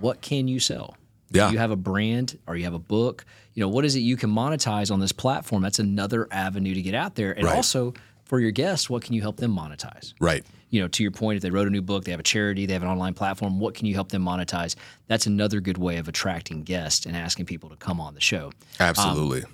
what 0.00 0.20
can 0.20 0.48
you 0.48 0.60
sell? 0.60 0.96
Yeah. 1.30 1.50
You 1.50 1.58
have 1.58 1.70
a 1.70 1.76
brand 1.76 2.38
or 2.46 2.56
you 2.56 2.64
have 2.64 2.74
a 2.74 2.78
book. 2.78 3.24
You 3.54 3.60
know, 3.62 3.68
what 3.68 3.84
is 3.84 3.94
it 3.96 4.00
you 4.00 4.16
can 4.16 4.30
monetize 4.30 4.90
on 4.90 5.00
this 5.00 5.12
platform? 5.12 5.62
That's 5.62 5.78
another 5.78 6.26
avenue 6.30 6.74
to 6.74 6.82
get 6.82 6.94
out 6.94 7.14
there. 7.14 7.32
And 7.32 7.44
Right. 7.46 7.56
also 7.56 7.94
for 8.24 8.40
your 8.40 8.50
guests, 8.50 8.90
what 8.90 9.02
can 9.02 9.14
you 9.14 9.20
help 9.22 9.36
them 9.36 9.54
monetize? 9.54 10.12
Right. 10.20 10.44
you 10.70 10.80
know, 10.80 10.88
to 10.88 11.04
your 11.04 11.12
point, 11.12 11.36
if 11.36 11.42
they 11.42 11.50
wrote 11.50 11.68
a 11.68 11.70
new 11.70 11.82
book, 11.82 12.02
they 12.04 12.10
have 12.10 12.18
a 12.18 12.24
charity, 12.24 12.66
they 12.66 12.72
have 12.72 12.82
an 12.82 12.88
online 12.88 13.14
platform, 13.14 13.60
what 13.60 13.74
can 13.74 13.86
you 13.86 13.94
help 13.94 14.08
them 14.08 14.24
monetize? 14.24 14.74
That's 15.06 15.24
another 15.24 15.60
good 15.60 15.78
way 15.78 15.98
of 15.98 16.08
attracting 16.08 16.64
guests 16.64 17.06
and 17.06 17.16
asking 17.16 17.46
people 17.46 17.70
to 17.70 17.76
come 17.76 18.00
on 18.00 18.14
the 18.14 18.20
show. 18.20 18.50
Absolutely. 18.80 19.44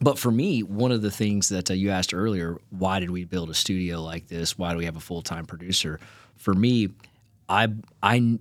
But 0.00 0.18
for 0.18 0.30
me, 0.30 0.62
one 0.62 0.90
of 0.90 1.02
the 1.02 1.10
things 1.10 1.50
that 1.50 1.70
uh, 1.70 1.74
you 1.74 1.90
asked 1.90 2.14
earlier, 2.14 2.56
why 2.70 2.98
did 2.98 3.10
we 3.10 3.24
build 3.26 3.50
a 3.50 3.54
studio 3.54 4.00
like 4.02 4.28
this? 4.28 4.56
Why 4.56 4.72
do 4.72 4.78
we 4.78 4.86
have 4.86 4.96
a 4.96 5.00
full 5.00 5.20
time 5.20 5.44
producer? 5.44 6.00
For 6.36 6.54
me, 6.54 6.88
I 7.50 7.68
I 8.02 8.38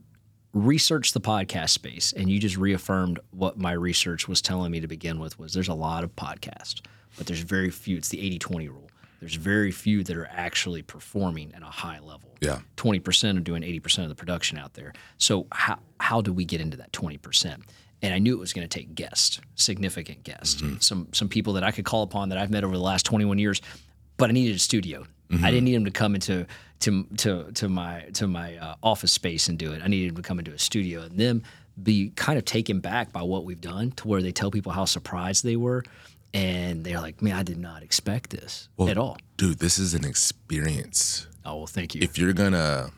researched 0.53 1.13
the 1.13 1.21
podcast 1.21 1.69
space, 1.69 2.13
and 2.13 2.29
you 2.29 2.39
just 2.39 2.57
reaffirmed 2.57 3.19
what 3.31 3.57
my 3.57 3.71
research 3.71 4.27
was 4.27 4.41
telling 4.41 4.71
me 4.71 4.79
to 4.79 4.87
begin 4.87 5.19
with. 5.19 5.37
Was 5.39 5.53
there's 5.53 5.67
a 5.67 5.73
lot 5.73 6.03
of 6.03 6.15
podcasts, 6.15 6.81
but 7.17 7.27
there's 7.27 7.41
very 7.41 7.69
few. 7.69 7.97
It's 7.97 8.09
the 8.09 8.17
80-20 8.39 8.69
rule. 8.69 8.89
There's 9.19 9.35
very 9.35 9.71
few 9.71 10.03
that 10.05 10.15
are 10.15 10.29
actually 10.31 10.81
performing 10.81 11.53
at 11.53 11.61
a 11.61 11.65
high 11.65 11.99
level. 11.99 12.37
Yeah. 12.39 12.59
20% 12.77 13.37
are 13.37 13.41
doing 13.41 13.63
80% 13.63 14.03
of 14.03 14.09
the 14.09 14.15
production 14.15 14.57
out 14.57 14.73
there. 14.73 14.93
So 15.17 15.47
how 15.51 15.79
how 15.99 16.21
do 16.21 16.31
we 16.31 16.45
get 16.45 16.61
into 16.61 16.77
that 16.77 16.91
20%? 16.93 17.61
And 18.01 18.13
I 18.13 18.19
knew 18.19 18.33
it 18.33 18.39
was 18.39 18.53
going 18.53 18.67
to 18.67 18.79
take 18.79 18.95
guests, 18.95 19.41
significant 19.55 20.23
guests, 20.23 20.61
mm-hmm. 20.61 20.79
some 20.79 21.09
some 21.11 21.27
people 21.27 21.53
that 21.53 21.63
I 21.63 21.71
could 21.71 21.85
call 21.85 22.03
upon 22.03 22.29
that 22.29 22.37
I've 22.37 22.49
met 22.49 22.63
over 22.63 22.75
the 22.75 22.83
last 22.83 23.05
21 23.05 23.39
years. 23.39 23.61
But 24.17 24.29
I 24.29 24.33
needed 24.33 24.55
a 24.55 24.59
studio. 24.59 25.05
I 25.31 25.51
didn't 25.51 25.65
need 25.65 25.75
them 25.75 25.85
to 25.85 25.91
come 25.91 26.15
into 26.15 26.47
to 26.79 27.03
to 27.17 27.51
to 27.53 27.69
my 27.69 28.01
to 28.13 28.27
my 28.27 28.57
uh, 28.57 28.75
office 28.81 29.11
space 29.11 29.47
and 29.47 29.57
do 29.59 29.71
it. 29.73 29.81
I 29.83 29.87
needed 29.87 30.09
them 30.09 30.23
to 30.23 30.27
come 30.27 30.39
into 30.39 30.51
a 30.53 30.59
studio 30.59 31.01
and 31.03 31.17
them 31.19 31.43
be 31.81 32.09
kind 32.15 32.37
of 32.37 32.45
taken 32.45 32.79
back 32.79 33.11
by 33.11 33.21
what 33.21 33.45
we've 33.45 33.61
done 33.61 33.91
to 33.91 34.07
where 34.07 34.21
they 34.21 34.31
tell 34.31 34.51
people 34.51 34.71
how 34.71 34.85
surprised 34.85 35.43
they 35.45 35.55
were, 35.55 35.83
and 36.33 36.83
they're 36.83 36.99
like, 36.99 37.21
"Man, 37.21 37.33
I 37.35 37.43
did 37.43 37.57
not 37.57 37.83
expect 37.83 38.31
this 38.31 38.69
at 38.79 38.97
all." 38.97 39.17
Dude, 39.37 39.59
this 39.59 39.77
is 39.77 39.93
an 39.93 40.03
experience. 40.03 41.27
Oh 41.45 41.57
well, 41.57 41.67
thank 41.67 41.95
you. 41.95 42.01
if 42.01 42.17
you're 42.17 42.33
gonna 42.33 42.91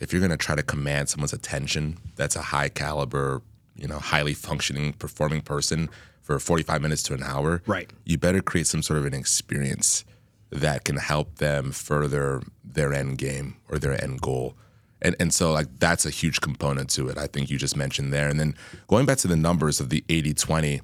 if 0.00 0.12
you're 0.12 0.20
gonna 0.20 0.36
try 0.36 0.54
to 0.54 0.62
command 0.62 1.08
someone's 1.08 1.32
attention 1.32 1.98
that's 2.16 2.36
a 2.36 2.42
high 2.42 2.68
caliber 2.68 3.42
you 3.76 3.86
know 3.86 3.98
highly 3.98 4.34
functioning 4.34 4.92
performing 4.94 5.40
person 5.40 5.88
for 6.22 6.38
45 6.38 6.80
minutes 6.82 7.02
to 7.04 7.14
an 7.14 7.22
hour 7.22 7.62
Right. 7.66 7.90
you 8.04 8.16
better 8.18 8.40
create 8.42 8.66
some 8.66 8.82
sort 8.82 8.98
of 8.98 9.04
an 9.06 9.14
experience 9.14 10.04
that 10.50 10.84
can 10.84 10.96
help 10.96 11.36
them 11.36 11.72
further 11.72 12.42
their 12.64 12.92
end 12.92 13.18
game 13.18 13.56
or 13.68 13.78
their 13.78 14.02
end 14.02 14.20
goal 14.20 14.56
and 15.02 15.16
and 15.20 15.32
so 15.32 15.52
like 15.52 15.66
that's 15.78 16.04
a 16.04 16.10
huge 16.10 16.40
component 16.40 16.90
to 16.90 17.08
it 17.08 17.16
i 17.18 17.26
think 17.26 17.50
you 17.50 17.58
just 17.58 17.76
mentioned 17.76 18.12
there 18.12 18.28
and 18.28 18.38
then 18.38 18.54
going 18.88 19.06
back 19.06 19.18
to 19.18 19.28
the 19.28 19.36
numbers 19.36 19.80
of 19.80 19.88
the 19.88 20.04
80 20.08 20.34
20 20.34 20.80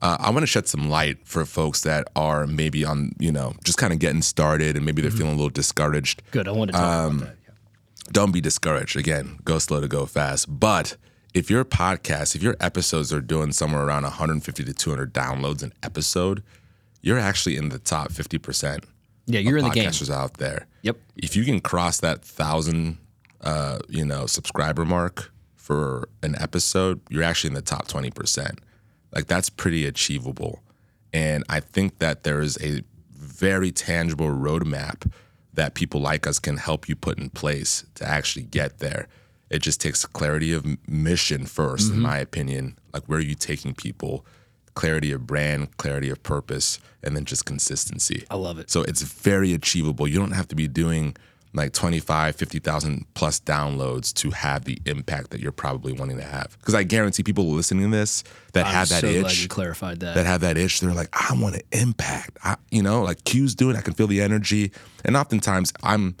uh, 0.00 0.16
I 0.20 0.30
want 0.30 0.42
to 0.42 0.46
shed 0.46 0.68
some 0.68 0.88
light 0.88 1.18
for 1.26 1.44
folks 1.44 1.82
that 1.82 2.06
are 2.14 2.46
maybe 2.46 2.84
on, 2.84 3.12
you 3.18 3.32
know, 3.32 3.54
just 3.64 3.78
kind 3.78 3.92
of 3.92 3.98
getting 3.98 4.22
started 4.22 4.76
and 4.76 4.86
maybe 4.86 5.02
they're 5.02 5.10
feeling 5.10 5.32
a 5.32 5.36
little 5.36 5.48
discouraged 5.50 6.22
Good. 6.30 6.46
I 6.46 6.52
wanted 6.52 6.72
to 6.72 6.78
talk 6.78 7.12
about 7.12 7.20
that. 7.20 8.12
don't 8.12 8.30
be 8.30 8.40
discouraged. 8.40 8.96
Again, 8.96 9.40
go 9.44 9.58
slow 9.58 9.80
to 9.80 9.88
go 9.88 10.06
fast. 10.06 10.46
But 10.60 10.96
if 11.34 11.50
your 11.50 11.64
podcast, 11.64 12.36
if 12.36 12.42
your 12.42 12.56
episodes 12.60 13.12
are 13.12 13.20
doing 13.20 13.50
somewhere 13.52 13.84
around 13.84 14.04
150 14.04 14.64
to 14.64 14.72
200 14.72 15.12
downloads 15.12 15.64
an 15.64 15.72
episode, 15.82 16.44
you're 17.02 17.18
actually 17.18 17.56
in 17.56 17.70
the 17.70 17.78
top 17.78 18.12
50% 18.12 18.84
Yeah, 19.28 19.40
you're 19.40 19.58
in 19.58 19.64
the 19.64 19.70
game. 19.70 19.90
podcasters 19.90 20.10
out 20.10 20.38
there. 20.38 20.66
Yep. 20.82 20.96
If 21.16 21.36
you 21.36 21.44
can 21.44 21.60
cross 21.60 22.00
that 22.00 22.24
thousand, 22.24 22.98
uh, 23.42 23.78
you 23.88 24.04
know, 24.04 24.26
subscriber 24.26 24.84
mark 24.84 25.30
for 25.56 26.08
an 26.22 26.34
episode, 26.40 27.00
you're 27.10 27.22
actually 27.22 27.48
in 27.48 27.54
the 27.54 27.62
top 27.62 27.86
20%. 27.88 28.58
Like 29.14 29.26
that's 29.26 29.50
pretty 29.50 29.86
achievable. 29.86 30.62
And 31.12 31.44
I 31.48 31.60
think 31.60 31.98
that 31.98 32.24
there 32.24 32.40
is 32.40 32.58
a 32.62 32.82
very 33.12 33.70
tangible 33.70 34.28
roadmap 34.28 35.10
that 35.52 35.74
people 35.74 36.00
like 36.00 36.26
us 36.26 36.38
can 36.38 36.56
help 36.56 36.88
you 36.88 36.96
put 36.96 37.18
in 37.18 37.30
place 37.30 37.84
to 37.96 38.04
actually 38.04 38.44
get 38.44 38.78
there. 38.78 39.08
It 39.50 39.60
just 39.60 39.80
takes 39.80 40.04
clarity 40.04 40.52
of 40.52 40.64
mission 40.88 41.44
1st 41.44 41.92
in 41.92 42.00
my 42.00 42.18
opinion. 42.18 42.78
Like 42.92 43.04
where 43.04 43.18
are 43.18 43.22
you 43.22 43.34
taking 43.34 43.74
people? 43.74 44.24
Clarity 44.78 45.10
of 45.10 45.26
brand, 45.26 45.76
clarity 45.76 46.08
of 46.08 46.22
purpose, 46.22 46.78
and 47.02 47.16
then 47.16 47.24
just 47.24 47.44
consistency. 47.44 48.24
I 48.30 48.36
love 48.36 48.60
it. 48.60 48.70
So 48.70 48.82
it's 48.82 49.02
very 49.02 49.52
achievable. 49.52 50.06
You 50.06 50.20
don't 50.20 50.30
have 50.30 50.46
to 50.48 50.54
be 50.54 50.68
doing 50.68 51.16
like 51.52 51.72
25, 51.72 52.36
50,000 52.36 53.06
plus 53.14 53.40
downloads 53.40 54.12
to 54.14 54.30
have 54.30 54.64
the 54.66 54.78
impact 54.86 55.30
that 55.30 55.40
you're 55.40 55.50
probably 55.50 55.92
wanting 55.92 56.18
to 56.18 56.22
have. 56.22 56.56
Because 56.60 56.76
I 56.76 56.84
guarantee 56.84 57.24
people 57.24 57.46
listening 57.46 57.90
to 57.90 57.96
this 57.96 58.22
that 58.52 58.66
I'm 58.66 58.72
have 58.72 58.88
that 58.90 59.00
so 59.00 59.10
glad 59.10 59.26
itch, 59.26 59.42
you 59.42 59.48
clarified 59.48 59.98
that. 60.00 60.14
that 60.14 60.26
have 60.26 60.42
that 60.42 60.56
itch, 60.56 60.78
they're 60.78 60.92
like, 60.92 61.08
I 61.12 61.34
want 61.34 61.56
to 61.56 61.64
impact. 61.72 62.38
I, 62.44 62.56
you 62.70 62.82
know, 62.82 63.02
like 63.02 63.24
Q's 63.24 63.56
doing, 63.56 63.74
I 63.76 63.80
can 63.80 63.94
feel 63.94 64.06
the 64.06 64.22
energy. 64.22 64.70
And 65.04 65.16
oftentimes 65.16 65.72
I'm 65.82 66.16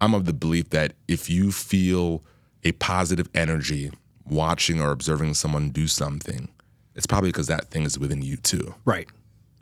I'm 0.00 0.14
of 0.14 0.24
the 0.24 0.32
belief 0.32 0.70
that 0.70 0.94
if 1.06 1.30
you 1.30 1.52
feel 1.52 2.24
a 2.64 2.72
positive 2.72 3.28
energy 3.34 3.92
watching 4.24 4.80
or 4.80 4.90
observing 4.90 5.34
someone 5.34 5.70
do 5.70 5.86
something, 5.86 6.48
it's 6.94 7.06
probably 7.06 7.30
because 7.30 7.46
that 7.48 7.70
thing 7.70 7.84
is 7.84 7.98
within 7.98 8.22
you 8.22 8.36
too. 8.36 8.74
right. 8.84 9.08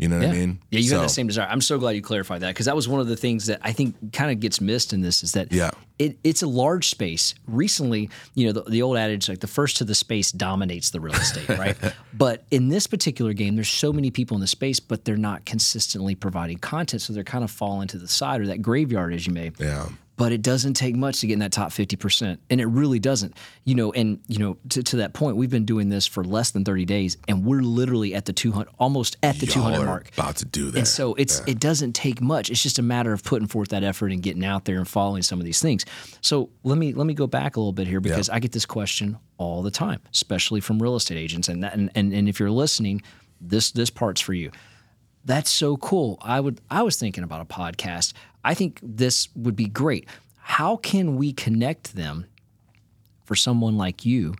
You 0.01 0.07
know 0.07 0.19
what 0.19 0.27
Yeah. 0.29 0.33
I 0.33 0.37
mean? 0.37 0.59
Yeah, 0.71 0.79
you 0.79 0.89
So- 0.91 0.95
have 0.95 1.09
that 1.09 1.13
same 1.13 1.27
desire. 1.27 1.49
I'm 1.51 1.61
so 1.61 1.77
glad 1.77 1.91
you 1.97 2.03
clarified 2.03 2.43
that 2.43 2.51
because 2.55 2.67
that 2.67 2.77
was 2.77 2.87
one 2.87 3.01
of 3.01 3.09
the 3.09 3.17
things 3.17 3.47
that 3.47 3.59
I 3.63 3.73
think 3.73 4.13
kind 4.13 4.31
of 4.31 4.39
gets 4.39 4.61
missed 4.61 4.93
in 4.93 5.01
this 5.01 5.25
is 5.25 5.33
that 5.33 5.51
Yeah. 5.53 5.73
it, 5.99 6.17
it's 6.23 6.41
a 6.41 6.47
large 6.47 6.89
space. 6.89 7.35
Recently, 7.49 8.09
you 8.37 8.47
know, 8.47 8.53
the, 8.53 8.63
the 8.71 8.81
old 8.81 8.97
adage 8.97 9.29
like 9.29 9.41
the 9.41 9.49
first 9.49 9.77
to 9.79 9.85
the 9.85 9.97
space 9.97 10.31
dominates 10.31 10.91
the 10.91 11.01
real 11.01 11.17
estate, 11.17 11.49
right? 11.49 11.77
but 12.15 12.45
in 12.53 12.69
this 12.69 12.87
particular 12.87 13.33
game, 13.33 13.57
there's 13.57 13.69
so 13.69 13.93
many 13.93 14.13
people 14.13 14.37
in 14.37 14.41
the 14.41 14.47
space, 14.47 14.79
but 14.79 15.05
they're 15.05 15.17
not 15.17 15.45
consistently 15.45 16.15
providing 16.15 16.59
content, 16.59 17.03
so 17.03 17.13
they're 17.13 17.25
kind 17.25 17.43
of 17.43 17.51
falling 17.51 17.89
to 17.89 17.99
the 17.99 18.07
side 18.07 18.41
or 18.41 18.47
that 18.47 18.63
graveyard, 18.63 19.13
as 19.13 19.27
you 19.27 19.33
may. 19.33 19.51
Yeah. 19.59 19.89
But 20.19 20.33
it 20.33 20.43
doesn't 20.43 20.75
take 20.75 20.97
much 20.97 21.21
to 21.21 21.27
get 21.29 21.35
in 21.35 21.39
that 21.39 21.53
top 21.53 21.71
50%. 21.71 22.39
And 22.51 22.61
it 22.61 22.67
really 22.67 22.99
doesn't. 22.99 23.37
You 23.65 23.77
know, 23.77 23.93
and, 23.93 24.21
you 24.27 24.39
know, 24.39 24.59
to, 24.71 24.83
to 24.83 24.97
that 24.97 25.15
point, 25.15 25.37
we've 25.37 25.49
been 25.49 25.65
doing 25.65 25.89
this 25.89 26.07
for 26.07 26.25
less 26.25 26.51
than 26.51 26.65
30 26.65 26.85
days 26.85 27.17
and 27.29 27.45
we're 27.45 27.63
literally 27.63 28.15
at 28.15 28.25
the 28.25 28.33
200, 28.33 28.69
almost 28.79 29.17
at 29.23 29.37
the 29.37 29.47
Y'all 29.47 29.55
200 29.55 29.81
are 29.81 29.87
mark. 29.87 30.11
About 30.13 30.37
to 30.37 30.45
do 30.45 30.71
that. 30.73 30.79
And 30.79 30.89
so 30.89 31.15
it's 31.15 31.41
it 31.47 31.61
doesn't 31.61 31.93
take 31.93 32.21
much. 32.21 32.51
It's 32.51 32.63
just 32.63 32.79
a 32.79 32.83
matter 32.83 33.13
of 33.13 33.23
putting 33.23 33.47
forth 33.47 33.69
that 33.69 33.85
effort 33.85 34.11
and 34.11 34.23
getting 34.23 34.45
out 34.45 34.65
there 34.65 34.77
and 34.79 34.89
following 34.89 35.23
some 35.23 35.39
of 35.39 35.45
these 35.47 35.61
things. 35.61 35.87
So 36.21 36.51
let 36.65 36.79
me 36.79 36.93
let 36.93 37.07
me 37.07 37.15
go 37.15 37.29
back 37.29 37.57
a 37.57 37.61
little 37.61 37.73
bit 37.73 37.87
here 37.87 38.01
because 38.01 38.29
I 38.29 38.41
get 38.41 38.53
this 38.53 38.67
question 38.67 39.19
all 39.39 39.63
the 39.63 39.71
time, 39.71 40.01
especially 40.13 40.61
from 40.61 40.83
real 40.83 40.97
estate 40.97 41.17
agents. 41.17 41.49
And 41.49 41.63
that, 41.63 41.75
and, 41.75 41.91
and 41.95 42.13
and 42.13 42.29
if 42.29 42.41
you're 42.41 42.51
listening, 42.51 43.03
this 43.41 43.71
this 43.71 43.91
part's 43.91 44.21
for 44.21 44.35
you. 44.35 44.51
That's 45.25 45.51
so 45.51 45.77
cool. 45.77 46.19
I 46.23 46.41
would 46.41 46.61
I 46.71 46.83
was 46.83 46.97
thinking 46.97 47.23
about 47.23 47.41
a 47.41 47.45
podcast. 47.45 48.15
I 48.45 48.55
think 48.55 48.81
this 48.83 49.29
would 49.35 49.57
be 49.57 49.67
great. 49.67 50.09
How 50.39 50.77
can 50.77 51.17
we 51.17 51.33
connect 51.33 51.95
them 51.95 52.27
for 53.25 53.35
someone 53.35 53.77
like 53.77 54.07
you 54.07 54.35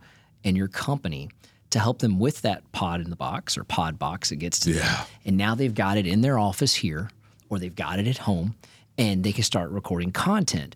and 0.45 0.57
your 0.57 0.69
company 0.69 1.29
to 1.71 1.79
help 1.79 1.99
them 1.99 2.19
with 2.19 2.43
that 2.43 2.71
pod 2.73 3.01
in 3.01 3.11
the 3.11 3.17
box 3.17 3.59
or 3.59 3.65
pod 3.65 3.99
box 3.99 4.31
that 4.31 4.37
gets 4.37 4.59
to 4.61 4.73
them. 4.73 4.83
Yeah. 4.83 5.05
And 5.25 5.37
now 5.37 5.55
they've 5.55 5.75
got 5.75 5.99
it 5.99 6.07
in 6.07 6.23
their 6.23 6.39
office 6.39 6.75
here 6.75 7.11
or 7.51 7.59
they've 7.59 7.75
got 7.75 7.99
it 7.99 8.07
at 8.07 8.19
home 8.19 8.57
and 8.97 9.23
they 9.23 9.33
can 9.33 9.45
start 9.45 9.71
recording 9.71 10.11
content. 10.11 10.75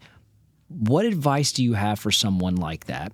What 0.68 1.04
advice 1.04 1.52
do 1.52 1.64
you 1.64 1.74
have 1.74 1.98
for 1.98 2.10
someone 2.10 2.56
like 2.56 2.86
that? 2.86 3.12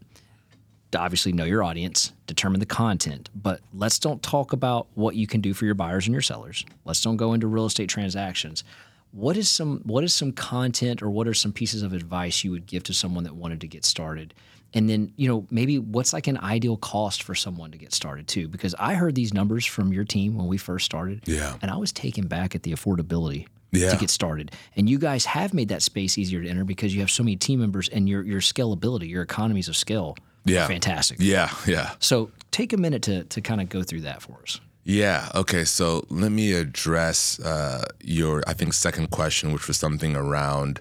To 0.93 0.99
obviously 0.99 1.33
know 1.33 1.45
your 1.45 1.63
audience, 1.63 2.13
determine 2.27 2.61
the 2.61 2.67
content, 2.67 3.29
but 3.35 3.61
let's 3.75 3.99
don't 3.99 4.23
talk 4.23 4.55
about 4.55 4.87
what 4.95 5.15
you 5.15 5.27
can 5.27 5.43
do 5.43 5.53
for 5.53 5.67
your 5.67 5.75
buyers 5.75 6.07
and 6.07 6.15
your 6.15 6.23
sellers. 6.23 6.65
Let's 6.87 7.03
don't 7.03 7.19
go 7.19 7.35
into 7.35 7.47
real 7.47 7.67
estate 7.67 7.91
transactions. 7.91 8.65
What 9.13 9.37
is 9.37 9.49
some 9.49 9.81
what 9.85 10.05
is 10.05 10.13
some 10.15 10.33
content 10.33 11.03
or 11.03 11.11
what 11.11 11.27
are 11.27 11.35
some 11.35 11.53
pieces 11.53 11.83
of 11.83 11.93
advice 11.93 12.45
you 12.45 12.51
would 12.51 12.67
give 12.67 12.83
to 12.85 12.95
someone 12.95 13.25
that 13.25 13.35
wanted 13.35 13.61
to 13.63 13.67
get 13.69 13.85
started? 13.85 14.35
And 14.75 14.89
then, 14.89 15.13
you 15.17 15.27
know, 15.29 15.47
maybe 15.51 15.79
what's 15.79 16.13
like 16.13 16.27
an 16.27 16.37
ideal 16.37 16.77
cost 16.77 17.23
for 17.23 17.35
someone 17.35 17.71
to 17.71 17.79
get 17.79 17.95
started 17.95 18.29
too? 18.29 18.49
Because 18.49 18.75
I 18.79 18.95
heard 18.95 19.15
these 19.15 19.33
numbers 19.33 19.65
from 19.65 19.95
your 19.95 20.05
team 20.05 20.37
when 20.37 20.47
we 20.47 20.59
first 20.59 20.85
started. 20.85 21.23
Yeah. 21.27 21.57
And 21.63 21.71
I 21.71 21.77
was 21.79 21.91
taken 21.91 22.27
back 22.27 22.55
at 22.55 22.65
the 22.65 22.73
affordability 22.73 23.47
Yeah. 23.73 23.91
to 23.91 23.97
get 23.97 24.11
started. 24.11 24.53
And 24.77 24.89
you 24.91 24.99
guys 24.99 25.25
have 25.25 25.55
made 25.55 25.69
that 25.69 25.83
space 25.83 26.19
easier 26.19 26.43
to 26.43 26.49
enter 26.49 26.65
because 26.65 26.95
you 26.95 27.01
have 27.01 27.11
so 27.11 27.23
many 27.23 27.37
team 27.37 27.61
members 27.61 27.89
and 27.89 28.07
your 28.11 28.23
your 28.25 28.41
scalability, 28.43 29.09
your 29.09 29.23
economies 29.23 29.69
of 29.69 29.77
scale 29.77 30.17
Yeah. 30.45 30.65
are 30.65 30.69
fantastic. 30.69 31.17
Yeah, 31.19 31.51
yeah. 31.67 31.93
So 31.99 32.31
take 32.51 32.75
a 32.75 32.77
minute 32.77 33.01
to 33.05 33.25
to 33.25 33.41
kind 33.41 33.63
of 33.63 33.71
go 33.71 33.83
through 33.83 34.03
that 34.03 34.21
for 34.21 34.37
us. 34.43 34.61
Yeah. 34.89 35.29
Okay. 35.35 35.65
So 35.67 36.07
let 36.09 36.33
me 36.33 36.55
address 36.55 37.39
uh, 37.41 37.85
your, 38.01 38.43
I 38.47 38.55
think, 38.55 38.73
second 38.73 39.11
question, 39.11 39.53
which 39.53 39.69
was 39.69 39.77
something 39.77 40.17
around 40.17 40.81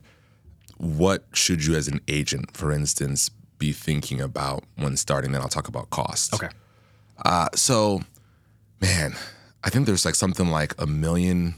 what 0.77 1.25
should 1.33 1.65
you, 1.65 1.75
as 1.75 1.89
an 1.89 1.99
agent, 2.07 2.55
for 2.55 2.71
instance, 2.71 3.29
be 3.59 3.73
thinking 3.73 4.21
about 4.21 4.63
when 4.77 4.95
starting. 4.95 5.33
Then 5.33 5.41
I'll 5.41 5.49
talk 5.49 5.67
about 5.67 5.89
costs. 5.89 6.33
Okay. 6.33 6.47
Uh, 7.25 7.49
so, 7.53 7.99
man, 8.79 9.13
I 9.65 9.69
think 9.69 9.85
there's 9.85 10.05
like 10.05 10.15
something 10.15 10.47
like 10.47 10.73
a 10.81 10.87
million 10.87 11.55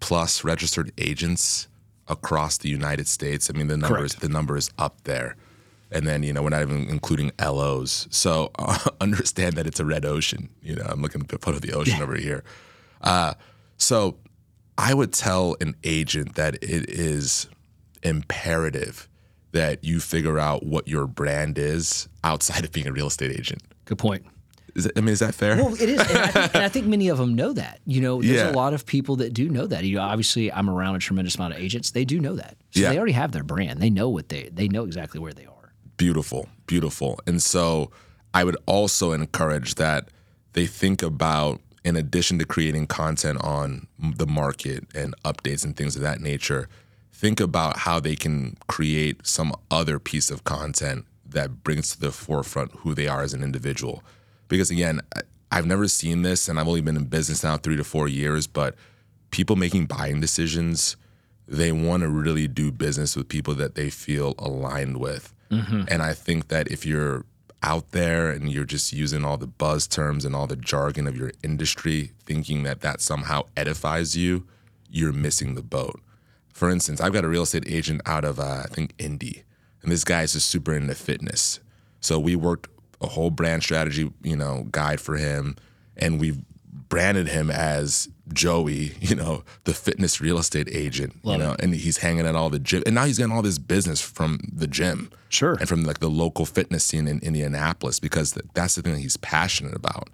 plus 0.00 0.42
registered 0.42 0.90
agents 0.98 1.68
across 2.08 2.58
the 2.58 2.68
United 2.68 3.06
States. 3.06 3.48
I 3.48 3.56
mean, 3.56 3.68
the 3.68 3.76
numbers, 3.76 4.14
Correct. 4.14 4.20
the 4.20 4.28
number 4.28 4.56
is 4.56 4.68
up 4.78 5.04
there. 5.04 5.36
And 5.94 6.06
then, 6.06 6.22
you 6.24 6.32
know, 6.32 6.42
we're 6.42 6.48
not 6.50 6.62
even 6.62 6.88
including 6.90 7.30
LOs. 7.40 8.08
So 8.10 8.50
uh, 8.58 8.78
understand 9.00 9.54
that 9.54 9.66
it's 9.66 9.78
a 9.80 9.84
red 9.84 10.04
ocean. 10.04 10.50
You 10.60 10.74
know, 10.76 10.84
I'm 10.88 11.00
looking 11.00 11.20
at 11.22 11.28
the 11.28 11.38
foot 11.38 11.54
of 11.54 11.60
the 11.62 11.72
ocean 11.72 12.02
over 12.02 12.16
here. 12.16 12.42
Uh, 13.00 13.34
so 13.76 14.16
I 14.76 14.92
would 14.92 15.12
tell 15.12 15.56
an 15.60 15.76
agent 15.84 16.34
that 16.34 16.54
it 16.56 16.90
is 16.90 17.46
imperative 18.02 19.08
that 19.52 19.84
you 19.84 20.00
figure 20.00 20.38
out 20.38 20.64
what 20.66 20.88
your 20.88 21.06
brand 21.06 21.58
is 21.58 22.08
outside 22.24 22.64
of 22.64 22.72
being 22.72 22.86
a 22.88 22.92
real 22.92 23.06
estate 23.06 23.30
agent. 23.30 23.62
Good 23.84 23.98
point. 23.98 24.24
Is 24.74 24.86
it, 24.86 24.92
I 24.96 25.00
mean, 25.00 25.10
is 25.10 25.20
that 25.20 25.34
fair? 25.36 25.54
Well, 25.56 25.74
it 25.74 25.88
is, 25.88 26.00
and 26.00 26.18
I, 26.18 26.26
think, 26.26 26.54
and 26.56 26.64
I 26.64 26.68
think 26.68 26.86
many 26.86 27.06
of 27.08 27.18
them 27.18 27.34
know 27.36 27.52
that. 27.52 27.78
You 27.86 28.00
know, 28.00 28.20
there's 28.20 28.34
Yeah. 28.40 28.50
a 28.50 28.52
lot 28.52 28.74
of 28.74 28.84
people 28.84 29.14
that 29.16 29.32
do 29.32 29.48
know 29.48 29.68
that. 29.68 29.84
You 29.84 29.96
know, 29.96 30.02
obviously, 30.02 30.50
I'm 30.52 30.68
around 30.68 30.96
a 30.96 30.98
tremendous 30.98 31.36
amount 31.36 31.54
of 31.54 31.60
agents. 31.60 31.92
They 31.92 32.04
do 32.04 32.18
know 32.18 32.34
that, 32.34 32.56
so 32.72 32.80
Yeah. 32.80 32.90
they 32.90 32.96
already 32.98 33.12
have 33.12 33.30
their 33.30 33.44
brand. 33.44 33.80
They 33.80 33.90
know 33.90 34.08
what 34.08 34.28
they 34.30 34.50
they 34.52 34.66
know 34.66 34.82
exactly 34.84 35.20
where 35.20 35.32
they 35.32 35.44
are. 35.46 35.53
Beautiful, 35.96 36.48
beautiful. 36.66 37.20
And 37.26 37.42
so 37.42 37.90
I 38.32 38.44
would 38.44 38.56
also 38.66 39.12
encourage 39.12 39.76
that 39.76 40.08
they 40.52 40.66
think 40.66 41.02
about, 41.02 41.60
in 41.84 41.96
addition 41.96 42.38
to 42.38 42.44
creating 42.44 42.86
content 42.86 43.42
on 43.42 43.86
the 43.98 44.26
market 44.26 44.84
and 44.94 45.14
updates 45.24 45.64
and 45.64 45.76
things 45.76 45.96
of 45.96 46.02
that 46.02 46.20
nature, 46.20 46.68
think 47.12 47.40
about 47.40 47.78
how 47.78 48.00
they 48.00 48.16
can 48.16 48.56
create 48.66 49.26
some 49.26 49.54
other 49.70 49.98
piece 49.98 50.30
of 50.30 50.44
content 50.44 51.04
that 51.26 51.62
brings 51.64 51.90
to 51.92 52.00
the 52.00 52.12
forefront 52.12 52.72
who 52.78 52.94
they 52.94 53.08
are 53.08 53.22
as 53.22 53.34
an 53.34 53.42
individual. 53.42 54.02
Because 54.48 54.70
again, 54.70 55.00
I've 55.50 55.66
never 55.66 55.88
seen 55.88 56.22
this, 56.22 56.48
and 56.48 56.58
I've 56.58 56.68
only 56.68 56.80
been 56.80 56.96
in 56.96 57.04
business 57.04 57.44
now 57.44 57.56
three 57.56 57.76
to 57.76 57.84
four 57.84 58.08
years, 58.08 58.46
but 58.46 58.74
people 59.30 59.56
making 59.56 59.86
buying 59.86 60.20
decisions, 60.20 60.96
they 61.46 61.70
want 61.72 62.02
to 62.02 62.08
really 62.08 62.48
do 62.48 62.72
business 62.72 63.16
with 63.16 63.28
people 63.28 63.54
that 63.54 63.74
they 63.74 63.90
feel 63.90 64.34
aligned 64.38 64.98
with. 64.98 65.32
And 65.88 66.02
I 66.02 66.14
think 66.14 66.48
that 66.48 66.68
if 66.68 66.84
you're 66.84 67.24
out 67.62 67.92
there 67.92 68.30
and 68.30 68.50
you're 68.50 68.64
just 68.64 68.92
using 68.92 69.24
all 69.24 69.36
the 69.36 69.46
buzz 69.46 69.86
terms 69.86 70.24
and 70.24 70.36
all 70.36 70.46
the 70.46 70.56
jargon 70.56 71.06
of 71.06 71.16
your 71.16 71.32
industry, 71.42 72.12
thinking 72.24 72.62
that 72.64 72.80
that 72.82 73.00
somehow 73.00 73.42
edifies 73.56 74.16
you, 74.16 74.46
you're 74.90 75.12
missing 75.12 75.54
the 75.54 75.62
boat. 75.62 76.00
For 76.52 76.70
instance, 76.70 77.00
I've 77.00 77.12
got 77.12 77.24
a 77.24 77.28
real 77.28 77.42
estate 77.42 77.64
agent 77.66 78.00
out 78.06 78.24
of, 78.24 78.38
uh, 78.38 78.62
I 78.64 78.68
think, 78.68 78.94
Indy, 78.98 79.42
and 79.82 79.90
this 79.90 80.04
guy 80.04 80.22
is 80.22 80.34
just 80.34 80.48
super 80.48 80.74
into 80.74 80.94
fitness. 80.94 81.60
So 82.00 82.18
we 82.18 82.36
worked 82.36 82.68
a 83.00 83.08
whole 83.08 83.30
brand 83.30 83.62
strategy, 83.62 84.12
you 84.22 84.36
know, 84.36 84.66
guide 84.70 85.00
for 85.00 85.16
him, 85.16 85.56
and 85.96 86.20
we've 86.20 86.38
branded 86.88 87.28
him 87.28 87.50
as 87.50 88.08
Joey, 88.32 88.92
you 89.00 89.14
know, 89.14 89.44
the 89.64 89.74
fitness 89.74 90.20
real 90.20 90.38
estate 90.38 90.68
agent, 90.70 91.24
Love 91.24 91.38
you 91.38 91.44
know, 91.44 91.56
and 91.58 91.74
he's 91.74 91.98
hanging 91.98 92.26
at 92.26 92.34
all 92.34 92.50
the 92.50 92.58
gym, 92.58 92.82
and 92.86 92.94
now 92.94 93.04
he's 93.04 93.18
getting 93.18 93.32
all 93.32 93.42
this 93.42 93.58
business 93.58 94.00
from 94.00 94.40
the 94.52 94.66
gym, 94.66 95.10
Sure. 95.28 95.54
and 95.54 95.68
from 95.68 95.84
like 95.84 95.98
the 96.00 96.08
local 96.10 96.46
fitness 96.46 96.84
scene 96.84 97.06
in 97.06 97.18
Indianapolis 97.20 98.00
because 98.00 98.36
that's 98.54 98.74
the 98.76 98.82
thing 98.82 98.94
that 98.94 99.00
he's 99.00 99.16
passionate 99.18 99.74
about. 99.76 100.08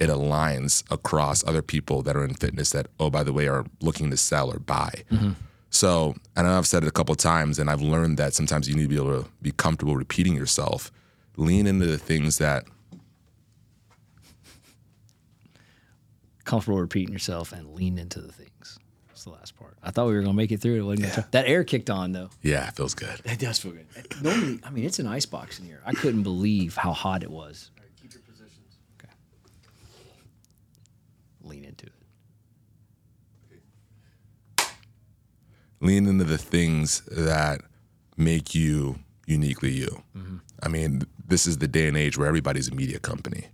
It 0.00 0.08
aligns 0.08 0.82
across 0.90 1.46
other 1.46 1.62
people 1.62 2.02
that 2.02 2.16
are 2.16 2.24
in 2.24 2.34
fitness 2.34 2.70
that, 2.70 2.88
oh, 2.98 3.10
by 3.10 3.22
the 3.22 3.32
way, 3.32 3.46
are 3.46 3.64
looking 3.80 4.10
to 4.10 4.16
sell 4.16 4.50
or 4.52 4.58
buy. 4.58 5.04
Mm-hmm. 5.10 5.30
So, 5.70 6.14
and 6.36 6.46
I've 6.46 6.66
said 6.66 6.82
it 6.82 6.88
a 6.88 6.92
couple 6.92 7.14
times, 7.14 7.58
and 7.58 7.70
I've 7.70 7.80
learned 7.80 8.16
that 8.18 8.34
sometimes 8.34 8.68
you 8.68 8.74
need 8.74 8.82
to 8.82 8.88
be 8.88 8.96
able 8.96 9.22
to 9.22 9.28
be 9.40 9.52
comfortable 9.52 9.96
repeating 9.96 10.34
yourself. 10.34 10.92
Lean 11.36 11.66
into 11.66 11.86
the 11.86 11.98
things 11.98 12.38
that 12.38 12.64
Comfortable 16.44 16.78
repeating 16.80 17.12
yourself 17.12 17.52
and 17.52 17.74
lean 17.74 17.98
into 17.98 18.20
the 18.20 18.32
things. 18.32 18.78
That's 19.08 19.24
the 19.24 19.30
last 19.30 19.56
part. 19.56 19.76
I 19.82 19.90
thought 19.90 20.06
we 20.08 20.14
were 20.14 20.22
gonna 20.22 20.34
make 20.34 20.52
it 20.52 20.60
through. 20.60 20.80
It 20.80 20.82
wasn't 20.82 21.14
gonna 21.14 21.28
that 21.30 21.46
air 21.46 21.64
kicked 21.64 21.88
on 21.90 22.12
though. 22.12 22.30
yeah, 22.42 22.68
it 22.68 22.76
feels 22.76 22.94
good. 22.94 23.20
It 23.24 23.38
does 23.38 23.58
feel 23.58 23.72
good. 23.72 23.86
Normally, 24.22 24.60
I 24.64 24.70
mean, 24.70 24.84
it's 24.84 24.98
an 24.98 25.06
ice 25.06 25.26
box 25.26 25.58
in 25.58 25.64
here. 25.66 25.80
I 25.86 25.92
couldn't 25.92 26.22
believe 26.22 26.76
how 26.76 26.92
hot 26.92 27.22
it 27.22 27.30
was. 27.30 27.70
Keep 28.02 28.14
your 28.14 28.22
positions. 28.22 28.78
Okay. 28.98 29.12
Lean 31.42 31.64
into 31.64 31.86
it. 31.86 31.92
lean 35.84 36.06
into 36.06 36.24
the 36.24 36.38
things 36.38 37.02
that 37.10 37.60
make 38.16 38.54
you 38.54 38.98
uniquely 39.26 39.70
you. 39.70 40.02
Mm-hmm. 40.16 40.36
I 40.62 40.68
mean, 40.68 41.02
this 41.26 41.46
is 41.46 41.58
the 41.58 41.68
day 41.68 41.88
and 41.88 41.96
age 41.96 42.16
where 42.16 42.26
everybody's 42.26 42.68
a 42.68 42.74
media 42.74 42.98
company. 42.98 43.48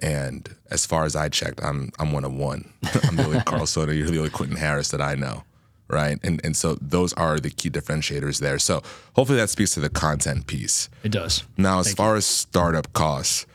And 0.00 0.54
as 0.70 0.86
far 0.86 1.04
as 1.04 1.16
I 1.16 1.28
checked, 1.28 1.62
I'm 1.62 1.90
I'm 1.98 2.12
one 2.12 2.24
of 2.24 2.32
one. 2.32 2.72
I'm 3.04 3.16
the 3.16 3.24
only 3.24 3.40
Karl 3.40 3.66
Sona, 3.74 3.92
you're 3.92 4.08
the 4.08 4.18
only 4.18 4.30
Quentin 4.30 4.56
Harris 4.56 4.90
that 4.90 5.00
I 5.00 5.14
know. 5.14 5.44
Right. 5.88 6.18
And 6.22 6.40
and 6.44 6.56
so 6.56 6.76
those 6.80 7.12
are 7.14 7.40
the 7.40 7.50
key 7.50 7.70
differentiators 7.70 8.40
there. 8.40 8.58
So 8.58 8.82
hopefully 9.14 9.38
that 9.38 9.50
speaks 9.50 9.72
to 9.74 9.80
the 9.80 9.88
content 9.88 10.46
piece. 10.46 10.88
It 11.02 11.12
does. 11.12 11.44
Now, 11.56 11.78
as 11.80 11.94
far 11.94 12.16
as 12.16 12.26
startup 12.26 12.92
costs, 12.92 13.46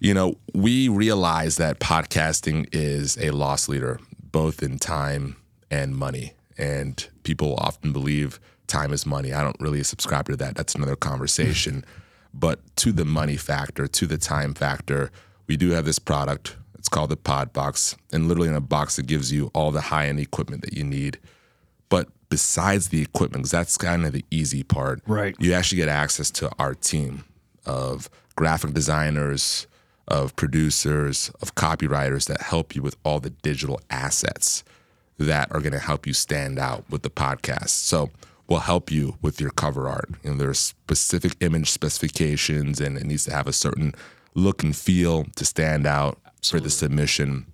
you 0.00 0.14
know, 0.14 0.36
we 0.54 0.88
realize 0.88 1.58
that 1.58 1.80
podcasting 1.80 2.68
is 2.72 3.18
a 3.18 3.30
loss 3.30 3.68
leader, 3.68 4.00
both 4.32 4.62
in 4.62 4.78
time 4.78 5.36
and 5.70 5.94
money. 5.94 6.32
And 6.56 7.06
people 7.24 7.56
often 7.56 7.92
believe 7.92 8.40
time 8.66 8.92
is 8.92 9.04
money. 9.04 9.32
I 9.32 9.42
don't 9.42 9.60
really 9.60 9.82
subscribe 9.82 10.26
to 10.26 10.36
that. 10.36 10.54
That's 10.54 10.74
another 10.74 10.96
conversation. 10.96 11.84
but 12.34 12.60
to 12.76 12.92
the 12.92 13.04
money 13.04 13.36
factor, 13.36 13.86
to 13.86 14.06
the 14.06 14.18
time 14.18 14.54
factor, 14.54 15.10
we 15.52 15.56
do 15.58 15.72
have 15.72 15.84
this 15.84 15.98
product. 15.98 16.56
It's 16.78 16.88
called 16.88 17.10
the 17.10 17.16
Pod 17.16 17.52
Box, 17.52 17.94
and 18.10 18.26
literally 18.26 18.48
in 18.48 18.54
a 18.54 18.60
box 18.60 18.98
it 18.98 19.06
gives 19.06 19.30
you 19.30 19.50
all 19.52 19.70
the 19.70 19.82
high 19.82 20.08
end 20.08 20.18
equipment 20.18 20.62
that 20.62 20.72
you 20.72 20.82
need. 20.82 21.18
But 21.90 22.08
besides 22.30 22.88
the 22.88 23.02
equipment, 23.02 23.44
'cause 23.44 23.50
that's 23.50 23.76
kind 23.76 24.06
of 24.06 24.14
the 24.14 24.24
easy 24.30 24.62
part, 24.62 25.02
Right. 25.06 25.36
You 25.38 25.52
actually 25.52 25.76
get 25.76 25.90
access 25.90 26.30
to 26.30 26.50
our 26.58 26.74
team 26.74 27.24
of 27.66 28.08
graphic 28.34 28.72
designers, 28.72 29.66
of 30.08 30.34
producers, 30.36 31.30
of 31.42 31.54
copywriters 31.54 32.24
that 32.28 32.40
help 32.40 32.74
you 32.74 32.80
with 32.80 32.96
all 33.04 33.20
the 33.20 33.28
digital 33.28 33.78
assets 33.90 34.64
that 35.18 35.52
are 35.52 35.60
going 35.60 35.74
to 35.74 35.78
help 35.90 36.06
you 36.06 36.14
stand 36.14 36.58
out 36.58 36.88
with 36.88 37.02
the 37.02 37.10
podcast. 37.10 37.68
So 37.68 38.10
we'll 38.48 38.60
help 38.60 38.90
you 38.90 39.18
with 39.20 39.38
your 39.38 39.50
cover 39.50 39.86
art. 39.86 40.08
You 40.24 40.30
know, 40.30 40.38
there's 40.38 40.58
specific 40.58 41.36
image 41.40 41.70
specifications, 41.70 42.80
and 42.80 42.96
it 42.96 43.04
needs 43.04 43.24
to 43.24 43.34
have 43.34 43.46
a 43.46 43.52
certain 43.52 43.94
look 44.34 44.62
and 44.62 44.74
feel 44.74 45.24
to 45.36 45.44
stand 45.44 45.86
out 45.86 46.18
for 46.42 46.60
the 46.60 46.70
submission. 46.70 47.46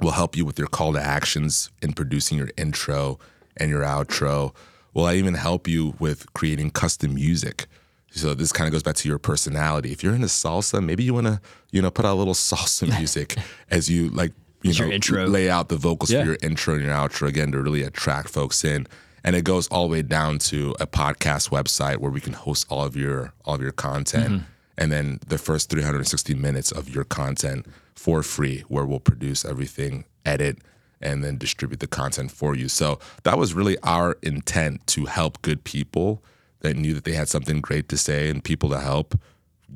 We'll 0.00 0.12
help 0.12 0.36
you 0.36 0.44
with 0.44 0.58
your 0.58 0.68
call 0.68 0.92
to 0.94 1.00
actions 1.00 1.70
in 1.80 1.92
producing 1.92 2.38
your 2.38 2.50
intro 2.56 3.18
and 3.56 3.70
your 3.70 3.82
outro. 3.82 4.54
Will 4.94 5.04
I 5.06 5.14
even 5.14 5.34
help 5.34 5.68
you 5.68 5.94
with 5.98 6.32
creating 6.34 6.70
custom 6.70 7.14
music. 7.14 7.66
So 8.10 8.34
this 8.34 8.52
kind 8.52 8.66
of 8.68 8.72
goes 8.72 8.82
back 8.82 8.96
to 8.96 9.08
your 9.08 9.18
personality. 9.18 9.90
If 9.92 10.02
you're 10.02 10.14
into 10.14 10.26
salsa, 10.26 10.84
maybe 10.84 11.02
you 11.02 11.14
want 11.14 11.28
to, 11.28 11.40
you 11.70 11.80
know, 11.80 11.90
put 11.90 12.04
out 12.04 12.12
a 12.14 12.18
little 12.18 12.34
salsa 12.50 12.88
music 12.98 13.36
as 13.70 13.88
you 13.88 14.10
like, 14.10 14.32
you 14.62 14.74
know, 14.78 14.90
intro. 14.92 15.26
lay 15.26 15.48
out 15.48 15.68
the 15.70 15.76
vocals 15.76 16.10
Yeah. 16.10 16.20
for 16.20 16.26
your 16.26 16.38
intro 16.42 16.74
and 16.74 16.84
your 16.84 16.92
outro 16.92 17.26
again 17.28 17.52
to 17.52 17.60
really 17.62 17.82
attract 17.82 18.28
folks 18.28 18.64
in. 18.64 18.86
And 19.24 19.34
it 19.36 19.44
goes 19.44 19.66
all 19.68 19.86
the 19.86 19.92
way 19.92 20.02
down 20.02 20.38
to 20.40 20.74
a 20.80 20.86
podcast 20.86 21.50
website 21.50 21.98
where 21.98 22.10
we 22.10 22.20
can 22.20 22.32
host 22.32 22.66
all 22.68 22.84
of 22.84 22.96
your 22.96 23.32
all 23.44 23.54
of 23.54 23.62
your 23.62 23.72
content, 23.72 24.26
Mm-hmm. 24.32 24.44
And 24.78 24.90
then 24.90 25.20
the 25.26 25.38
first 25.38 25.70
360 25.70 26.34
minutes 26.34 26.72
of 26.72 26.88
your 26.88 27.04
content 27.04 27.66
for 27.94 28.22
free, 28.22 28.60
where 28.68 28.84
we'll 28.84 29.00
produce 29.00 29.44
everything, 29.44 30.04
edit, 30.24 30.58
and 31.00 31.22
then 31.22 31.36
distribute 31.36 31.80
the 31.80 31.86
content 31.86 32.30
for 32.30 32.54
you. 32.54 32.68
So 32.68 32.98
that 33.24 33.36
was 33.36 33.54
really 33.54 33.76
our 33.82 34.16
intent 34.22 34.86
to 34.88 35.06
help 35.06 35.42
good 35.42 35.64
people 35.64 36.22
that 36.60 36.76
knew 36.76 36.94
that 36.94 37.04
they 37.04 37.12
had 37.12 37.28
something 37.28 37.60
great 37.60 37.88
to 37.88 37.98
say 37.98 38.30
and 38.30 38.42
people 38.42 38.70
to 38.70 38.80
help 38.80 39.18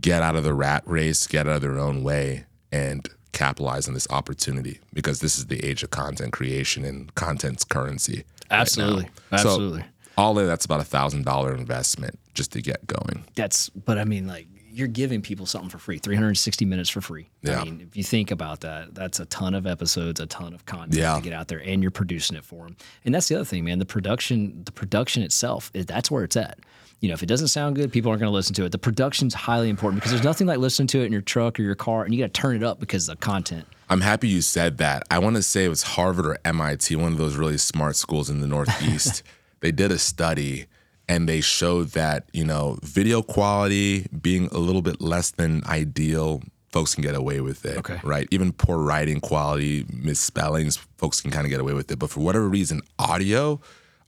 get 0.00 0.22
out 0.22 0.36
of 0.36 0.44
the 0.44 0.54
rat 0.54 0.82
race, 0.86 1.26
get 1.26 1.48
out 1.48 1.56
of 1.56 1.62
their 1.62 1.78
own 1.78 2.02
way, 2.02 2.44
and 2.70 3.08
capitalize 3.32 3.86
on 3.86 3.94
this 3.94 4.06
opportunity 4.10 4.80
because 4.94 5.20
this 5.20 5.36
is 5.36 5.46
the 5.46 5.62
age 5.64 5.82
of 5.82 5.90
content 5.90 6.32
creation 6.32 6.84
and 6.84 7.14
content's 7.16 7.64
currency. 7.64 8.16
right. 8.50 8.60
Absolutely. 8.60 9.04
So 9.04 9.10
Absolutely. 9.32 9.84
all 10.16 10.38
of 10.38 10.46
that's 10.46 10.64
about 10.64 10.80
a 10.80 10.84
thousand 10.84 11.24
dollar 11.24 11.54
investment 11.54 12.18
just 12.34 12.52
to 12.52 12.62
get 12.62 12.86
going. 12.86 13.24
That's, 13.34 13.68
but 13.70 13.98
I 13.98 14.04
mean, 14.04 14.26
like, 14.26 14.46
you're 14.76 14.88
giving 14.88 15.22
people 15.22 15.46
something 15.46 15.70
for 15.70 15.78
free 15.78 15.98
360 15.98 16.64
minutes 16.66 16.90
for 16.90 17.00
free. 17.00 17.30
Yeah. 17.42 17.60
I 17.60 17.64
mean, 17.64 17.80
if 17.80 17.96
you 17.96 18.04
think 18.04 18.30
about 18.30 18.60
that, 18.60 18.94
that's 18.94 19.18
a 19.20 19.24
ton 19.26 19.54
of 19.54 19.66
episodes, 19.66 20.20
a 20.20 20.26
ton 20.26 20.52
of 20.52 20.66
content 20.66 20.94
Yeah. 20.96 21.14
to 21.16 21.22
get 21.22 21.32
out 21.32 21.48
there, 21.48 21.62
and 21.64 21.80
you're 21.82 21.90
producing 21.90 22.36
it 22.36 22.44
for 22.44 22.64
them. 22.66 22.76
And 23.04 23.14
that's 23.14 23.28
the 23.28 23.36
other 23.36 23.44
thing, 23.44 23.64
man. 23.64 23.78
The 23.78 23.86
production, 23.86 24.62
the 24.64 24.72
production 24.72 25.22
itself, 25.22 25.70
that's 25.72 26.10
where 26.10 26.24
it's 26.24 26.36
at. 26.36 26.58
You 27.00 27.08
know, 27.08 27.14
if 27.14 27.22
it 27.22 27.26
doesn't 27.26 27.48
sound 27.48 27.76
good, 27.76 27.90
people 27.92 28.10
aren't 28.10 28.20
going 28.20 28.30
to 28.30 28.34
listen 28.34 28.54
to 28.54 28.64
it. 28.64 28.72
The 28.72 28.78
production's 28.78 29.34
highly 29.34 29.68
important 29.68 30.00
because 30.02 30.12
there's 30.12 30.24
nothing 30.24 30.46
like 30.46 30.58
listening 30.58 30.88
to 30.88 31.00
it 31.02 31.06
in 31.06 31.12
your 31.12 31.20
truck 31.22 31.58
or 31.58 31.62
your 31.62 31.74
car, 31.74 32.04
and 32.04 32.14
you 32.14 32.20
got 32.22 32.32
to 32.34 32.40
turn 32.40 32.56
it 32.56 32.62
up 32.62 32.78
because 32.78 33.08
of 33.08 33.18
the 33.18 33.24
content. 33.24 33.66
I'm 33.88 34.00
happy 34.02 34.28
you 34.28 34.40
said 34.42 34.78
that. 34.78 35.04
I 35.10 35.18
want 35.20 35.36
to 35.36 35.42
say 35.42 35.64
it 35.64 35.68
was 35.68 35.82
Harvard 35.82 36.26
or 36.26 36.38
MIT, 36.44 36.96
one 36.96 37.12
of 37.12 37.18
those 37.18 37.36
really 37.36 37.56
smart 37.58 37.96
schools 37.96 38.28
in 38.28 38.40
the 38.40 38.46
Northeast. 38.46 39.22
they 39.60 39.72
did 39.72 39.90
a 39.92 39.98
study 39.98 40.66
and 41.08 41.28
they 41.28 41.40
showed 41.40 41.88
that, 41.90 42.28
you 42.32 42.44
know, 42.44 42.78
video 42.82 43.22
quality 43.22 44.06
being 44.20 44.48
a 44.52 44.58
little 44.58 44.82
bit 44.82 45.00
less 45.00 45.30
than 45.30 45.62
ideal, 45.66 46.42
folks 46.72 46.94
can 46.94 47.02
get 47.02 47.14
away 47.14 47.40
with 47.40 47.64
it. 47.64 47.78
Okay. 47.78 48.00
Right. 48.02 48.28
Even 48.30 48.52
poor 48.52 48.78
writing 48.78 49.20
quality, 49.20 49.86
misspellings, 49.92 50.76
folks 50.98 51.20
can 51.20 51.30
kind 51.30 51.46
of 51.46 51.50
get 51.50 51.60
away 51.60 51.74
with 51.74 51.90
it. 51.90 51.98
But 51.98 52.10
for 52.10 52.20
whatever 52.20 52.48
reason, 52.48 52.82
audio, 52.98 53.60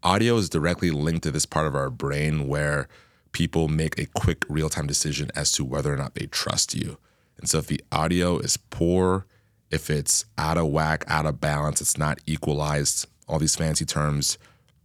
audio 0.03 0.37
is 0.37 0.49
directly 0.49 0.91
linked 0.91 1.23
to 1.23 1.31
this 1.31 1.47
part 1.47 1.67
of 1.67 1.75
our 1.75 1.91
brain 1.91 2.49
where 2.49 2.89
people 3.33 3.69
make 3.69 3.99
a 3.99 4.07
quick 4.07 4.45
real 4.49 4.69
time 4.69 4.87
decision 4.87 5.31
as 5.37 5.53
to 5.53 5.65
whether 5.65 5.93
or 5.93 5.97
not 5.97 6.15
they 6.15 6.27
trust 6.27 6.75
you. 6.75 6.99
And 7.39 7.49
so 7.49 7.59
if 7.59 7.69
the 7.69 7.81
audio 7.93 8.39
is 8.39 8.57
poor, 8.57 9.27
if 9.71 9.91
it's 9.91 10.25
out 10.37 10.59
of 10.59 10.69
whack, 10.69 11.05
out 11.07 11.27
of 11.27 11.41
balance, 11.41 11.81
it's 11.81 11.97
not 11.97 12.19
equalized, 12.27 13.07
all 13.29 13.39
these 13.39 13.55
fancy 13.55 13.85
terms, 13.85 14.39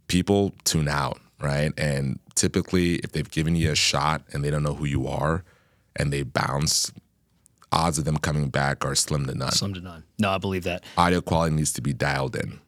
people 0.06 0.54
tune 0.64 0.88
out. 0.88 1.18
Right? 1.40 1.72
And 1.78 2.18
typically, 2.34 2.96
if 2.96 3.12
they've 3.12 3.30
given 3.30 3.56
you 3.56 3.70
a 3.70 3.74
shot 3.74 4.22
and 4.32 4.44
they 4.44 4.50
don't 4.50 4.62
know 4.62 4.74
who 4.74 4.86
you 4.86 5.06
are 5.06 5.44
and 5.96 6.12
they 6.12 6.22
bounce, 6.22 6.92
odds 7.72 7.98
of 7.98 8.04
them 8.04 8.16
coming 8.18 8.48
back 8.48 8.84
are 8.84 8.94
slim 8.94 9.26
to 9.26 9.34
none. 9.34 9.52
Slim 9.52 9.74
to 9.74 9.80
none. 9.80 10.04
No, 10.18 10.30
I 10.30 10.38
believe 10.38 10.64
that. 10.64 10.84
Audio 10.96 11.20
quality 11.20 11.54
needs 11.54 11.72
to 11.74 11.82
be 11.82 11.92
dialed 11.92 12.36
in. 12.36 12.60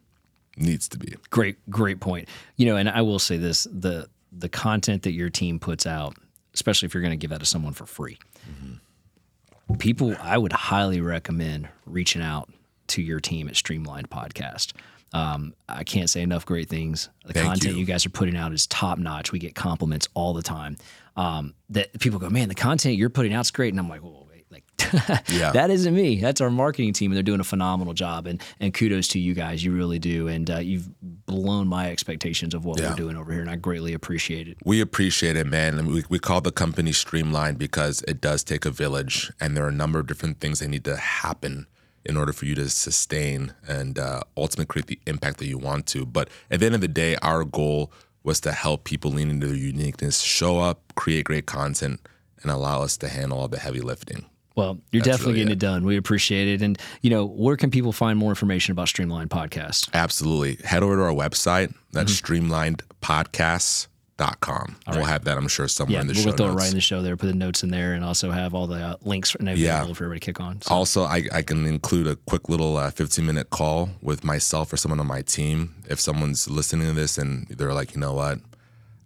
Needs 0.57 0.87
to 0.89 0.97
be. 0.97 1.15
Great, 1.29 1.57
great 1.69 1.99
point. 1.99 2.27
You 2.55 2.65
know, 2.65 2.77
and 2.77 2.89
I 2.89 3.01
will 3.01 3.19
say 3.19 3.37
this: 3.37 3.67
the 3.71 4.09
the 4.31 4.49
content 4.49 5.03
that 5.03 5.11
your 5.11 5.29
team 5.29 5.59
puts 5.59 5.85
out, 5.85 6.15
especially 6.53 6.87
if 6.87 6.93
you're 6.93 7.03
going 7.03 7.11
to 7.11 7.17
give 7.17 7.29
that 7.29 7.39
to 7.39 7.45
someone 7.45 7.73
for 7.73 7.85
free, 7.85 8.17
mm-hmm. 8.49 9.75
people, 9.75 10.15
I 10.19 10.37
would 10.37 10.53
highly 10.53 10.99
recommend 10.99 11.69
reaching 11.85 12.23
out 12.23 12.49
to 12.87 13.01
your 13.01 13.19
team 13.19 13.47
at 13.47 13.55
Streamlined 13.55 14.09
Podcast. 14.09 14.73
Um, 15.13 15.53
I 15.69 15.83
can't 15.83 16.09
say 16.09 16.21
enough 16.21 16.45
great 16.45 16.69
things. 16.69 17.09
The 17.25 17.33
Thank 17.33 17.47
content 17.47 17.73
you. 17.75 17.79
you. 17.81 17.85
guys 17.85 18.05
are 18.05 18.09
putting 18.09 18.35
out 18.35 18.51
is 18.53 18.67
top 18.67 18.97
notch. 18.99 19.31
We 19.31 19.39
get 19.39 19.55
compliments 19.55 20.07
all 20.13 20.33
the 20.33 20.41
time. 20.41 20.77
Um, 21.15 21.53
that 21.69 21.97
people 21.99 22.19
go, 22.19 22.29
man, 22.29 22.49
the 22.49 22.55
content 22.55 22.95
you're 22.95 23.09
putting 23.09 23.33
out's 23.33 23.49
great, 23.51 23.73
and 23.73 23.79
I'm 23.79 23.89
like, 23.89 24.01
whoa, 24.01 24.27
wait, 24.29 24.45
like 24.51 24.63
Yeah. 25.29 25.51
that 25.51 25.69
isn't 25.71 25.95
me. 25.95 26.19
That's 26.21 26.41
our 26.41 26.49
marketing 26.51 26.93
team, 26.93 27.11
and 27.11 27.15
they're 27.15 27.23
doing 27.23 27.39
a 27.39 27.43
phenomenal 27.45 27.93
job. 27.93 28.27
And 28.27 28.41
and 28.59 28.73
kudos 28.73 29.07
to 29.09 29.19
you 29.19 29.33
guys, 29.33 29.63
you 29.63 29.73
really 29.75 29.97
do. 29.97 30.27
And 30.27 30.49
uh, 30.51 30.57
you've 30.59 30.87
blown 31.01 31.67
my 31.67 31.89
expectations 31.89 32.53
of 32.53 32.65
what 32.65 32.79
Yeah. 32.79 32.89
we're 32.89 32.95
doing 32.97 33.15
over 33.17 33.31
here, 33.31 33.41
and 33.41 33.49
I 33.49 33.55
greatly 33.55 33.93
appreciate 33.93 34.47
it. 34.47 34.57
We 34.63 34.79
appreciate 34.81 35.35
it, 35.37 35.47
man. 35.47 35.79
And 35.79 35.87
we, 35.87 36.03
we 36.09 36.19
call 36.19 36.41
the 36.41 36.51
company 36.51 36.91
Streamlined 36.91 37.57
because 37.57 38.03
it 38.07 38.21
does 38.21 38.43
take 38.43 38.65
a 38.65 38.71
village, 38.71 39.31
and 39.39 39.57
there 39.57 39.63
are 39.65 39.69
a 39.69 39.73
number 39.73 39.97
of 39.99 40.05
different 40.07 40.39
things 40.41 40.59
that 40.59 40.67
need 40.67 40.83
to 40.83 40.97
happen 40.97 41.65
in 42.07 42.17
order 42.17 42.33
for 42.33 42.45
you 42.45 42.55
to 42.55 42.69
sustain 42.69 43.53
and 43.67 43.99
uh, 43.99 44.21
ultimately 44.35 44.65
create 44.65 44.87
the 44.87 44.99
impact 45.05 45.37
that 45.37 45.47
you 45.47 45.57
want 45.57 45.85
to. 45.87 46.05
But 46.05 46.29
at 46.49 46.59
the 46.59 46.65
end 46.65 46.75
of 46.75 46.81
the 46.81 46.87
day, 46.87 47.15
our 47.21 47.43
goal 47.43 47.91
was 48.23 48.39
to 48.41 48.51
help 48.51 48.83
people 48.83 49.11
lean 49.11 49.29
into 49.29 49.47
their 49.47 49.55
uniqueness, 49.55 50.19
show 50.21 50.59
up, 50.59 50.81
create 50.95 51.25
great 51.25 51.45
content, 51.45 51.99
and 52.41 52.51
allow 52.51 52.81
us 52.81 52.97
to 52.97 53.07
handle 53.09 53.39
all 53.39 53.47
the 53.47 53.59
heavy 53.59 53.81
lifting. 53.81 54.25
Well, 54.55 54.79
you're 54.91 55.03
That's 55.03 55.17
definitely 55.17 55.33
really 55.33 55.39
getting 55.45 55.51
it. 55.51 55.63
it 55.63 55.67
done. 55.67 55.85
We 55.85 55.97
appreciate 55.97 56.47
it. 56.47 56.61
And 56.63 56.79
you 57.01 57.09
know, 57.11 57.25
where 57.25 57.55
can 57.57 57.69
people 57.69 57.91
find 57.91 58.17
more 58.17 58.29
information 58.31 58.71
about 58.71 58.87
Streamline 58.87 59.29
Podcast? 59.29 59.89
Absolutely. 59.93 60.57
Head 60.65 60.81
over 60.81 60.95
to 60.95 61.03
our 61.03 61.11
website. 61.13 61.73
That's 61.91 62.11
Mm-hmm. 62.11 63.85
streamlinedpodcasts.com. 64.17 64.75
We'll 64.89 65.05
have 65.05 65.23
that, 65.25 65.37
I'm 65.37 65.47
sure, 65.47 65.67
somewhere 65.67 65.95
Yeah, 65.95 66.01
in 66.01 66.07
the 66.07 66.13
we're 66.13 66.21
show 66.21 66.25
We'll 66.27 66.37
throw 66.37 66.47
it 66.47 66.53
right 66.53 66.69
in 66.69 66.75
the 66.75 66.81
show 66.81 67.01
there, 67.01 67.15
put 67.17 67.27
the 67.27 67.33
notes 67.33 67.63
in 67.63 67.69
there, 67.71 67.93
and 67.93 68.03
also 68.03 68.31
have 68.31 68.53
all 68.53 68.67
the 68.67 68.75
uh, 68.81 68.95
links 69.03 69.35
and 69.35 69.47
available 69.49 69.61
Yeah. 69.89 69.93
for 69.93 70.03
everybody 70.05 70.19
to 70.19 70.25
kick 70.25 70.39
on. 70.39 70.61
So, 70.61 70.73
Also, 70.73 71.03
I, 71.03 71.23
I 71.31 71.41
can 71.41 71.65
include 71.65 72.07
a 72.07 72.15
quick 72.15 72.49
little 72.49 72.77
uh, 72.77 72.91
15 72.91 73.25
minute 73.25 73.49
call 73.49 73.89
with 74.01 74.23
myself 74.23 74.71
or 74.73 74.77
someone 74.77 74.99
on 74.99 75.07
my 75.07 75.21
team. 75.21 75.75
If 75.89 75.99
someone's 75.99 76.49
listening 76.49 76.87
to 76.87 76.93
this 76.93 77.17
and 77.17 77.47
they're 77.47 77.73
like, 77.73 77.93
you 77.93 77.99
know 77.99 78.13
what, 78.13 78.39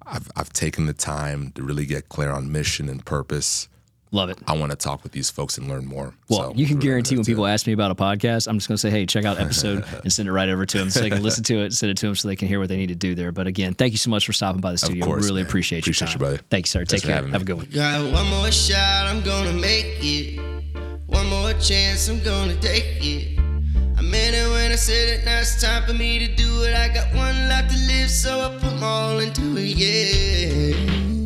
I've, 0.06 0.30
I've 0.36 0.54
taken 0.54 0.86
the 0.88 0.94
time 0.94 1.52
to 1.54 1.64
really 1.64 1.86
get 1.86 2.10
clear 2.10 2.32
on 2.32 2.52
mission 2.52 2.90
and 2.90 3.04
purpose. 3.06 3.68
Love 4.12 4.30
it. 4.30 4.38
I 4.48 4.58
want 4.58 4.72
to 4.72 4.76
talk 4.78 5.04
with 5.04 5.12
these 5.14 5.30
folks 5.30 5.58
and 5.58 5.68
learn 5.70 5.86
more. 5.86 6.14
Well, 6.30 6.52
So 6.52 6.54
you 6.58 6.66
can 6.66 6.80
guarantee 6.80 7.16
when 7.16 7.22
that 7.22 7.26
too. 7.26 7.32
people 7.32 7.48
ask 7.48 7.66
me 7.66 7.74
about 7.74 7.92
a 7.92 7.96
podcast, 7.96 8.48
I'm 8.48 8.58
just 8.58 8.68
going 8.68 8.76
to 8.76 8.82
say, 8.82 8.90
hey, 8.90 9.06
check 9.06 9.26
out 9.26 9.40
episode 9.40 9.86
and 10.04 10.12
send 10.12 10.28
it 10.28 10.32
right 10.32 10.50
over 10.50 10.66
to 10.66 10.78
them 10.78 10.90
so 10.90 11.00
they 11.02 11.10
can 11.10 11.24
listen 11.24 11.44
to 11.46 11.60
it, 11.64 11.74
send 11.74 11.90
it 11.92 11.98
to 11.98 12.08
them 12.08 12.16
so 12.16 12.28
they 12.28 12.36
can 12.36 12.48
hear 12.48 12.60
what 12.60 12.70
they 12.70 12.78
need 12.78 12.88
to 12.90 12.96
do 12.96 13.16
there. 13.16 13.32
But 13.32 13.48
again, 13.48 13.74
thank 13.74 13.92
you 13.94 13.98
so 13.98 14.10
much 14.10 14.26
for 14.26 14.34
stopping 14.34 14.62
by 14.62 14.72
the 14.72 14.78
studio. 14.78 15.06
course, 15.06 15.26
really 15.26 15.42
man. 15.42 15.48
appreciate, 15.50 15.80
Appreciate 15.80 16.08
your 16.08 16.08
you, 16.10 16.14
time. 16.14 16.20
brother. 16.20 16.38
Thank 16.50 16.66
you, 16.66 16.70
sir. 16.70 16.80
Take 16.82 16.90
Thanks 16.90 17.02
for 17.04 17.08
care. 17.08 17.16
having 17.16 17.30
me. 17.32 17.34
Have 17.34 17.42
a 17.42 17.46
good 17.46 17.58
one. 17.58 17.66
Got 17.74 18.12
one 18.12 18.28
more 18.28 18.52
shot, 18.52 19.08
I'm 19.08 19.22
gonna 19.24 19.54
make 19.54 19.86
it. 20.02 20.40
One 21.08 21.28
more 21.30 21.54
chance, 21.54 22.08
I'm 22.10 22.22
gonna 22.24 22.56
take 22.58 22.86
it. 23.02 23.40
I 23.98 24.02
meant 24.02 24.36
it 24.36 24.50
when 24.50 24.72
I 24.72 24.76
said 24.76 25.10
it, 25.20 25.26
now 25.26 25.40
it's 25.40 25.62
time 25.62 25.84
for 25.86 25.94
me 25.94 26.20
to 26.26 26.36
do 26.36 26.64
it. 26.64 26.74
I 26.76 26.88
got 26.94 27.14
one 27.14 27.48
life 27.50 27.70
to 27.72 27.78
live, 27.88 28.10
so 28.10 28.40
I 28.42 28.58
put 28.58 28.80
my 28.80 28.88
all 28.88 29.20
into 29.20 29.56
it, 29.58 29.76
yeah. 29.78 31.21